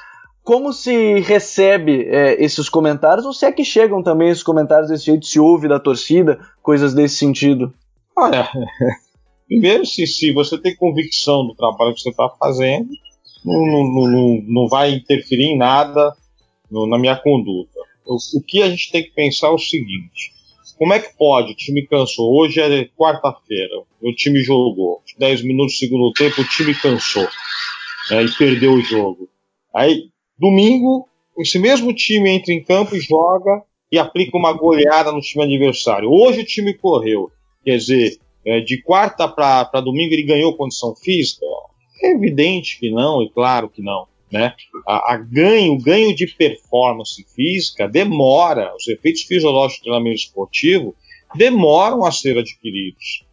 como 0.47 0.73
se 0.73 1.19
recebe 1.23 2.07
é, 2.09 2.41
esses 2.41 2.69
comentários, 2.69 3.27
ou 3.27 3.33
se 3.33 3.45
é 3.45 3.51
que 3.51 3.65
chegam 3.65 4.01
também 4.01 4.29
esses 4.29 4.45
comentários 4.45 4.89
desse 4.89 5.07
jeito, 5.07 5.27
se 5.27 5.41
ouve 5.41 5.67
da 5.67 5.81
torcida, 5.81 6.39
coisas 6.63 6.95
desse 6.95 7.17
sentido? 7.17 7.75
Olha, 8.17 8.49
primeiro, 9.49 9.85
se, 9.85 10.07
se 10.07 10.33
você 10.33 10.57
tem 10.57 10.77
convicção 10.77 11.45
do 11.45 11.57
trabalho 11.57 11.93
que 11.93 12.01
você 12.01 12.11
está 12.11 12.29
fazendo, 12.39 12.89
não, 13.45 13.67
não, 13.67 14.09
não, 14.09 14.43
não 14.47 14.69
vai 14.69 14.93
interferir 14.93 15.47
em 15.47 15.59
nada 15.59 16.15
no, 16.71 16.87
na 16.87 16.97
minha 16.97 17.17
conduta. 17.17 17.81
O, 18.07 18.17
o 18.39 18.41
que 18.41 18.63
a 18.63 18.71
gente 18.71 18.93
tem 18.93 19.03
que 19.03 19.11
pensar 19.11 19.49
é 19.49 19.51
o 19.51 19.59
seguinte: 19.59 20.33
como 20.79 20.95
é 20.95 21.01
que 21.01 21.13
pode? 21.19 21.51
O 21.55 21.57
time 21.57 21.85
cansou. 21.89 22.33
Hoje 22.33 22.61
é 22.61 22.85
quarta-feira, 22.97 23.83
o 24.01 24.13
time 24.13 24.41
jogou. 24.45 25.03
10 25.19 25.43
minutos 25.43 25.75
do 25.75 25.79
segundo 25.79 26.13
tempo, 26.13 26.41
o 26.41 26.49
time 26.49 26.73
cansou 26.73 27.27
né, 28.13 28.23
e 28.23 28.31
perdeu 28.37 28.75
o 28.75 28.81
jogo. 28.81 29.29
Aí 29.75 30.09
Domingo, 30.39 31.09
esse 31.39 31.59
mesmo 31.59 31.95
time 31.95 32.31
entra 32.31 32.53
em 32.53 32.63
campo 32.63 32.95
e 32.95 33.01
joga 33.01 33.63
e 33.91 33.99
aplica 33.99 34.37
uma 34.37 34.53
goleada 34.53 35.13
no 35.13 35.21
time 35.21 35.45
adversário. 35.45 36.11
Hoje 36.11 36.41
o 36.41 36.47
time 36.47 36.75
correu. 36.75 37.31
Quer 37.65 37.77
dizer, 37.79 38.19
é, 38.45 38.61
de 38.61 38.83
quarta 38.83 39.27
para 39.27 39.81
domingo 39.81 40.13
ele 40.13 40.23
ganhou 40.23 40.57
condição 40.57 40.95
física? 40.95 41.45
É 42.03 42.13
evidente 42.13 42.79
que 42.79 42.91
não, 42.91 43.23
e 43.23 43.31
claro 43.31 43.69
que 43.69 43.83
não. 43.83 44.07
Né? 44.31 44.55
A, 44.87 45.15
a 45.15 45.17
ganho, 45.17 45.75
o 45.75 45.83
ganho 45.83 46.15
de 46.15 46.27
performance 46.27 47.25
física 47.35 47.89
demora, 47.89 48.75
os 48.77 48.87
efeitos 48.89 49.23
fisiológicos 49.23 49.81
do 49.81 49.85
treinamento 49.85 50.17
esportivo 50.17 50.95
demoram 51.35 52.05
a 52.05 52.13
ser 52.13 52.37
adquiridos. 52.39 53.25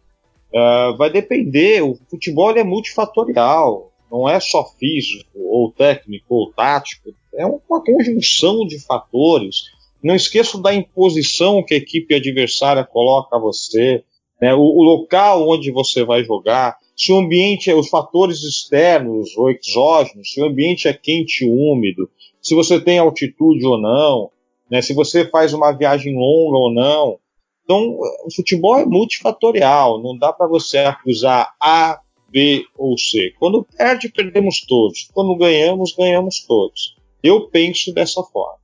Uh, 0.52 0.96
vai 0.96 1.10
depender, 1.10 1.82
o 1.82 1.98
futebol 2.08 2.56
é 2.56 2.62
multifatorial 2.62 3.92
não 4.14 4.28
é 4.28 4.38
só 4.38 4.64
físico, 4.78 5.28
ou 5.34 5.72
técnico, 5.72 6.36
ou 6.36 6.52
tático, 6.52 7.12
é 7.34 7.44
uma 7.44 7.82
conjunção 7.84 8.64
de 8.64 8.78
fatores. 8.78 9.64
Não 10.00 10.14
esqueça 10.14 10.56
da 10.56 10.72
imposição 10.72 11.64
que 11.64 11.74
a 11.74 11.78
equipe 11.78 12.14
adversária 12.14 12.84
coloca 12.84 13.34
a 13.34 13.40
você, 13.40 14.04
né, 14.40 14.54
o, 14.54 14.60
o, 14.60 14.82
local 14.84 15.48
onde 15.48 15.72
você 15.72 16.04
vai 16.04 16.22
jogar, 16.22 16.76
se 16.96 17.10
o 17.10 17.16
ambiente, 17.16 17.72
é 17.72 17.74
os 17.74 17.88
fatores 17.88 18.44
externos 18.44 19.36
ou 19.36 19.50
exógenos, 19.50 20.30
se 20.30 20.40
o 20.40 20.44
ambiente 20.44 20.86
é 20.86 20.92
quente 20.92 21.44
e 21.44 21.48
úmido, 21.48 22.08
se 22.40 22.54
você 22.54 22.80
tem 22.80 23.00
altitude 23.00 23.66
ou 23.66 23.80
não, 23.80 24.30
né, 24.70 24.80
se 24.80 24.94
você 24.94 25.28
faz 25.28 25.52
uma 25.52 25.72
viagem 25.72 26.14
longa 26.14 26.56
ou 26.56 26.72
não. 26.72 27.18
Então, 27.64 27.98
o 28.24 28.32
futebol 28.32 28.78
é 28.78 28.84
multifatorial, 28.84 30.00
não 30.00 30.16
dá 30.16 30.32
para 30.32 30.46
você 30.46 30.78
acusar 30.78 31.52
A 31.60 31.98
B 32.34 32.66
ou 32.76 32.98
C. 32.98 33.32
Quando 33.38 33.64
perde, 33.78 34.08
perdemos 34.08 34.66
todos. 34.66 35.08
Quando 35.14 35.36
ganhamos, 35.36 35.94
ganhamos 35.96 36.44
todos. 36.44 36.96
Eu 37.22 37.48
penso 37.48 37.94
dessa 37.94 38.24
forma. 38.24 38.58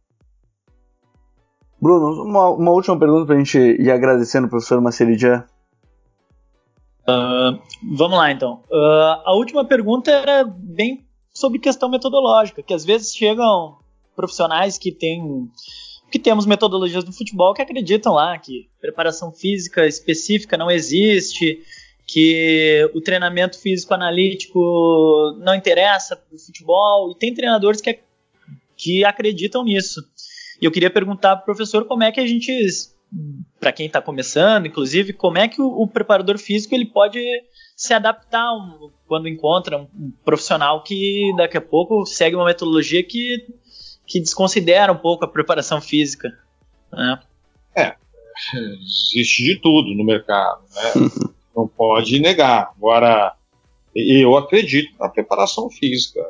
Bruno, 1.80 2.24
uma, 2.24 2.50
uma 2.50 2.72
última 2.72 2.98
pergunta 2.98 3.26
para 3.26 3.36
a 3.36 3.38
gente 3.38 3.56
ir 3.56 3.90
agradecendo 3.90 4.48
o 4.48 4.50
professor 4.50 4.80
Maceridian. 4.80 5.46
Uh, 7.02 7.62
vamos 7.96 8.18
lá, 8.18 8.32
então. 8.32 8.64
Uh, 8.68 9.22
a 9.24 9.36
última 9.36 9.64
pergunta 9.64 10.10
era 10.10 10.44
bem 10.44 11.06
sobre 11.32 11.60
questão 11.60 11.88
metodológica, 11.88 12.64
que 12.64 12.74
às 12.74 12.84
vezes 12.84 13.14
chegam 13.14 13.78
profissionais 14.16 14.76
que 14.76 14.90
têm 14.90 15.48
que 16.10 16.18
temos 16.18 16.44
metodologias 16.44 17.04
do 17.04 17.12
futebol 17.12 17.54
que 17.54 17.62
acreditam 17.62 18.12
lá 18.12 18.36
que 18.36 18.68
preparação 18.80 19.30
física 19.30 19.86
específica 19.86 20.58
não 20.58 20.68
existe, 20.68 21.62
que 22.12 22.90
o 22.92 23.00
treinamento 23.00 23.56
físico 23.56 23.94
analítico 23.94 24.58
não 25.38 25.54
interessa 25.54 26.16
para 26.16 26.34
o 26.34 26.38
futebol, 26.38 27.12
e 27.12 27.14
tem 27.14 27.32
treinadores 27.32 27.80
que, 27.80 28.00
que 28.76 29.04
acreditam 29.04 29.62
nisso. 29.62 30.02
E 30.60 30.64
eu 30.64 30.72
queria 30.72 30.90
perguntar 30.90 31.36
para 31.36 31.42
o 31.42 31.44
professor 31.44 31.84
como 31.84 32.02
é 32.02 32.10
que 32.10 32.18
a 32.18 32.26
gente, 32.26 32.52
para 33.60 33.70
quem 33.70 33.86
está 33.86 34.02
começando, 34.02 34.66
inclusive, 34.66 35.12
como 35.12 35.38
é 35.38 35.46
que 35.46 35.62
o, 35.62 35.66
o, 35.66 35.86
preparador 35.86 36.36
físico 36.36 36.74
ele 36.74 36.86
pode 36.86 37.20
se 37.76 37.94
adaptar 37.94 38.54
um, 38.54 38.90
quando 39.06 39.28
encontra 39.28 39.78
um, 39.78 40.12
profissional 40.24 40.82
que 40.82 41.32
daqui 41.36 41.58
a 41.58 41.62
pouco 41.62 42.04
segue 42.04 42.34
uma 42.34 42.44
metodologia 42.44 43.04
que, 43.04 43.46
que 44.04 44.18
desconsidera 44.18 44.92
um 44.92 44.98
pouco 44.98 45.24
a 45.24 45.28
preparação 45.28 45.80
física. 45.80 46.28
Né? 46.92 47.20
É, 47.76 47.94
existe 49.14 49.44
de 49.44 49.60
tudo 49.60 49.94
no 49.94 50.04
mercado. 50.04 50.62
Né? 50.74 51.30
não 51.54 51.66
pode 51.66 52.18
negar. 52.20 52.72
Agora, 52.76 53.34
eu 53.94 54.36
acredito 54.36 54.92
na 54.98 55.08
preparação 55.08 55.68
física. 55.70 56.20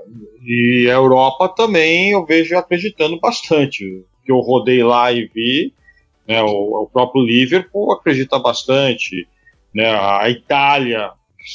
E 0.44 0.86
a 0.88 0.94
Europa 0.94 1.48
também 1.48 2.10
eu 2.10 2.24
vejo 2.24 2.56
acreditando 2.56 3.18
bastante. 3.20 4.04
Que 4.24 4.32
eu 4.32 4.38
rodei 4.38 4.82
lá 4.82 5.12
e 5.12 5.26
vi, 5.26 5.72
né, 6.26 6.42
o, 6.42 6.82
o, 6.82 6.86
próprio 6.86 7.24
Liverpool 7.24 7.92
acredita 7.92 8.38
bastante, 8.38 9.26
né, 9.74 9.90
a 9.90 10.28
Itália, 10.28 11.10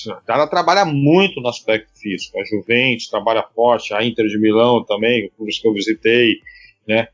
o 0.08 0.26
cara 0.26 0.48
trabalha 0.48 0.84
muito 0.84 1.40
no 1.40 1.48
aspecto 1.48 1.92
físico. 1.98 2.38
A 2.40 2.44
Juventus 2.44 3.08
trabalha 3.08 3.46
forte, 3.56 3.94
a 3.94 4.04
Inter 4.04 4.26
de 4.28 4.40
Milão 4.40 4.84
também, 4.84 5.32
os 5.38 5.60
que 5.60 5.68
eu 5.68 5.74
visitei, 5.74 6.40
né. 6.88 7.08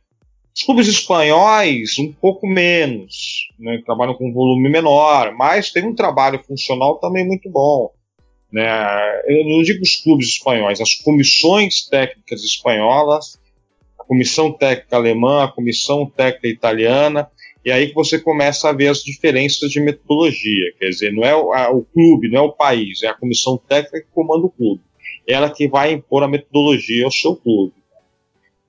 Os 0.55 0.63
clubes 0.63 0.87
espanhóis, 0.87 1.97
um 1.97 2.11
pouco 2.11 2.45
menos, 2.45 3.47
né, 3.57 3.81
trabalham 3.85 4.15
com 4.15 4.33
volume 4.33 4.69
menor, 4.69 5.33
mas 5.33 5.71
tem 5.71 5.85
um 5.85 5.95
trabalho 5.95 6.43
funcional 6.43 6.99
também 6.99 7.25
muito 7.25 7.49
bom. 7.49 7.91
Né? 8.51 8.67
Eu 9.27 9.45
não 9.45 9.63
digo 9.63 9.81
os 9.81 9.95
clubes 9.95 10.27
espanhóis, 10.27 10.81
as 10.81 10.95
comissões 10.95 11.87
técnicas 11.87 12.43
espanholas, 12.43 13.39
a 13.97 14.03
comissão 14.03 14.51
técnica 14.51 14.97
alemã, 14.97 15.45
a 15.45 15.51
comissão 15.51 16.05
técnica 16.05 16.49
italiana, 16.49 17.29
e 17.63 17.71
aí 17.71 17.87
que 17.87 17.95
você 17.95 18.19
começa 18.19 18.69
a 18.69 18.73
ver 18.73 18.87
as 18.87 19.03
diferenças 19.03 19.71
de 19.71 19.79
metodologia. 19.79 20.73
Quer 20.77 20.89
dizer, 20.89 21.13
não 21.13 21.23
é 21.23 21.35
o, 21.35 21.53
a, 21.53 21.71
o 21.71 21.85
clube, 21.85 22.29
não 22.29 22.39
é 22.39 22.41
o 22.41 22.51
país, 22.51 23.03
é 23.03 23.07
a 23.07 23.13
comissão 23.13 23.57
técnica 23.57 24.01
que 24.01 24.13
comanda 24.13 24.45
o 24.45 24.51
clube. 24.51 24.81
Ela 25.25 25.49
que 25.49 25.67
vai 25.67 25.93
impor 25.93 26.23
a 26.23 26.27
metodologia 26.27 27.05
ao 27.05 27.11
seu 27.11 27.35
clube. 27.35 27.73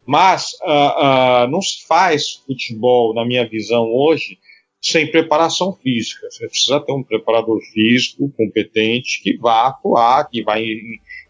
Mas 0.06 0.52
uh, 0.62 1.44
uh, 1.44 1.50
não 1.50 1.62
se 1.62 1.86
faz 1.86 2.42
futebol, 2.46 3.14
na 3.14 3.24
minha 3.24 3.48
visão 3.48 3.84
hoje, 3.84 4.38
sem 4.80 5.08
preparação 5.10 5.72
física. 5.72 6.28
Você 6.28 6.48
precisa 6.48 6.80
ter 6.80 6.92
um 6.92 7.04
preparador 7.04 7.60
físico 7.72 8.28
competente 8.36 9.22
que 9.22 9.36
vá 9.36 9.68
atuar, 9.68 10.28
que 10.28 10.42
vai 10.42 10.64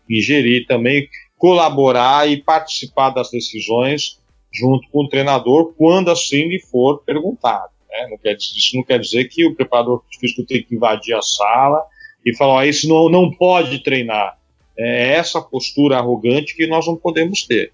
ingerir 0.08 0.66
também 0.66 1.06
colaborar 1.36 2.30
e 2.30 2.40
participar 2.40 3.10
das 3.10 3.30
decisões 3.30 4.20
junto 4.52 4.88
com 4.90 5.04
o 5.04 5.08
treinador, 5.08 5.74
quando 5.76 6.10
assim 6.10 6.48
lhe 6.48 6.60
for 6.60 7.02
perguntado. 7.04 7.72
Né? 7.90 8.06
Não 8.10 8.18
quer, 8.18 8.36
isso 8.36 8.76
não 8.76 8.84
quer 8.84 8.98
dizer 9.00 9.24
que 9.24 9.44
o 9.44 9.54
preparador 9.54 10.02
físico 10.18 10.44
tem 10.46 10.62
que 10.62 10.74
invadir 10.74 11.14
a 11.14 11.22
sala 11.22 11.82
e 12.24 12.34
falar, 12.36 12.60
ah, 12.60 12.66
isso 12.66 12.88
não, 12.88 13.08
não 13.08 13.30
pode 13.30 13.82
treinar. 13.82 14.38
É 14.78 15.14
essa 15.14 15.40
postura 15.40 15.98
arrogante 15.98 16.56
que 16.56 16.66
nós 16.66 16.86
não 16.86 16.96
podemos 16.96 17.44
ter. 17.46 17.72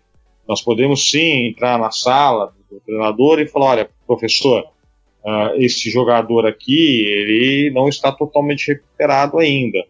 Nós 0.49 0.63
podemos 0.63 1.11
sim 1.11 1.49
entrar 1.49 1.79
na 1.79 1.91
sala 1.91 2.55
do 2.71 2.81
treinador 2.81 3.39
e 3.39 3.47
falar, 3.47 3.67
olha, 3.67 3.91
professor, 4.07 4.65
uh, 5.25 5.55
esse 5.57 5.91
jogador 5.91 6.47
aqui, 6.47 7.05
ele 7.05 7.71
não 7.71 7.89
está 7.89 8.11
totalmente 8.11 8.69
recuperado 8.69 9.39
ainda. 9.39 9.85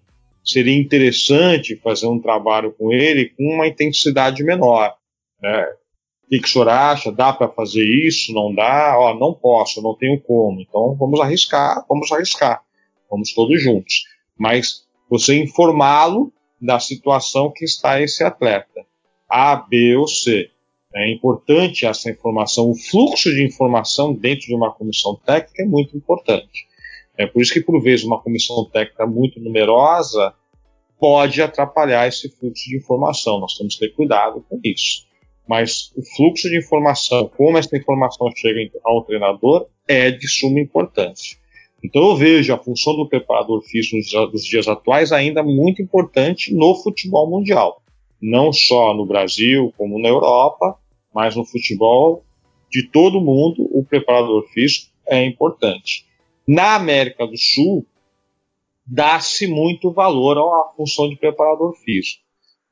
Seria 0.44 0.76
interessante 0.76 1.76
fazer 1.76 2.06
um 2.06 2.18
trabalho 2.18 2.72
com 2.72 2.92
ele 2.92 3.30
com 3.36 3.44
uma 3.44 3.68
intensidade 3.68 4.42
menor. 4.42 4.94
Né? 5.40 5.72
O 6.24 6.28
que, 6.28 6.40
que 6.40 6.48
o 6.48 6.50
senhor 6.50 6.68
acha? 6.68 7.12
Dá 7.12 7.32
para 7.32 7.48
fazer 7.48 7.84
isso? 7.84 8.32
Não 8.32 8.52
dá? 8.52 8.98
Ó, 8.98 9.14
não 9.14 9.32
posso, 9.34 9.80
não 9.80 9.94
tenho 9.94 10.20
como. 10.20 10.60
Então 10.60 10.96
vamos 10.98 11.20
arriscar, 11.20 11.84
vamos 11.88 12.10
arriscar. 12.10 12.62
Vamos 13.10 13.32
todos 13.32 13.62
juntos. 13.62 14.04
Mas 14.36 14.86
você 15.08 15.40
informá-lo 15.40 16.32
da 16.60 16.80
situação 16.80 17.52
que 17.54 17.64
está 17.64 18.00
esse 18.00 18.24
atleta. 18.24 18.84
A, 19.28 19.56
B 19.56 19.96
ou 19.96 20.08
C. 20.08 20.50
É 20.94 21.12
importante 21.12 21.84
essa 21.84 22.10
informação, 22.10 22.70
o 22.70 22.74
fluxo 22.74 23.30
de 23.30 23.44
informação 23.44 24.14
dentro 24.14 24.46
de 24.46 24.54
uma 24.54 24.72
comissão 24.72 25.14
técnica 25.14 25.62
é 25.62 25.66
muito 25.66 25.94
importante. 25.94 26.66
É 27.16 27.26
por 27.26 27.42
isso 27.42 27.52
que, 27.52 27.60
por 27.60 27.78
vezes, 27.82 28.06
uma 28.06 28.20
comissão 28.20 28.64
técnica 28.64 29.06
muito 29.06 29.38
numerosa 29.38 30.32
pode 30.98 31.42
atrapalhar 31.42 32.08
esse 32.08 32.30
fluxo 32.30 32.70
de 32.70 32.76
informação. 32.76 33.38
Nós 33.38 33.56
temos 33.56 33.74
que 33.74 33.86
ter 33.86 33.94
cuidado 33.94 34.44
com 34.48 34.58
isso. 34.64 35.06
Mas 35.46 35.92
o 35.94 36.02
fluxo 36.16 36.48
de 36.48 36.56
informação, 36.56 37.30
como 37.36 37.58
essa 37.58 37.76
informação 37.76 38.30
chega 38.34 38.70
ao 38.84 39.04
treinador, 39.04 39.66
é 39.86 40.10
de 40.10 40.26
suma 40.26 40.58
importância. 40.58 41.36
Então 41.84 42.02
eu 42.08 42.16
vejo 42.16 42.52
a 42.52 42.58
função 42.58 42.96
do 42.96 43.08
preparador 43.08 43.62
físico 43.62 43.96
nos 44.32 44.44
dias 44.44 44.66
atuais 44.66 45.12
ainda 45.12 45.42
muito 45.42 45.82
importante 45.82 46.52
no 46.54 46.74
futebol 46.74 47.28
mundial 47.28 47.82
não 48.20 48.52
só 48.52 48.94
no 48.94 49.06
Brasil, 49.06 49.72
como 49.76 49.98
na 49.98 50.08
Europa, 50.08 50.78
mas 51.14 51.36
no 51.36 51.44
futebol 51.44 52.24
de 52.70 52.88
todo 52.88 53.20
mundo, 53.20 53.68
o 53.72 53.84
preparador 53.84 54.46
físico 54.48 54.92
é 55.06 55.24
importante. 55.24 56.04
Na 56.46 56.74
América 56.74 57.26
do 57.26 57.36
Sul, 57.36 57.86
dá-se 58.86 59.46
muito 59.46 59.90
valor 59.92 60.38
à 60.38 60.74
função 60.74 61.08
de 61.08 61.16
preparador 61.16 61.74
físico. 61.76 62.22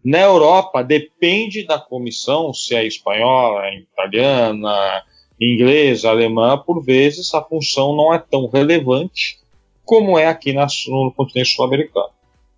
Na 0.05 0.21
Europa, 0.21 0.83
depende 0.83 1.67
da 1.67 1.79
comissão, 1.79 2.53
se 2.53 2.75
é 2.75 2.87
espanhola, 2.87 3.67
é 3.67 3.81
italiana, 3.81 5.03
inglesa, 5.41 6.11
alemã, 6.11 6.57
por 6.59 6.83
vezes 6.85 7.35
a 7.35 7.43
função 7.43 7.97
não 7.97 8.15
é 8.15 8.19
tão 8.19 8.47
relevante 8.47 9.39
como 9.85 10.19
é 10.19 10.27
aqui 10.27 10.53
no 10.53 11.13
continente 11.13 11.55
sul-americano 11.55 12.16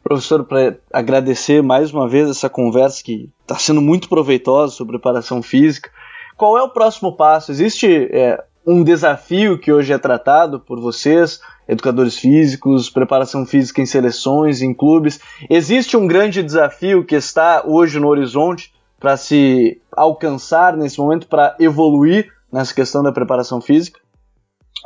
professor, 0.09 0.43
para 0.43 0.79
agradecer 0.91 1.63
mais 1.63 1.93
uma 1.93 2.09
vez 2.09 2.31
essa 2.31 2.49
conversa 2.49 3.05
que 3.05 3.29
está 3.43 3.57
sendo 3.57 3.83
muito 3.83 4.09
proveitosa 4.09 4.73
sobre 4.73 4.97
preparação 4.97 5.43
física. 5.43 5.91
Qual 6.35 6.57
é 6.57 6.63
o 6.63 6.71
próximo 6.71 7.15
passo? 7.15 7.53
Existe 7.53 8.09
é, 8.11 8.43
um 8.67 8.83
desafio 8.83 9.59
que 9.59 9.71
hoje 9.71 9.93
é 9.93 9.99
tratado 9.99 10.61
por 10.61 10.81
vocês, 10.81 11.41
educadores 11.69 12.17
físicos, 12.17 12.89
preparação 12.89 13.45
física 13.45 13.83
em 13.83 13.87
seleções, 13.87 14.63
em 14.63 14.73
clubes? 14.73 15.21
Existe 15.51 15.95
um 15.95 16.07
grande 16.07 16.43
desafio 16.43 17.05
que 17.05 17.15
está 17.15 17.63
hoje 17.67 18.01
no 18.01 18.09
horizonte 18.09 18.73
para 18.99 19.15
se 19.19 19.79
alcançar 19.93 20.75
nesse 20.75 20.99
momento, 20.99 21.27
para 21.27 21.55
evoluir 21.61 22.33
nessa 22.51 22.73
questão 22.73 23.03
da 23.03 23.13
preparação 23.13 23.61
física? 23.61 24.01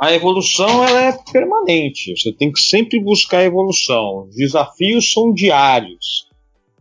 A 0.01 0.13
evolução 0.13 0.85
ela 0.85 1.01
é 1.01 1.19
permanente. 1.33 2.17
Você 2.17 2.33
tem 2.33 2.51
que 2.51 2.61
sempre 2.61 3.01
buscar 3.01 3.45
evolução. 3.45 4.27
Os 4.29 4.37
desafios 4.37 5.13
são 5.13 5.33
diários. 5.33 6.29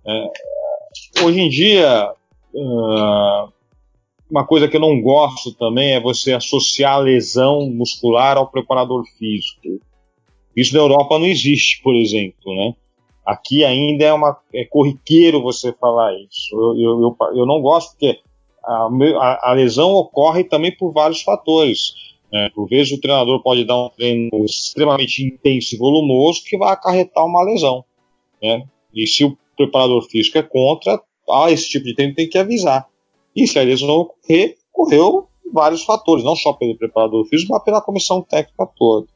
É, 0.06 1.24
hoje 1.24 1.42
em 1.42 1.50
dia, 1.50 2.14
uh, 2.54 3.52
uma 4.30 4.46
coisa 4.46 4.68
que 4.68 4.78
eu 4.78 4.82
não 4.82 5.02
gosto 5.02 5.54
também 5.54 5.92
é 5.92 6.00
você 6.00 6.34
associar 6.34 6.96
a 6.96 7.00
lesão 7.00 7.70
muscular 7.70 8.38
ao 8.38 8.50
preparador 8.50 9.04
físico. 9.18 9.80
Isso 10.56 10.74
na 10.74 10.80
Europa 10.82 11.20
não 11.20 11.26
existe, 11.26 11.82
por 11.82 11.96
exemplo, 11.96 12.56
né? 12.56 12.74
Aqui 13.26 13.64
ainda 13.64 14.06
é, 14.06 14.14
uma, 14.14 14.38
é 14.54 14.66
corriqueiro 14.66 15.42
você 15.42 15.72
falar 15.74 16.14
isso. 16.14 16.50
Eu, 16.54 16.76
eu, 16.76 17.02
eu, 17.02 17.38
eu 17.38 17.46
não 17.46 17.62
gosto 17.62 17.92
porque 17.92 18.20
a, 18.64 18.90
a, 19.20 19.52
a 19.52 19.54
lesão 19.54 19.92
ocorre 19.94 20.44
também 20.44 20.76
por 20.76 20.92
vários 20.92 21.22
fatores 21.22 21.94
é, 22.34 22.50
por 22.50 22.68
vezes 22.68 22.94
o 22.94 23.02
treinador 23.02 23.42
pode 23.44 23.66
dar 23.66 23.86
um 23.86 23.90
treino 23.90 24.30
extremamente 24.46 25.24
intenso 25.24 25.76
e 25.76 25.78
volumoso 25.78 26.44
que 26.46 26.58
vai 26.58 26.72
acarretar 26.72 27.26
uma 27.26 27.44
lesão. 27.44 27.84
Né? 28.42 28.64
E 28.94 29.06
se 29.06 29.26
o 29.26 29.38
preparador 29.58 30.02
físico 30.04 30.38
é 30.38 30.44
contra, 30.44 31.02
ah, 31.30 31.52
esse 31.52 31.70
tipo 31.70 31.86
de 31.86 31.94
treino 31.94 32.16
tem 32.16 32.30
que 32.30 32.38
avisar. 32.38 32.88
E 33.36 33.48
se 33.48 33.60
a 33.60 33.64
lesão 33.64 33.90
ocorrer, 33.90 34.58
correu 34.72 35.28
vários 35.54 35.84
fatores, 35.84 36.24
não 36.24 36.36
só 36.36 36.54
pelo 36.54 36.78
preparador 36.78 37.26
físico, 37.26 37.52
mas 37.52 37.64
pela 37.64 37.82
comissão 37.82 38.22
técnica 38.22 38.68
toda. 38.78 39.08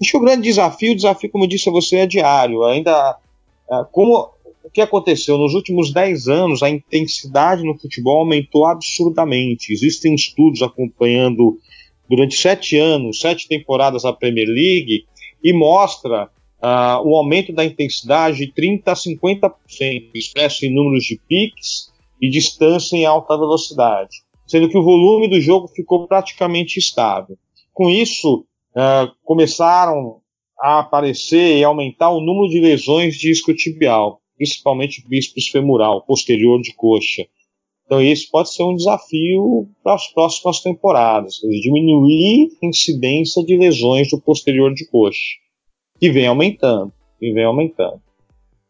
Acho 0.00 0.10
que 0.12 0.16
o 0.16 0.20
grande 0.20 0.42
desafio, 0.42 0.92
o 0.92 0.96
desafio, 0.96 1.30
como 1.30 1.44
eu 1.44 1.48
disse 1.48 1.68
a 1.68 1.72
você, 1.72 1.96
é 1.96 2.06
diário. 2.06 2.62
Ainda, 2.64 3.18
é, 3.70 3.84
como 3.90 4.30
o 4.62 4.70
que 4.70 4.80
aconteceu 4.80 5.38
nos 5.38 5.54
últimos 5.54 5.92
10 5.92 6.28
anos, 6.28 6.62
a 6.62 6.68
intensidade 6.70 7.62
no 7.62 7.78
futebol 7.78 8.18
aumentou 8.18 8.66
absurdamente. 8.66 9.72
Existem 9.72 10.14
estudos 10.14 10.62
acompanhando 10.62 11.58
durante 12.08 12.36
sete 12.36 12.76
anos, 12.76 13.20
sete 13.20 13.48
temporadas 13.48 14.02
da 14.02 14.12
Premier 14.12 14.48
League, 14.48 15.04
e 15.42 15.52
mostra 15.52 16.30
uh, 16.62 17.08
o 17.08 17.16
aumento 17.16 17.52
da 17.52 17.64
intensidade 17.64 18.38
de 18.38 18.52
30% 18.52 18.82
a 18.86 18.94
50%, 18.94 20.10
expresso 20.14 20.64
em 20.64 20.74
números 20.74 21.04
de 21.04 21.20
piques 21.28 21.92
e 22.20 22.28
distância 22.28 22.96
em 22.96 23.04
alta 23.04 23.36
velocidade, 23.36 24.22
sendo 24.46 24.68
que 24.68 24.78
o 24.78 24.82
volume 24.82 25.28
do 25.28 25.40
jogo 25.40 25.68
ficou 25.68 26.06
praticamente 26.06 26.78
estável. 26.78 27.36
Com 27.72 27.90
isso, 27.90 28.46
uh, 28.74 29.12
começaram 29.24 30.20
a 30.58 30.80
aparecer 30.80 31.58
e 31.58 31.64
aumentar 31.64 32.10
o 32.10 32.20
número 32.20 32.48
de 32.48 32.60
lesões 32.60 33.16
de 33.16 33.30
isquiotibial, 33.30 34.20
principalmente 34.36 35.06
bíceps 35.06 35.48
femoral, 35.48 36.02
posterior 36.02 36.60
de 36.60 36.74
coxa. 36.74 37.26
Então, 37.86 38.02
esse 38.02 38.28
pode 38.28 38.52
ser 38.52 38.64
um 38.64 38.74
desafio 38.74 39.68
para 39.82 39.94
as 39.94 40.08
próximas 40.08 40.60
temporadas, 40.60 41.36
diminuir 41.62 42.50
a 42.60 42.66
incidência 42.66 43.44
de 43.44 43.56
lesões 43.56 44.10
do 44.10 44.20
posterior 44.20 44.74
de 44.74 44.84
coxa, 44.88 45.20
que 46.00 46.10
vem 46.10 46.26
aumentando, 46.26 46.92
que 47.18 47.32
vem 47.32 47.44
aumentando. 47.44 48.00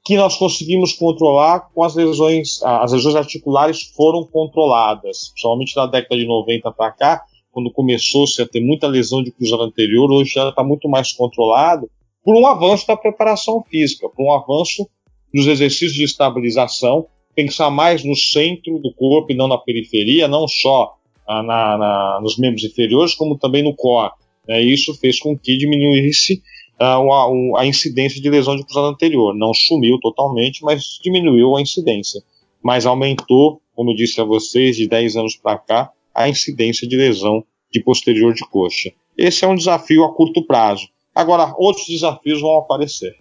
Que 0.05 0.17
nós 0.17 0.37
conseguimos 0.37 0.93
controlar 0.93 1.71
com 1.75 1.83
as 1.83 1.95
lesões, 1.95 2.63
as 2.63 2.93
lesões 2.93 3.17
articulares 3.17 3.85
foram 3.97 4.23
controladas, 4.23 5.31
principalmente 5.31 5.75
na 5.75 5.87
década 5.87 6.17
de 6.21 6.27
90 6.27 6.71
para 6.73 6.93
cá, 6.93 7.23
quando 7.51 7.73
começou-se 7.73 8.41
a 8.43 8.47
ter 8.47 8.61
muita 8.61 8.87
lesão 8.87 9.23
de 9.23 9.33
cruzado 9.33 9.63
anterior, 9.63 10.11
hoje 10.13 10.35
já 10.35 10.47
está 10.47 10.63
muito 10.63 10.91
mais 10.91 11.13
controlado, 11.15 11.91
por 12.23 12.37
um 12.37 12.47
avanço 12.47 12.87
da 12.87 12.97
preparação 12.97 13.63
física, 13.63 14.11
por 14.11 14.23
um 14.23 14.33
avanço 14.33 14.87
dos 15.33 15.47
exercícios 15.47 15.95
de 15.95 16.05
estabilização 16.05 17.07
pensar 17.37 17.71
mais 17.71 18.03
no 18.03 18.17
centro 18.17 18.79
do 18.79 18.93
corpo 18.95 19.31
e 19.31 19.37
não 19.37 19.47
na 19.47 19.59
periferia, 19.59 20.27
não 20.27 20.49
só 20.49 20.97
ah, 21.29 21.43
na, 21.43 21.77
na, 21.77 22.21
nos 22.23 22.39
membros 22.39 22.65
inferiores, 22.65 23.15
como 23.15 23.39
também 23.39 23.63
no 23.63 23.75
core. 23.75 24.13
Né? 24.49 24.63
Isso 24.63 24.95
fez 24.95 25.21
com 25.21 25.39
que 25.39 25.59
diminuísse 25.59 26.43
ah, 26.81 26.97
a, 26.97 27.61
a, 27.61 27.67
incidência 27.67 28.21
de 28.21 28.31
lesão 28.31 28.57
de 28.57 28.65
cruzado 28.65 28.87
anterior. 28.87 29.35
Não 29.35 29.53
sumiu 29.53 30.01
totalmente, 30.01 30.65
mas 30.65 30.99
diminuiu 31.03 31.55
a 31.55 31.61
incidência. 31.61 32.23
Mas 32.63 32.87
aumentou, 32.87 33.61
como 33.75 33.91
eu 33.91 33.95
disse 33.95 34.19
a 34.19 34.25
vocês, 34.25 34.77
de 34.77 34.89
10 34.89 35.17
anos 35.17 35.37
para 35.37 35.59
cá, 35.59 35.91
a 36.15 36.29
incidência 36.31 36.89
de 36.89 36.97
lesão 36.97 37.45
de 37.71 37.81
posterior 37.81 38.33
de 38.33 38.49
coxa. 38.49 38.91
Esse 39.19 39.45
é 39.45 39.49
um 39.49 39.55
desafio 39.55 40.05
a 40.05 40.15
curto 40.15 40.47
prazo. 40.47 40.89
Agora, 41.15 41.55
outros 41.59 41.87
desafios 41.87 42.41
vão 42.41 42.57
aparecer. 42.59 43.15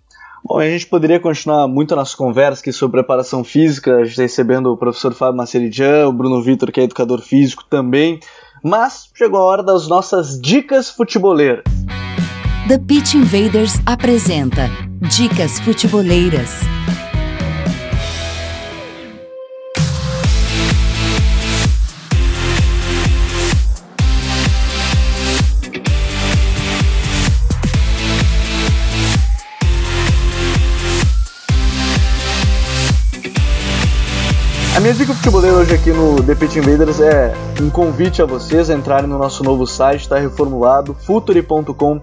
Bom, 0.47 0.59
a 0.59 0.69
gente 0.69 0.85
poderia 0.85 1.19
continuar 1.19 1.67
muito 1.67 1.95
a 1.95 1.97
nossa 1.97 2.15
conversa 2.15 2.61
aqui 2.61 2.71
sobre 2.71 2.99
preparação 3.01 3.43
física, 3.43 3.95
a 3.95 4.03
gente 4.03 4.11
está 4.11 4.21
recebendo 4.21 4.67
o 4.71 4.77
professor 4.77 5.11
Fábio 5.11 5.37
Maceridian, 5.37 6.07
o 6.07 6.13
Bruno 6.13 6.39
Vitor, 6.39 6.71
que 6.71 6.79
é 6.79 6.83
educador 6.83 7.19
físico 7.19 7.63
também, 7.67 8.19
mas 8.63 9.09
chegou 9.15 9.39
a 9.39 9.43
hora 9.43 9.63
das 9.63 9.87
nossas 9.87 10.39
dicas 10.39 10.87
futeboleiras. 10.87 11.63
The 12.67 12.77
Pitch 12.77 13.15
Invaders 13.15 13.79
apresenta 13.87 14.69
Dicas 15.09 15.59
Futeboleiras. 15.61 16.59
Minha 34.82 34.93
dica 34.93 35.13
futebolera 35.13 35.55
hoje 35.55 35.73
aqui 35.73 35.91
no 35.91 36.21
The 36.21 36.36
Pitch 36.36 36.57
Invaders 36.57 36.99
é 36.99 37.34
um 37.61 37.69
convite 37.69 38.21
a 38.21 38.26
vocês 38.26 38.69
a 38.69 38.73
entrarem 38.73 39.07
no 39.07 39.17
nosso 39.17 39.41
novo 39.41 39.65
site, 39.65 40.01
está 40.01 40.19
reformulado, 40.19 40.93
futuri.com.br, 40.93 42.01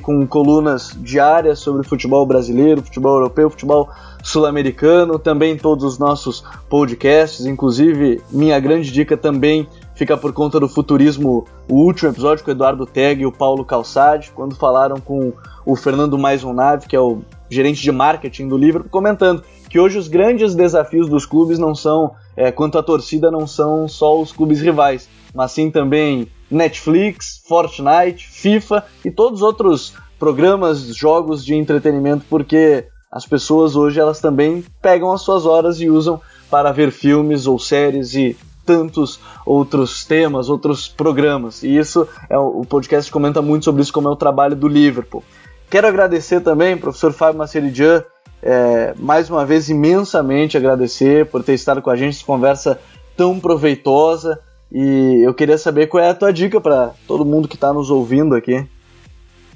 com 0.00 0.26
colunas 0.26 0.96
diárias 0.96 1.58
sobre 1.58 1.86
futebol 1.86 2.24
brasileiro, 2.24 2.82
futebol 2.82 3.16
europeu, 3.16 3.50
futebol 3.50 3.90
sul-americano, 4.22 5.18
também 5.18 5.54
todos 5.58 5.84
os 5.84 5.98
nossos 5.98 6.42
podcasts, 6.70 7.44
inclusive 7.44 8.22
minha 8.30 8.58
grande 8.58 8.90
dica 8.90 9.14
também 9.14 9.68
fica 9.94 10.16
por 10.16 10.32
conta 10.32 10.58
do 10.58 10.68
futurismo, 10.68 11.44
o 11.68 11.74
último 11.74 12.08
episódio 12.10 12.42
com 12.42 12.50
o 12.50 12.54
Eduardo 12.54 12.86
Teg 12.86 13.20
e 13.20 13.26
o 13.26 13.32
Paulo 13.32 13.62
Calçade, 13.62 14.32
quando 14.34 14.56
falaram 14.56 14.96
com 14.96 15.34
o 15.66 15.76
Fernando 15.76 16.18
Maisonave, 16.18 16.86
que 16.86 16.96
é 16.96 17.00
o 17.00 17.20
gerente 17.50 17.82
de 17.82 17.92
marketing 17.92 18.48
do 18.48 18.56
Liverpool, 18.56 18.90
comentando 18.90 19.44
que 19.72 19.80
hoje 19.80 19.96
os 19.96 20.06
grandes 20.06 20.54
desafios 20.54 21.08
dos 21.08 21.24
clubes 21.24 21.58
não 21.58 21.74
são, 21.74 22.12
é, 22.36 22.52
quanto 22.52 22.76
à 22.76 22.82
torcida, 22.82 23.30
não 23.30 23.46
são 23.46 23.88
só 23.88 24.20
os 24.20 24.30
clubes 24.30 24.60
rivais, 24.60 25.08
mas 25.34 25.52
sim 25.52 25.70
também 25.70 26.28
Netflix, 26.50 27.42
Fortnite, 27.48 28.28
FIFA 28.28 28.84
e 29.02 29.10
todos 29.10 29.40
os 29.40 29.42
outros 29.42 29.94
programas, 30.18 30.94
jogos 30.94 31.42
de 31.42 31.54
entretenimento, 31.54 32.26
porque 32.28 32.84
as 33.10 33.24
pessoas 33.24 33.74
hoje 33.74 33.98
elas 33.98 34.20
também 34.20 34.62
pegam 34.82 35.10
as 35.10 35.22
suas 35.22 35.46
horas 35.46 35.80
e 35.80 35.88
usam 35.88 36.20
para 36.50 36.70
ver 36.70 36.90
filmes 36.90 37.46
ou 37.46 37.58
séries 37.58 38.14
e 38.14 38.36
tantos 38.66 39.20
outros 39.46 40.04
temas, 40.04 40.50
outros 40.50 40.86
programas. 40.86 41.62
E 41.62 41.78
isso 41.78 42.06
é 42.28 42.36
o 42.36 42.62
podcast 42.66 43.10
comenta 43.10 43.40
muito 43.40 43.64
sobre 43.64 43.80
isso 43.80 43.92
como 43.92 44.08
é 44.08 44.12
o 44.12 44.16
trabalho 44.16 44.54
do 44.54 44.68
Liverpool. 44.68 45.24
Quero 45.70 45.86
agradecer 45.86 46.42
também, 46.42 46.76
professor 46.76 47.14
Fábio 47.14 47.38
Maceridian, 47.38 48.04
é, 48.42 48.92
mais 48.98 49.30
uma 49.30 49.46
vez 49.46 49.68
imensamente 49.68 50.56
agradecer 50.56 51.26
por 51.26 51.44
ter 51.44 51.54
estado 51.54 51.80
com 51.80 51.90
a 51.90 51.96
gente 51.96 52.16
essa 52.16 52.24
conversa 52.24 52.80
tão 53.16 53.38
proveitosa. 53.38 54.40
E 54.70 55.22
eu 55.24 55.32
queria 55.32 55.56
saber 55.56 55.86
qual 55.86 56.02
é 56.02 56.08
a 56.08 56.14
tua 56.14 56.32
dica 56.32 56.60
para 56.60 56.92
todo 57.06 57.24
mundo 57.24 57.46
que 57.46 57.54
está 57.54 57.72
nos 57.72 57.90
ouvindo 57.90 58.34
aqui. 58.34 58.66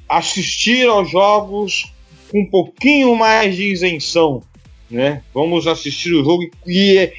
Assistir 0.09 0.87
aos 0.87 1.11
jogos 1.11 1.93
com 2.31 2.43
um 2.43 2.47
pouquinho 2.47 3.17
mais 3.17 3.57
de 3.57 3.73
isenção, 3.73 4.43
né? 4.91 5.23
Vamos 5.35 5.67
assistir 5.67 6.13
o 6.13 6.25
jogo 6.25 6.45
e 6.67 7.11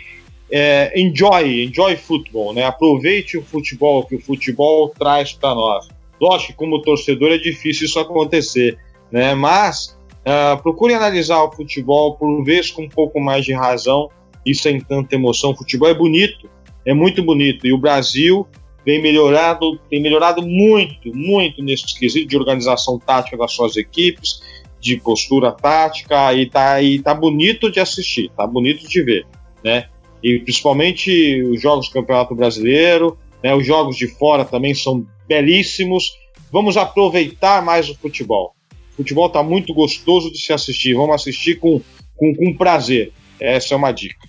é, 0.49 0.99
enjoy, 0.99 1.65
enjoy 1.65 1.97
futebol, 1.97 2.53
né? 2.53 2.63
Aproveite 2.63 3.37
o 3.37 3.43
futebol 3.43 4.05
que 4.05 4.15
o 4.15 4.21
futebol 4.21 4.89
traz 4.97 5.33
para 5.33 5.53
nós. 5.53 5.87
Lógico 6.21 6.53
como 6.53 6.81
torcedor 6.81 7.31
é 7.31 7.37
difícil 7.37 7.87
isso 7.87 7.99
acontecer, 7.99 8.77
né? 9.11 9.35
Mas 9.35 9.96
uh, 10.27 10.61
procure 10.61 10.93
analisar 10.93 11.41
o 11.43 11.51
futebol 11.51 12.15
por 12.15 12.43
vezes 12.43 12.71
com 12.71 12.83
um 12.83 12.89
pouco 12.89 13.19
mais 13.19 13.45
de 13.45 13.53
razão 13.53 14.09
e 14.45 14.53
sem 14.53 14.79
tanta 14.79 15.15
emoção. 15.15 15.51
O 15.51 15.55
futebol 15.55 15.89
é 15.89 15.93
bonito, 15.93 16.49
é 16.85 16.93
muito 16.93 17.23
bonito 17.23 17.65
e 17.65 17.73
o 17.73 17.77
Brasil 17.77 18.45
vem 18.85 19.01
melhorado, 19.01 19.79
tem 19.89 20.01
melhorado 20.01 20.41
muito, 20.41 21.15
muito 21.15 21.63
nesse 21.63 21.97
quesito 21.97 22.27
de 22.27 22.37
organização 22.37 22.99
tática 22.99 23.37
das 23.37 23.51
suas 23.51 23.75
equipes, 23.75 24.41
de 24.79 24.97
postura 24.97 25.51
tática 25.51 26.33
e 26.33 26.45
tá, 26.45 26.81
e 26.81 26.99
tá 26.99 27.13
bonito 27.13 27.71
de 27.71 27.79
assistir, 27.79 28.29
tá 28.35 28.45
bonito 28.45 28.87
de 28.87 29.01
ver, 29.01 29.25
né? 29.63 29.89
e 30.23 30.39
principalmente 30.39 31.41
os 31.43 31.61
jogos 31.61 31.87
do 31.87 31.93
Campeonato 31.93 32.35
Brasileiro, 32.35 33.17
né, 33.43 33.53
os 33.55 33.65
jogos 33.65 33.95
de 33.95 34.07
fora 34.07 34.43
também 34.43 34.73
são 34.73 35.05
belíssimos. 35.27 36.17
Vamos 36.51 36.77
aproveitar 36.77 37.63
mais 37.63 37.89
o 37.89 37.95
futebol. 37.95 38.53
O 38.97 39.03
futebol 39.03 39.27
está 39.27 39.43
muito 39.43 39.73
gostoso 39.73 40.31
de 40.31 40.39
se 40.39 40.51
assistir. 40.51 40.95
Vamos 40.95 41.13
assistir 41.15 41.59
com, 41.59 41.79
com, 42.15 42.35
com 42.35 42.57
prazer. 42.57 43.13
Essa 43.39 43.75
é 43.75 43.77
uma 43.77 43.91
dica. 43.91 44.27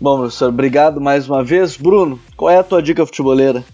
Bom, 0.00 0.18
professor, 0.18 0.48
obrigado 0.48 1.00
mais 1.00 1.28
uma 1.28 1.44
vez. 1.44 1.76
Bruno, 1.76 2.18
qual 2.36 2.50
é 2.50 2.56
a 2.56 2.64
tua 2.64 2.82
dica 2.82 3.06
futeboleira? 3.06 3.64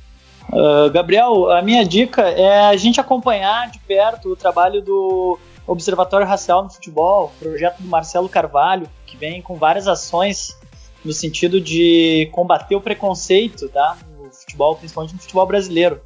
Uh, 0.48 0.90
Gabriel, 0.90 1.50
a 1.50 1.62
minha 1.62 1.84
dica 1.84 2.22
é 2.22 2.66
a 2.66 2.76
gente 2.76 3.00
acompanhar 3.00 3.70
de 3.70 3.78
perto 3.78 4.32
o 4.32 4.36
trabalho 4.36 4.82
do 4.82 5.38
Observatório 5.66 6.26
Racial 6.26 6.62
no 6.62 6.70
Futebol, 6.70 7.32
projeto 7.38 7.78
do 7.78 7.88
Marcelo 7.88 8.28
Carvalho, 8.28 8.88
que 9.06 9.16
vem 9.16 9.40
com 9.40 9.56
várias 9.56 9.88
ações 9.88 10.56
no 11.04 11.12
sentido 11.12 11.60
de 11.60 12.28
combater 12.32 12.76
o 12.76 12.80
preconceito 12.80 13.68
tá, 13.68 13.96
no 14.18 14.30
futebol, 14.30 14.76
principalmente 14.76 15.14
no 15.14 15.20
futebol 15.20 15.46
brasileiro. 15.46 16.00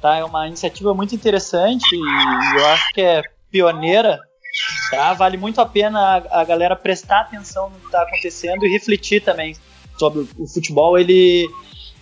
Tá? 0.00 0.16
É 0.16 0.24
uma 0.24 0.46
iniciativa 0.46 0.94
muito 0.94 1.14
interessante 1.14 1.94
e 1.94 2.58
eu 2.58 2.66
acho 2.66 2.92
que 2.92 3.00
é 3.00 3.22
pioneira. 3.52 4.18
Tá? 4.90 5.12
Vale 5.12 5.36
muito 5.36 5.60
a 5.60 5.66
pena 5.66 6.00
a, 6.00 6.40
a 6.40 6.44
galera 6.44 6.74
prestar 6.74 7.20
atenção 7.20 7.70
no 7.70 7.78
que 7.78 7.86
está 7.86 8.02
acontecendo 8.02 8.64
e 8.64 8.72
refletir 8.72 9.22
também 9.22 9.54
sobre 9.98 10.26
o 10.38 10.46
futebol. 10.46 10.98
Ele, 10.98 11.48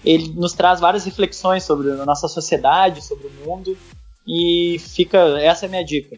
ele 0.04 0.32
nos 0.34 0.54
traz 0.54 0.80
várias 0.80 1.04
reflexões 1.04 1.64
sobre 1.64 1.90
a 1.90 2.06
nossa 2.06 2.28
sociedade, 2.28 3.04
sobre 3.04 3.26
o 3.26 3.44
mundo 3.44 3.76
e 4.26 4.78
fica 4.78 5.18
essa 5.40 5.66
é 5.66 5.68
a 5.68 5.70
minha 5.70 5.84
dica. 5.84 6.16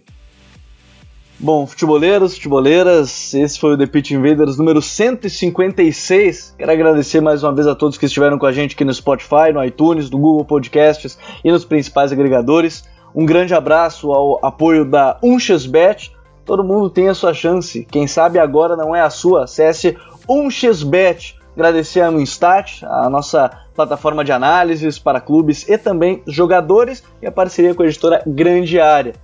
Bom, 1.39 1.66
futeboleiros, 1.66 2.35
futeboleiras, 2.35 3.35
esse 3.35 3.59
foi 3.59 3.74
o 3.74 3.76
The 3.78 3.87
Pitch 3.87 4.12
Invaders 4.12 4.57
número 4.59 4.80
156. 4.80 6.55
Quero 6.57 6.70
agradecer 6.70 7.20
mais 7.20 7.43
uma 7.43 7.53
vez 7.53 7.66
a 7.66 7.74
todos 7.74 7.99
que 7.99 8.07
estiveram 8.07 8.39
com 8.39 8.47
a 8.47 8.53
gente 8.53 8.76
aqui 8.76 8.85
no 8.85 8.95
Spotify, 8.95 9.53
no 9.53 9.64
iTunes, 9.64 10.09
no 10.09 10.18
Google 10.18 10.45
Podcasts 10.45 11.18
e 11.43 11.51
nos 11.51 11.64
principais 11.64 12.12
agregadores. 12.12 12.85
Um 13.14 13.26
grande 13.26 13.54
abraço 13.54 14.12
ao 14.12 14.44
apoio 14.44 14.84
da 14.84 15.18
UnchesBet. 15.22 16.12
Todo 16.44 16.64
mundo 16.64 16.90
tem 16.90 17.08
a 17.08 17.14
sua 17.14 17.34
chance. 17.34 17.86
Quem 17.90 18.06
sabe 18.06 18.38
agora 18.38 18.76
não 18.76 18.94
é 18.94 19.00
a 19.00 19.10
sua. 19.10 19.44
Acesse 19.44 19.96
UnchesBet. 20.28 21.38
Agradecer 21.54 22.00
a 22.00 22.10
Instat, 22.10 22.82
a 22.82 23.10
nossa 23.10 23.50
plataforma 23.74 24.24
de 24.24 24.32
análises 24.32 24.98
para 24.98 25.20
clubes 25.20 25.68
e 25.68 25.76
também 25.76 26.22
jogadores 26.26 27.04
e 27.20 27.26
a 27.26 27.32
parceria 27.32 27.74
com 27.74 27.82
a 27.82 27.86
editora 27.86 28.22
Grande 28.26 28.80
Área. 28.80 29.14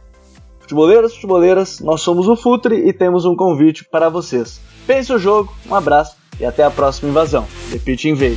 Futeboleiros, 0.61 1.15
futeboleiras, 1.15 1.81
nós 1.81 2.03
somos 2.03 2.29
o 2.29 2.37
Futre 2.37 2.87
e 2.87 2.93
temos 2.93 3.25
um 3.25 3.35
convite 3.35 3.87
para 3.91 4.11
vocês. 4.11 4.61
Pense 4.87 5.11
o 5.11 5.19
jogo, 5.19 5.51
um 5.67 5.75
abraço 5.75 6.17
e 6.39 6.45
até 6.45 6.63
a 6.63 6.71
próxima 6.71 7.11
invasão. 7.11 7.47
The 7.71 8.09
Invader. 8.09 8.37